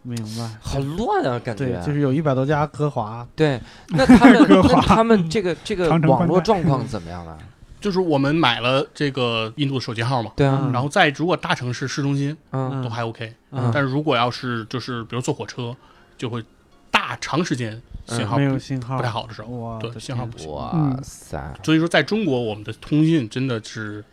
[0.03, 0.49] 明白。
[0.61, 3.59] 好乱啊，感觉，就是有一百多家歌华，对。
[3.89, 7.37] 那他们 歌华那他们这个 这个网络状况 怎么样呢？
[7.81, 15.75] 就是我们买了这个印度的手机号嘛，对啊，然后在如果大城市市中心嗯都还 OK，嗯但是如果要是就是比如坐火车，
[16.17, 16.43] 就会
[16.89, 20.51] 大长时间信号没不有信号，不太好的时候，对信号不行。
[20.51, 24.03] 哇嗯塞，所以说在中国，我们的通信真的是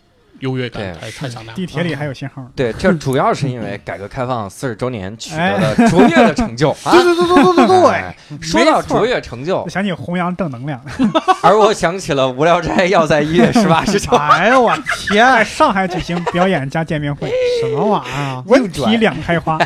[0.41, 1.57] 优越感太太强大了。
[1.57, 2.45] 地铁里还有信号。
[2.57, 6.91] 对，这 主要是因为改革开放四十周年取得了卓越的成就 啊！
[6.91, 10.81] 对对对对对对哎说到卓越成就，想起弘扬正能量，
[11.43, 14.19] 而我想起了《无聊斋》要在一月十八日对！
[14.19, 14.75] 哎呦我
[15.09, 18.43] 天，上海举行表演加见面会，什么玩意儿啊？
[18.47, 19.59] 文体两开花。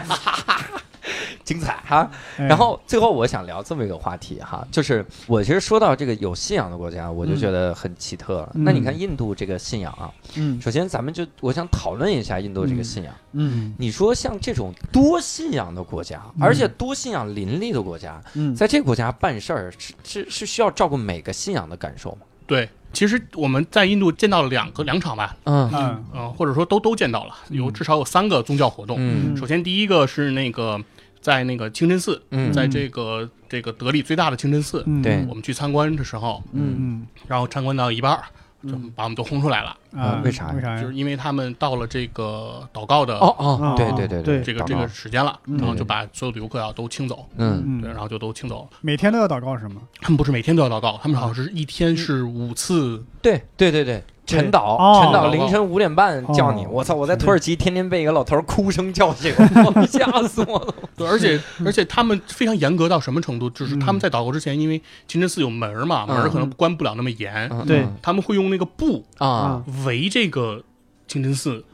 [1.47, 1.81] 精彩。
[1.89, 2.11] 哈。
[2.37, 2.45] 哎。
[2.45, 8.53] 然后最后我想聊这么一个话题哈，就是我其实说到这个有信仰的国家，我就觉得很奇特了。
[8.55, 8.65] 嗯。
[8.65, 10.61] 那你看印度这个信仰啊，嗯。
[10.61, 13.15] 首先咱们就我想讨论一下印度这个信仰。
[13.33, 13.75] 嗯。
[13.79, 16.43] 你说像这种多信仰的国家，嗯。
[16.43, 22.19] 而且多信仰林立的国家，嗯，在这个国家办事儿是是是需要照顾每个信仰的感受吗？
[22.47, 25.71] 对，其实我们在印度见到了两个两场吧，嗯。
[25.73, 26.05] 嗯。
[26.15, 28.97] 嗯、或者说都都见到了，有至少有三个宗教活动。
[28.99, 29.37] 嗯。
[29.37, 30.81] 首先第一个是那个
[31.27, 32.53] 在那个清真寺，嗯。
[32.53, 35.03] 在这个这个德里最大的清真寺，嗯。
[35.03, 35.27] 对。
[35.29, 36.77] 我们去参观的时候，嗯。
[36.79, 38.23] 嗯然后参观到一半儿，
[38.63, 40.81] 就把我们都轰出来了，啊为啥为啥？
[40.81, 45.59] 就是因为他们到了这个祷告的哦哦啊，对对对对这个这个时间了，嗯。
[45.59, 47.61] 然后就把所有的游客要都清走，嗯。
[47.67, 47.81] 嗯。
[47.81, 48.79] 对，然后就都清走了。
[48.81, 49.83] 每天都要祷告是吗？
[50.01, 54.01] 他们不是每天都要祷告，他们好像是一天是五次，对对对对。
[54.27, 55.01] 晨祷，哦。
[55.03, 56.95] 晨祷凌晨五点半叫你，哦我操！
[56.95, 60.75] 我在土耳其天天被一个老头儿哭声叫醒， 我吓死我了。
[60.97, 63.49] 对，而且 而且他们非常严格到什么程度？
[63.51, 67.65] 就是他们在祷告之前，因为清真寺有门儿嘛，门儿可能关不了那么严，嗯。
[67.67, 67.87] 对。
[68.03, 70.63] 他们会用那个布啊，围这个
[71.07, 71.65] 清真寺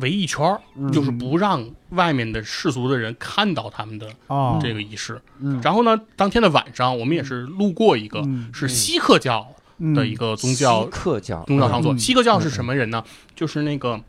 [0.00, 0.90] 围一圈儿，嗯。
[0.90, 5.20] 就是不让外面的世俗的人看到他们的哦，这个仪式。
[5.40, 5.60] 嗯。
[5.62, 8.48] 然后呢，当天的晚上，我们也是路过一个嗯。
[8.52, 9.54] 是锡克教嗯
[9.94, 11.92] 的一个宗教锡克教宗教场所。
[11.92, 13.02] 嗯锡克教是什么人呢？
[13.34, 14.00] 就是那个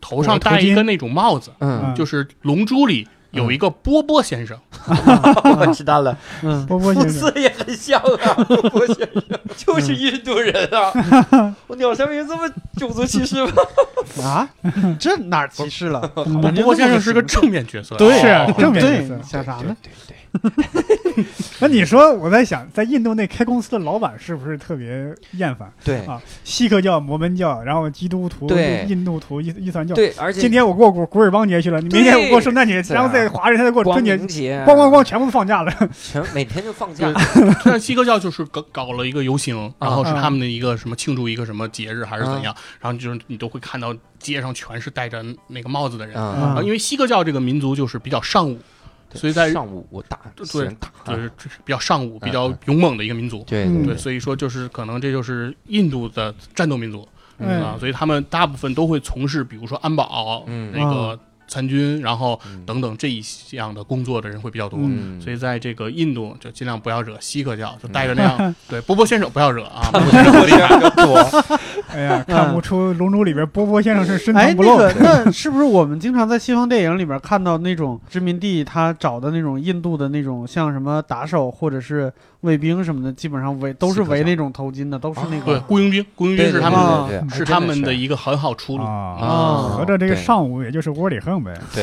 [0.00, 6.66] 头上戴一个那种帽子，嗯，就是《龙珠》里有一个波波先生，我知道了，嗯。
[6.66, 7.20] 波波肤先生。
[7.20, 9.22] 色也很像啊， 波波先生。
[9.56, 11.54] 就是印度人啊。
[11.66, 13.52] 我鸟山明这么种族歧视吗？
[14.22, 14.48] 啊，
[14.98, 16.00] 这哪歧视了？
[16.12, 16.24] 波
[16.62, 18.20] 波先生是个正面角色，对
[18.58, 19.76] 正面角色，想啥呢？
[19.82, 20.16] 对对
[21.60, 25.70] 那你说我在想，在印度那开公司的老板是不是特别厌烦？
[25.84, 25.98] 对。
[26.06, 28.86] 啊锡克教、摩门教，然后基督徒、对。
[28.88, 29.94] 印度徒、伊伊斯兰教。
[29.94, 35.72] 对，而且今天我过古古尔邦节去了，你明天我过圣诞节，然后在华人他再过光春节，咣咣咣，全部都放假了。
[35.92, 37.12] 全每天就放假。
[37.12, 37.52] 对。
[37.64, 40.22] 像锡克教就是搞搞了一个游行，然后是啊。
[40.22, 46.16] 他们的一个什么庆祝一个什么节日还是怎样，然后就是你都会看到街上全是戴着那个帽子的人。
[46.16, 48.62] 嗯，啊，因为锡克教这个民族就是比较尚武，对
[49.14, 50.76] 所以在上午我打对就是
[51.06, 51.30] 就是
[51.64, 53.38] 比较上武、比较勇猛的一个民族。
[53.40, 53.86] 嗯对对。
[53.86, 57.06] 对，所以说就是可能这就是印度的战斗民族
[57.38, 57.62] 嗯。
[57.62, 60.72] 啊，所以他们大部分都会从事，比如说安保、嗯。
[60.74, 61.18] 那个
[61.52, 64.78] 参军，然后嗯等等这一项的工作的人会比较多。
[64.82, 70.90] 嗯，所以在这个印度就尽量不要惹锡克教，就带着那样， 对波波先生不要惹啊，波波先生厉害。
[71.04, 71.18] 多，
[71.92, 74.78] 哎呀，看不出《龙珠》里边波波先生是深哎，藏不露。
[74.78, 82.10] 那个，那是不是我们经常在西方电影里边看到那种殖民地，他找的那种印度的那种，像什么打手或者是
[82.42, 85.60] 卫兵什么的，基本上围都是围那种头巾的，都是那对，个。
[85.62, 88.84] 雇佣兵，雇佣兵是他们啊对对对是他们的一个很好出路。
[88.84, 91.52] 啊，啊合着这个上午也就是窝里横呗。
[91.74, 91.82] 对，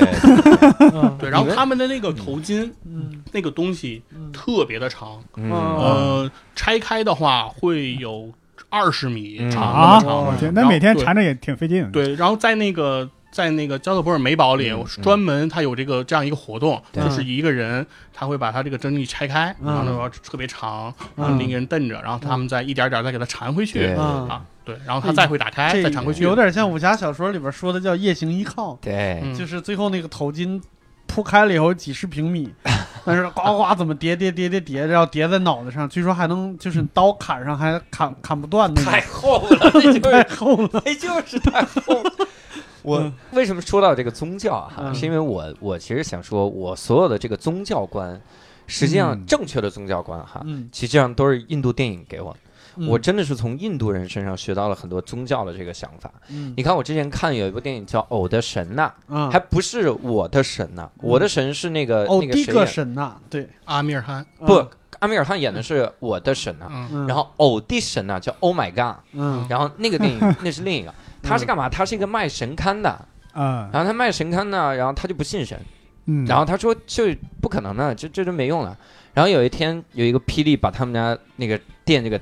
[0.93, 8.29] 嗯 对，然后他们的那个头巾嗯那个东西嗯特别的长，嗯呃，拆开的话会有
[8.69, 10.25] 二十米嗯长啊，那么长。
[10.25, 11.89] 我天，那每天缠着也挺费劲。
[11.91, 19.67] 对，然后在那个在那个加勒波尔美堡里，专门他有这个这样一个活动，就是一个人他会把他这个针力拆开，嗯。
[19.67, 30.61] 然后呢特别长，嗯然后另一个人瞪着，然后他们再一点点再给它缠回去对啊啊，对，然后他再会打开，再缠回去，有点像武侠小说里边说的叫夜行依靠，对，嗯就是最后那个头巾
[31.05, 32.51] 铺开了以后几十平米，
[33.05, 40.69] 但是呱呱怎么叠叠叠叠叠，然后叠在脑袋上，据说还能就是刀砍上还砍砍不断那太，厚了，太是厚了。
[40.73, 42.03] 那， 就是太厚。
[42.89, 43.13] 我嗯。
[43.33, 44.73] 为什么说到这个宗教啊？
[44.79, 44.95] 嗯。
[44.95, 48.19] 是因为我我其实想说，我所有的这个宗教观，
[48.67, 49.25] 实际上嗯。
[49.25, 52.31] 正确的宗教观哈，嗯，实际上都是印度电影给我。
[52.33, 52.39] 的。
[52.77, 52.87] 嗯。
[52.87, 56.11] 我真的是从印度人身上学到了很多宗教的这个想法。
[56.29, 56.53] 嗯。
[56.55, 64.67] 你看，我之前看有一部电影叫《偶的神呐》，啊，还不是我的神呐，我的神是那个那个谁的神呐，对，阿米尔汗，不嗯，
[64.99, 66.89] 阿米尔汗演的是我的神呐，嗯。
[66.93, 69.45] 嗯，然后偶的神呐叫 Oh my God，嗯。
[69.49, 71.69] 然后那个电影 那是另一个，他是干嘛？
[71.69, 75.59] 他是一个卖神龛的，嗯，然后他卖神龛呢，然后他就不信神，
[76.05, 77.05] 嗯，然后他说就
[77.41, 78.77] 不可能的，这这就没用了。
[79.13, 82.19] 然后有一天有一个霹雳把他们家那个店这个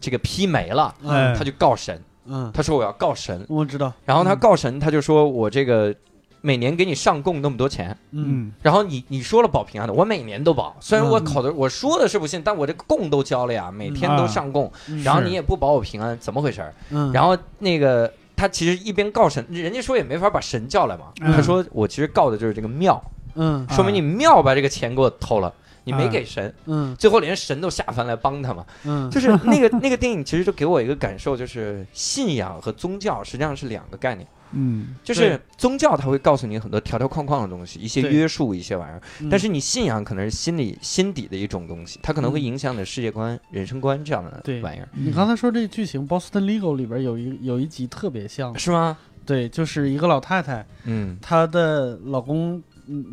[0.00, 5.94] 这个劈没了，嗯他就告神，嗯，他说我要告神，我知道，然后他告神，他就说我这个
[6.40, 8.24] 每年给你上供那么多钱，嗯。
[8.28, 11.24] 嗯然后你你说了保平安的，我每年都保，虽然我嗯。
[11.24, 15.02] 口头我说的是不信，但我这个供都交了呀，每天都上供，嗯。
[15.02, 16.74] 然后你也不保我平安，怎么回事儿？
[16.90, 21.32] 嗯，然后那个他其实一边告神，人家说也没法把神叫来嘛，嗯。
[21.32, 23.02] 他说我其实告的就是这个庙，
[23.34, 23.66] 嗯。
[23.68, 25.52] 啊说明你庙把这个钱给我偷了。
[25.88, 28.64] 你没啊给神，嗯最后连神都下凡来帮他嘛。
[28.84, 34.26] 嗯，就是 那个那个电影，其实就给我一个感受，就是信仰和宗教实际上是两个概念。
[34.52, 39.02] 嗯就是宗教它会告诉你很多条条框框的东西，一些约束，一些玩意儿。
[39.20, 48.96] 嗯但是你信仰可能是心里心底的一种东西，它可能会嗯影响你的世界观、人生观这样的对玩意儿，你刚才说这个剧情，《Boston Legal》里边有一有一集特别像，是吗？
[49.26, 52.62] 对，就是一个老太太，嗯她的老公嗯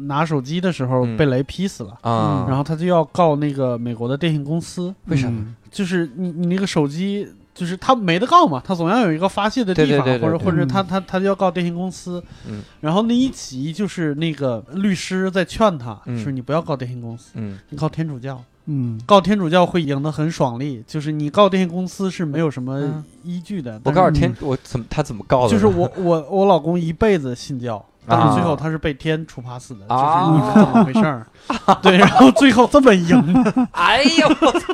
[0.08, 5.40] 拿手机的时候嗯被雷劈死了，啊，然后他就要告那个美国的电信公司，为什么？
[5.42, 7.28] 嗯就是你你那个手机。
[7.56, 12.22] 就是他没得告嘛，他总要有一个发泄的地方，对对对对或者或者嗯他他他就要告电信公司。
[12.50, 18.44] 嗯然后那一集就是那个律师在劝他，嗯说你不要告电信公司，嗯你告天主教。
[18.66, 23.80] 嗯告天主教会赢得很爽利，就是你告电信公司是没有什么嗯依据的。
[23.86, 25.50] 我告诉天，我怎么他怎么告的？
[25.50, 31.28] 就是我我我老公一辈子信教，但是最后他是被天处罚死的，啊就是你是怎么回事儿？
[31.82, 34.74] 对，然后最后这么赢， 哎呦，我操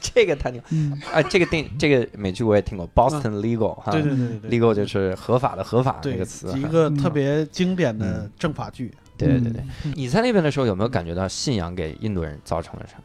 [0.00, 0.60] 这个太牛！
[0.70, 4.58] 嗯哎，这个电这个美剧我也听过，Boston Legal 哈对对对对对。
[4.58, 9.62] ，Legal 就是合法的合法这对个词，一个特别经典的政法剧，对对对
[9.94, 12.96] 你在那边的时候有没有感觉到信仰给印度人造成了啥，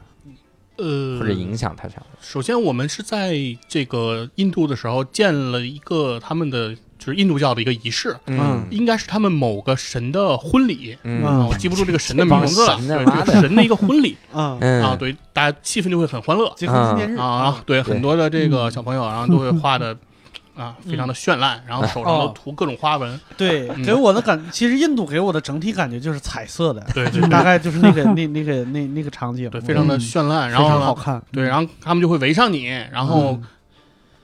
[0.78, 2.02] 呃，或者影响他啥？
[2.20, 3.36] 首先，我们是在
[3.68, 6.76] 这个印度的时候建了一个他们的
[7.08, 8.66] 就是印度教的一个仪式，嗯。
[8.70, 10.98] 应该是他们某个神的婚礼。
[11.04, 11.24] 嗯。
[11.24, 14.84] 啊，我记不住这个神的名字了，对，这个神的一个婚礼啊，嗯。
[14.84, 19.96] 啊，对，大家气氛就会很欢乐结婚纪念日啊，对，很多的这个小朋友，然后都会画的
[20.58, 22.34] 啊，非常的绚烂，然后手上都哦。
[22.36, 23.86] 涂各种花纹，对，嗯。
[23.86, 30.00] 给我的感，其实印度给我的整体感觉就是彩色的，对对对大概就是那个那那个那那个场景，对，非常的嗯。
[30.00, 33.44] 绚烂，非然后好看，对，然后他们就会围上你，然后嗯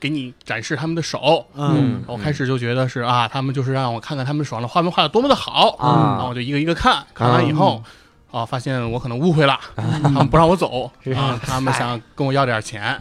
[0.04, 1.46] 给你展示他们的手。
[1.54, 2.04] 嗯。
[2.06, 5.70] 我开始就觉得是啊，他们就是让我看看他们手上的画面画的多么的好。
[5.78, 6.16] 啊。
[6.16, 7.82] 然后我就一个一个看，看完以后，
[8.30, 9.58] 啊，发现我可能误会了，
[10.02, 12.98] 他们不让我走啊，他们想跟我要点钱。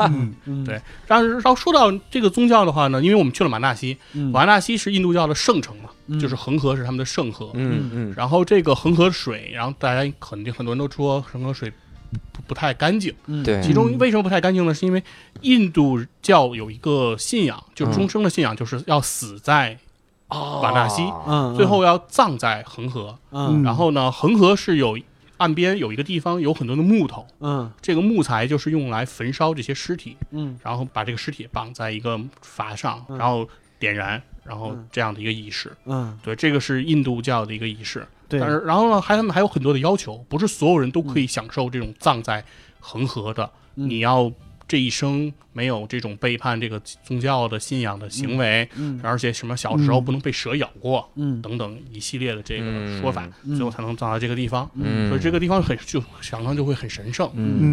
[0.64, 0.80] 对。
[1.06, 6.18] 但是要说到这个宗教的话呢，因为我们去了马纳西，嗯，瓦纳西是印度教的圣城嘛，嗯。
[6.18, 7.50] 就是恒河是他们的圣河。
[7.52, 7.90] 嗯。
[7.92, 8.14] 嗯。
[8.16, 11.70] 然后这个恒河水，然后大家肯定很多人都说恒河水
[12.32, 13.14] 不不太干净。
[13.26, 14.74] 嗯对其中为什么不太干净呢？
[14.74, 15.02] 是因为
[15.42, 19.78] 印度教有一个信仰，就是嗯终生的信仰，就是要死在
[20.28, 23.18] 瓦纳西嗯，最后要葬在恒河。
[23.30, 24.98] 嗯然后呢，恒河是有
[25.36, 33.46] 岸边有一个地方有很多的木头，嗯这个木材就是用来焚烧这些尸体，嗯然后把这个尸体绑在一个筏上，嗯然后
[33.78, 35.70] 点燃，然后嗯这样的一个仪式。
[35.84, 38.06] 嗯，对，这个是印度教的一个仪式。
[38.28, 42.44] 对，但是，然后呢，还他们还有很多的要求，不是所有人都可以享受这种葬在
[42.80, 43.50] 恒河的。
[43.76, 43.88] 嗯。
[43.88, 44.32] 你要
[44.66, 48.98] 这一生没有这种背叛这个宗教的信仰的行为，嗯。
[49.02, 51.40] 而且什么小时候嗯不能被蛇咬过、嗯。
[51.40, 53.54] 等等一系列的这个嗯说法，嗯。
[53.54, 54.68] 最后才能葬在这个地方。
[54.74, 57.30] 嗯，所以这个地方很就想象就会很神圣，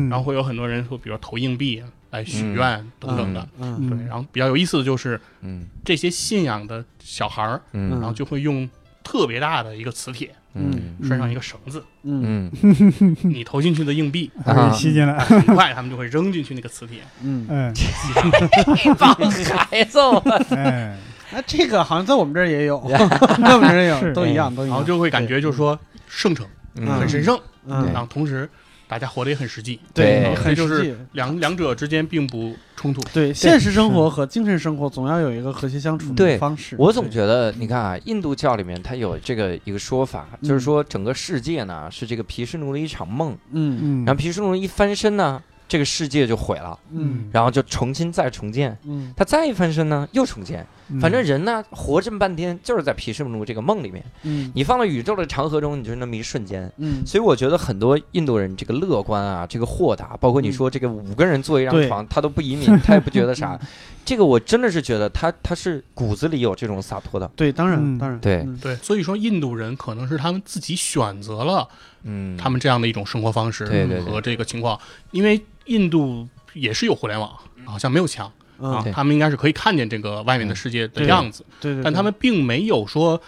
[0.09, 1.81] 然后会有很多人说，比如说投硬币
[2.11, 3.47] 来许愿等等的。
[3.59, 3.89] 嗯。
[3.89, 5.65] 对，然后比较有意思的就是嗯。
[5.83, 7.89] 这些信仰的小孩儿，嗯。
[7.89, 8.69] 然后就会用
[9.03, 10.95] 特别大的一个磁铁，嗯。
[11.03, 12.49] 拴上一个绳子，嗯。
[12.61, 13.17] 嗯。
[13.23, 14.31] 你投进去的硬币，
[14.73, 16.99] 吸进来，很快他们就会扔进去那个磁铁。
[17.23, 20.19] 嗯，嗯，这帮孩子，我。
[20.55, 20.97] 哎，
[21.31, 25.77] 那这个好像在我们这儿也有， 在我们这儿也有，都一样，都一样，然后就会感觉就是说
[26.07, 26.87] 圣城嗯。
[26.99, 27.85] 很神圣，嗯。
[27.93, 28.49] 然后同时
[28.93, 30.95] 大家活得也很实际，对对，很这就是实际。
[31.13, 33.01] 两两者之间并不冲突。
[33.11, 36.75] 对，现实生活和精神生活总要有一个和谐相处的方式。
[36.77, 45.41] 我总觉得，你看啊，印度教里面它有这个一个说法，就是嗯说整个世界呢是这个毗湿奴的一场梦，嗯嗯，然后毗湿奴一翻身呢，
[45.73, 48.77] 这个世界就毁了，嗯然后就重新再重建。
[48.85, 50.63] 嗯他再一翻身呢，又重建。
[50.89, 54.03] 嗯反正人呢，活这么半天，就是在皮什奴这个梦里面。
[54.21, 56.71] 嗯你放到宇宙的长河中，你就是那么一瞬间。
[56.77, 63.59] 嗯，所以我觉得很多印度人这个乐观啊，这个豁达，包括你说这个五个人坐一张对床，他都不移民，他也不觉得啥。
[64.05, 67.29] 这个我真的是觉得他他是骨子里有这种洒脱的。
[67.35, 67.97] 对，当然嗯。
[67.97, 68.35] 当然，对。
[68.37, 68.57] 嗯。
[68.61, 71.67] 对，所以说印度人可能是他们自己选择了
[72.03, 74.11] 嗯，他们这样的一种生活方式对对对。
[74.11, 74.79] 和这个情况，
[75.11, 77.31] 因为印度也是有互联网，
[77.65, 83.21] 好像没有墙啊他们应该是可以看见这个外面的世界的样子，对对，但对他们并没有说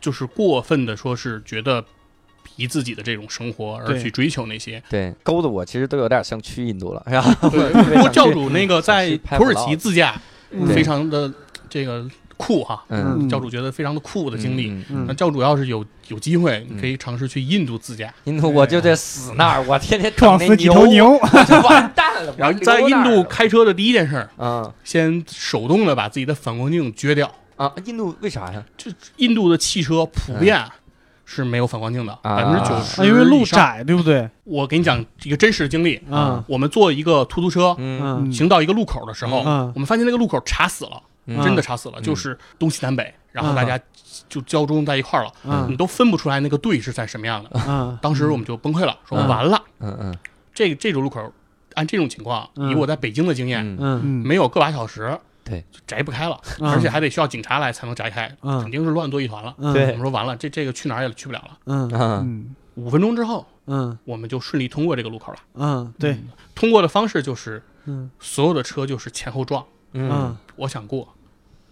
[0.00, 1.84] 就是过分的说是觉得
[2.58, 4.82] 逼自己的这种生活而去追求那些。
[4.90, 7.48] 对勾的我其实都有点想去印度了，是吧？
[7.50, 10.20] 对， 不过教主那个在土耳其自驾，
[10.50, 11.32] 嗯非常的
[11.70, 12.04] 这个
[12.36, 14.70] 酷哈，嗯嗯教主觉得非常的酷的经历。
[14.70, 21.16] 嗯嗯那教主要是有有机会，可以尝试去印度自驾，印度我就得死那儿，我天天撞死几头牛，
[21.46, 22.34] 就完蛋了。
[22.38, 27.32] 然后在印度开车的第一件事儿，啊先手动的把自己的反光镜撅掉。
[27.56, 28.62] 啊，印度为啥呀？
[28.76, 30.56] 就印度的汽车普遍
[31.30, 33.44] 是没有反光镜的，啊百分之九十啊，因为路。
[33.44, 34.28] 窄，对不对？
[34.44, 43.78] 我给你讲一个真实的经历，啊我们坐一个出租车嗯嗯行到一个路口的时候，嗯我们发现那个路口查死了，嗯真的查死了，嗯就是东西南北，然后嗯大家
[44.26, 45.32] 就交中在一块儿了，
[45.68, 47.50] 你嗯都分不出来那个队是在什么样的。
[47.68, 50.16] 嗯当时我们就崩溃了，说嗯完了，嗯嗯
[50.54, 51.30] 这这种路口，
[51.74, 55.18] 按这种情况，嗯以我在北京的经验，嗯嗯嗯，没有个把小时，
[55.48, 56.70] 对，就摘不开了，嗯。
[56.70, 58.60] 而且还得需要警察来才能摘开，嗯。
[58.60, 59.54] 肯定是乱作一团了。
[59.58, 59.72] 嗯。
[59.72, 59.86] 对。
[59.86, 61.58] 我们说完了，这这个去哪儿也去不了了。
[61.66, 61.90] 嗯。
[61.92, 62.00] 嗯。
[62.00, 63.98] 嗯五分钟之后，嗯。
[64.04, 65.38] 我们就顺利通过这个路口了。
[65.54, 66.16] 嗯，对，
[66.54, 68.10] 通过的方式就是嗯。
[68.20, 69.64] 所有的车就是前后撞，
[69.94, 70.10] 嗯。
[70.12, 70.36] 嗯。
[70.56, 71.08] 我想过，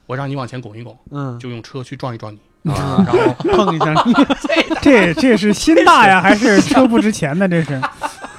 [0.07, 2.33] 我让你往前拱一拱，嗯，就用车去撞一撞
[2.63, 3.33] 你，啊然后
[3.67, 3.95] 碰一下，
[4.83, 7.49] 这这是心大呀，还是 车不值钱呢？
[7.49, 7.81] 这是，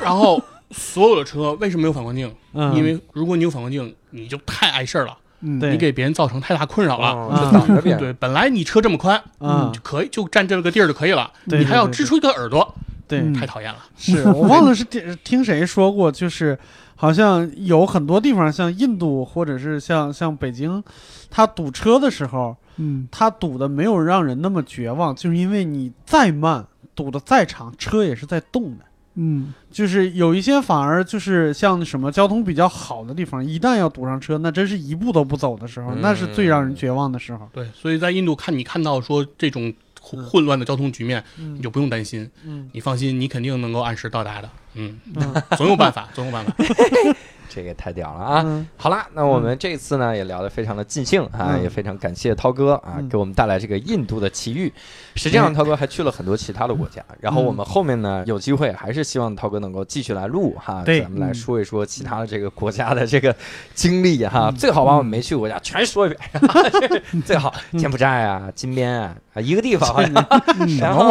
[0.02, 0.42] 然后
[0.72, 2.34] 所有的车为什么没有反光镜？
[2.54, 7.72] 嗯，因为如果你有反光镜，你就太碍事儿了，嗯，你给别人造成太大困扰了。
[8.00, 12.76] 对，本来你车这么宽，嗯就可以就占这个地儿就可以了，你还要支出一个耳朵，
[13.08, 13.80] 对，嗯太讨厌了。
[13.98, 16.58] 是 我忘了是听听谁说过，就是
[16.96, 20.84] 好像有很多地方，像印度或者是像像北京，
[21.30, 26.66] 它堵车的时候，嗯他堵的没有让人那么绝望，就是因为你再慢，
[26.96, 28.86] 堵的再长，车也是在动的。
[29.18, 29.54] 嗯。
[29.70, 36.00] 就是有一些反而就是像什么交通比较好的地方，一旦要堵上车，那真是一步都不走的时候，嗯。
[36.02, 37.50] 那是最让人绝望的时候。
[37.54, 41.56] 对，所以在印度看你看到说这种混乱的交通局面，嗯。
[41.56, 42.70] 你就不用担心，嗯。
[42.72, 44.50] 你放心，你肯定能够按时到达的。
[44.76, 45.34] 嗯，嗯。
[45.58, 46.54] 总有办法，总有办法。
[47.50, 48.42] 这个太屌了啊！
[48.46, 48.68] 嗯。
[48.78, 51.64] 好啦，那我们这次呢也聊得非常的尽兴啊，嗯。
[51.64, 53.10] 也非常感谢涛哥啊，嗯。
[53.10, 54.72] 给我们带来这个印度的奇遇。
[55.16, 61.02] 实际上，涛哥还去了很多其他的国家，然后我们后面呢有机会还是希望涛哥能够继续来录哈，对。
[61.02, 63.36] 咱们来嗯说一说其他的这个国家的这个
[63.74, 64.56] 经历哈，嗯。
[64.56, 69.88] 最好把我们没去过国家全说一遍， 最好柬埔寨啊、金边啊啊一个地方。
[69.94, 70.14] 好像。
[70.60, 71.08] 嗯， 然后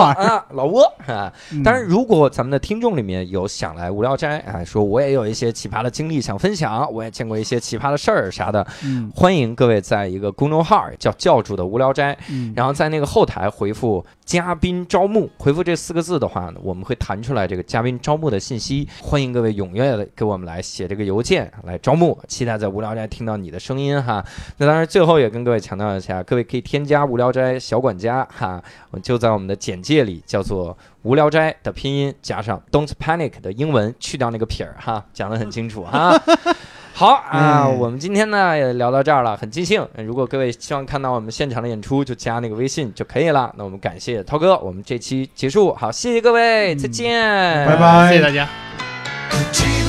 [0.50, 0.82] 老挝。
[1.06, 1.62] 啊，嗯。
[1.62, 9.08] 当然，如果咱们的听众里面有想来无聊斋啊，说我也有一些奇葩的经历想分享，我也见过一些奇葩的事儿啥的，嗯。
[9.14, 24.24] 欢迎各位在一个公众号叫教主的无聊斋，嗯，然后在那个后台回复嘉宾招募，回复这四个字的话，我们会弹出来这个嘉宾招募的信息，欢迎各位踊跃的给我们来写这个邮件来招募，期待在无聊斋听到你的声音哈。
[24.56, 30.76] 那当然，最后也跟各位强调一下，各位可以添加无聊斋小管家哈，我就在我们的简介里叫做
[31.06, 36.20] 无聊斋的拼音加上 Don't Panic 的英文，去掉那个撇儿哈，讲得很清楚哈。
[36.92, 39.86] 好啊，哎我们今天呢也聊到这儿了，很尽兴。
[39.98, 43.54] 如果各位希望看到我们现场的演出，就加那个微信就可以了。
[43.56, 48.48] 那我们感谢涛哥，我们这期结束，好，谢谢各位，再见，拜拜谢谢大家。
[49.30, 49.38] 口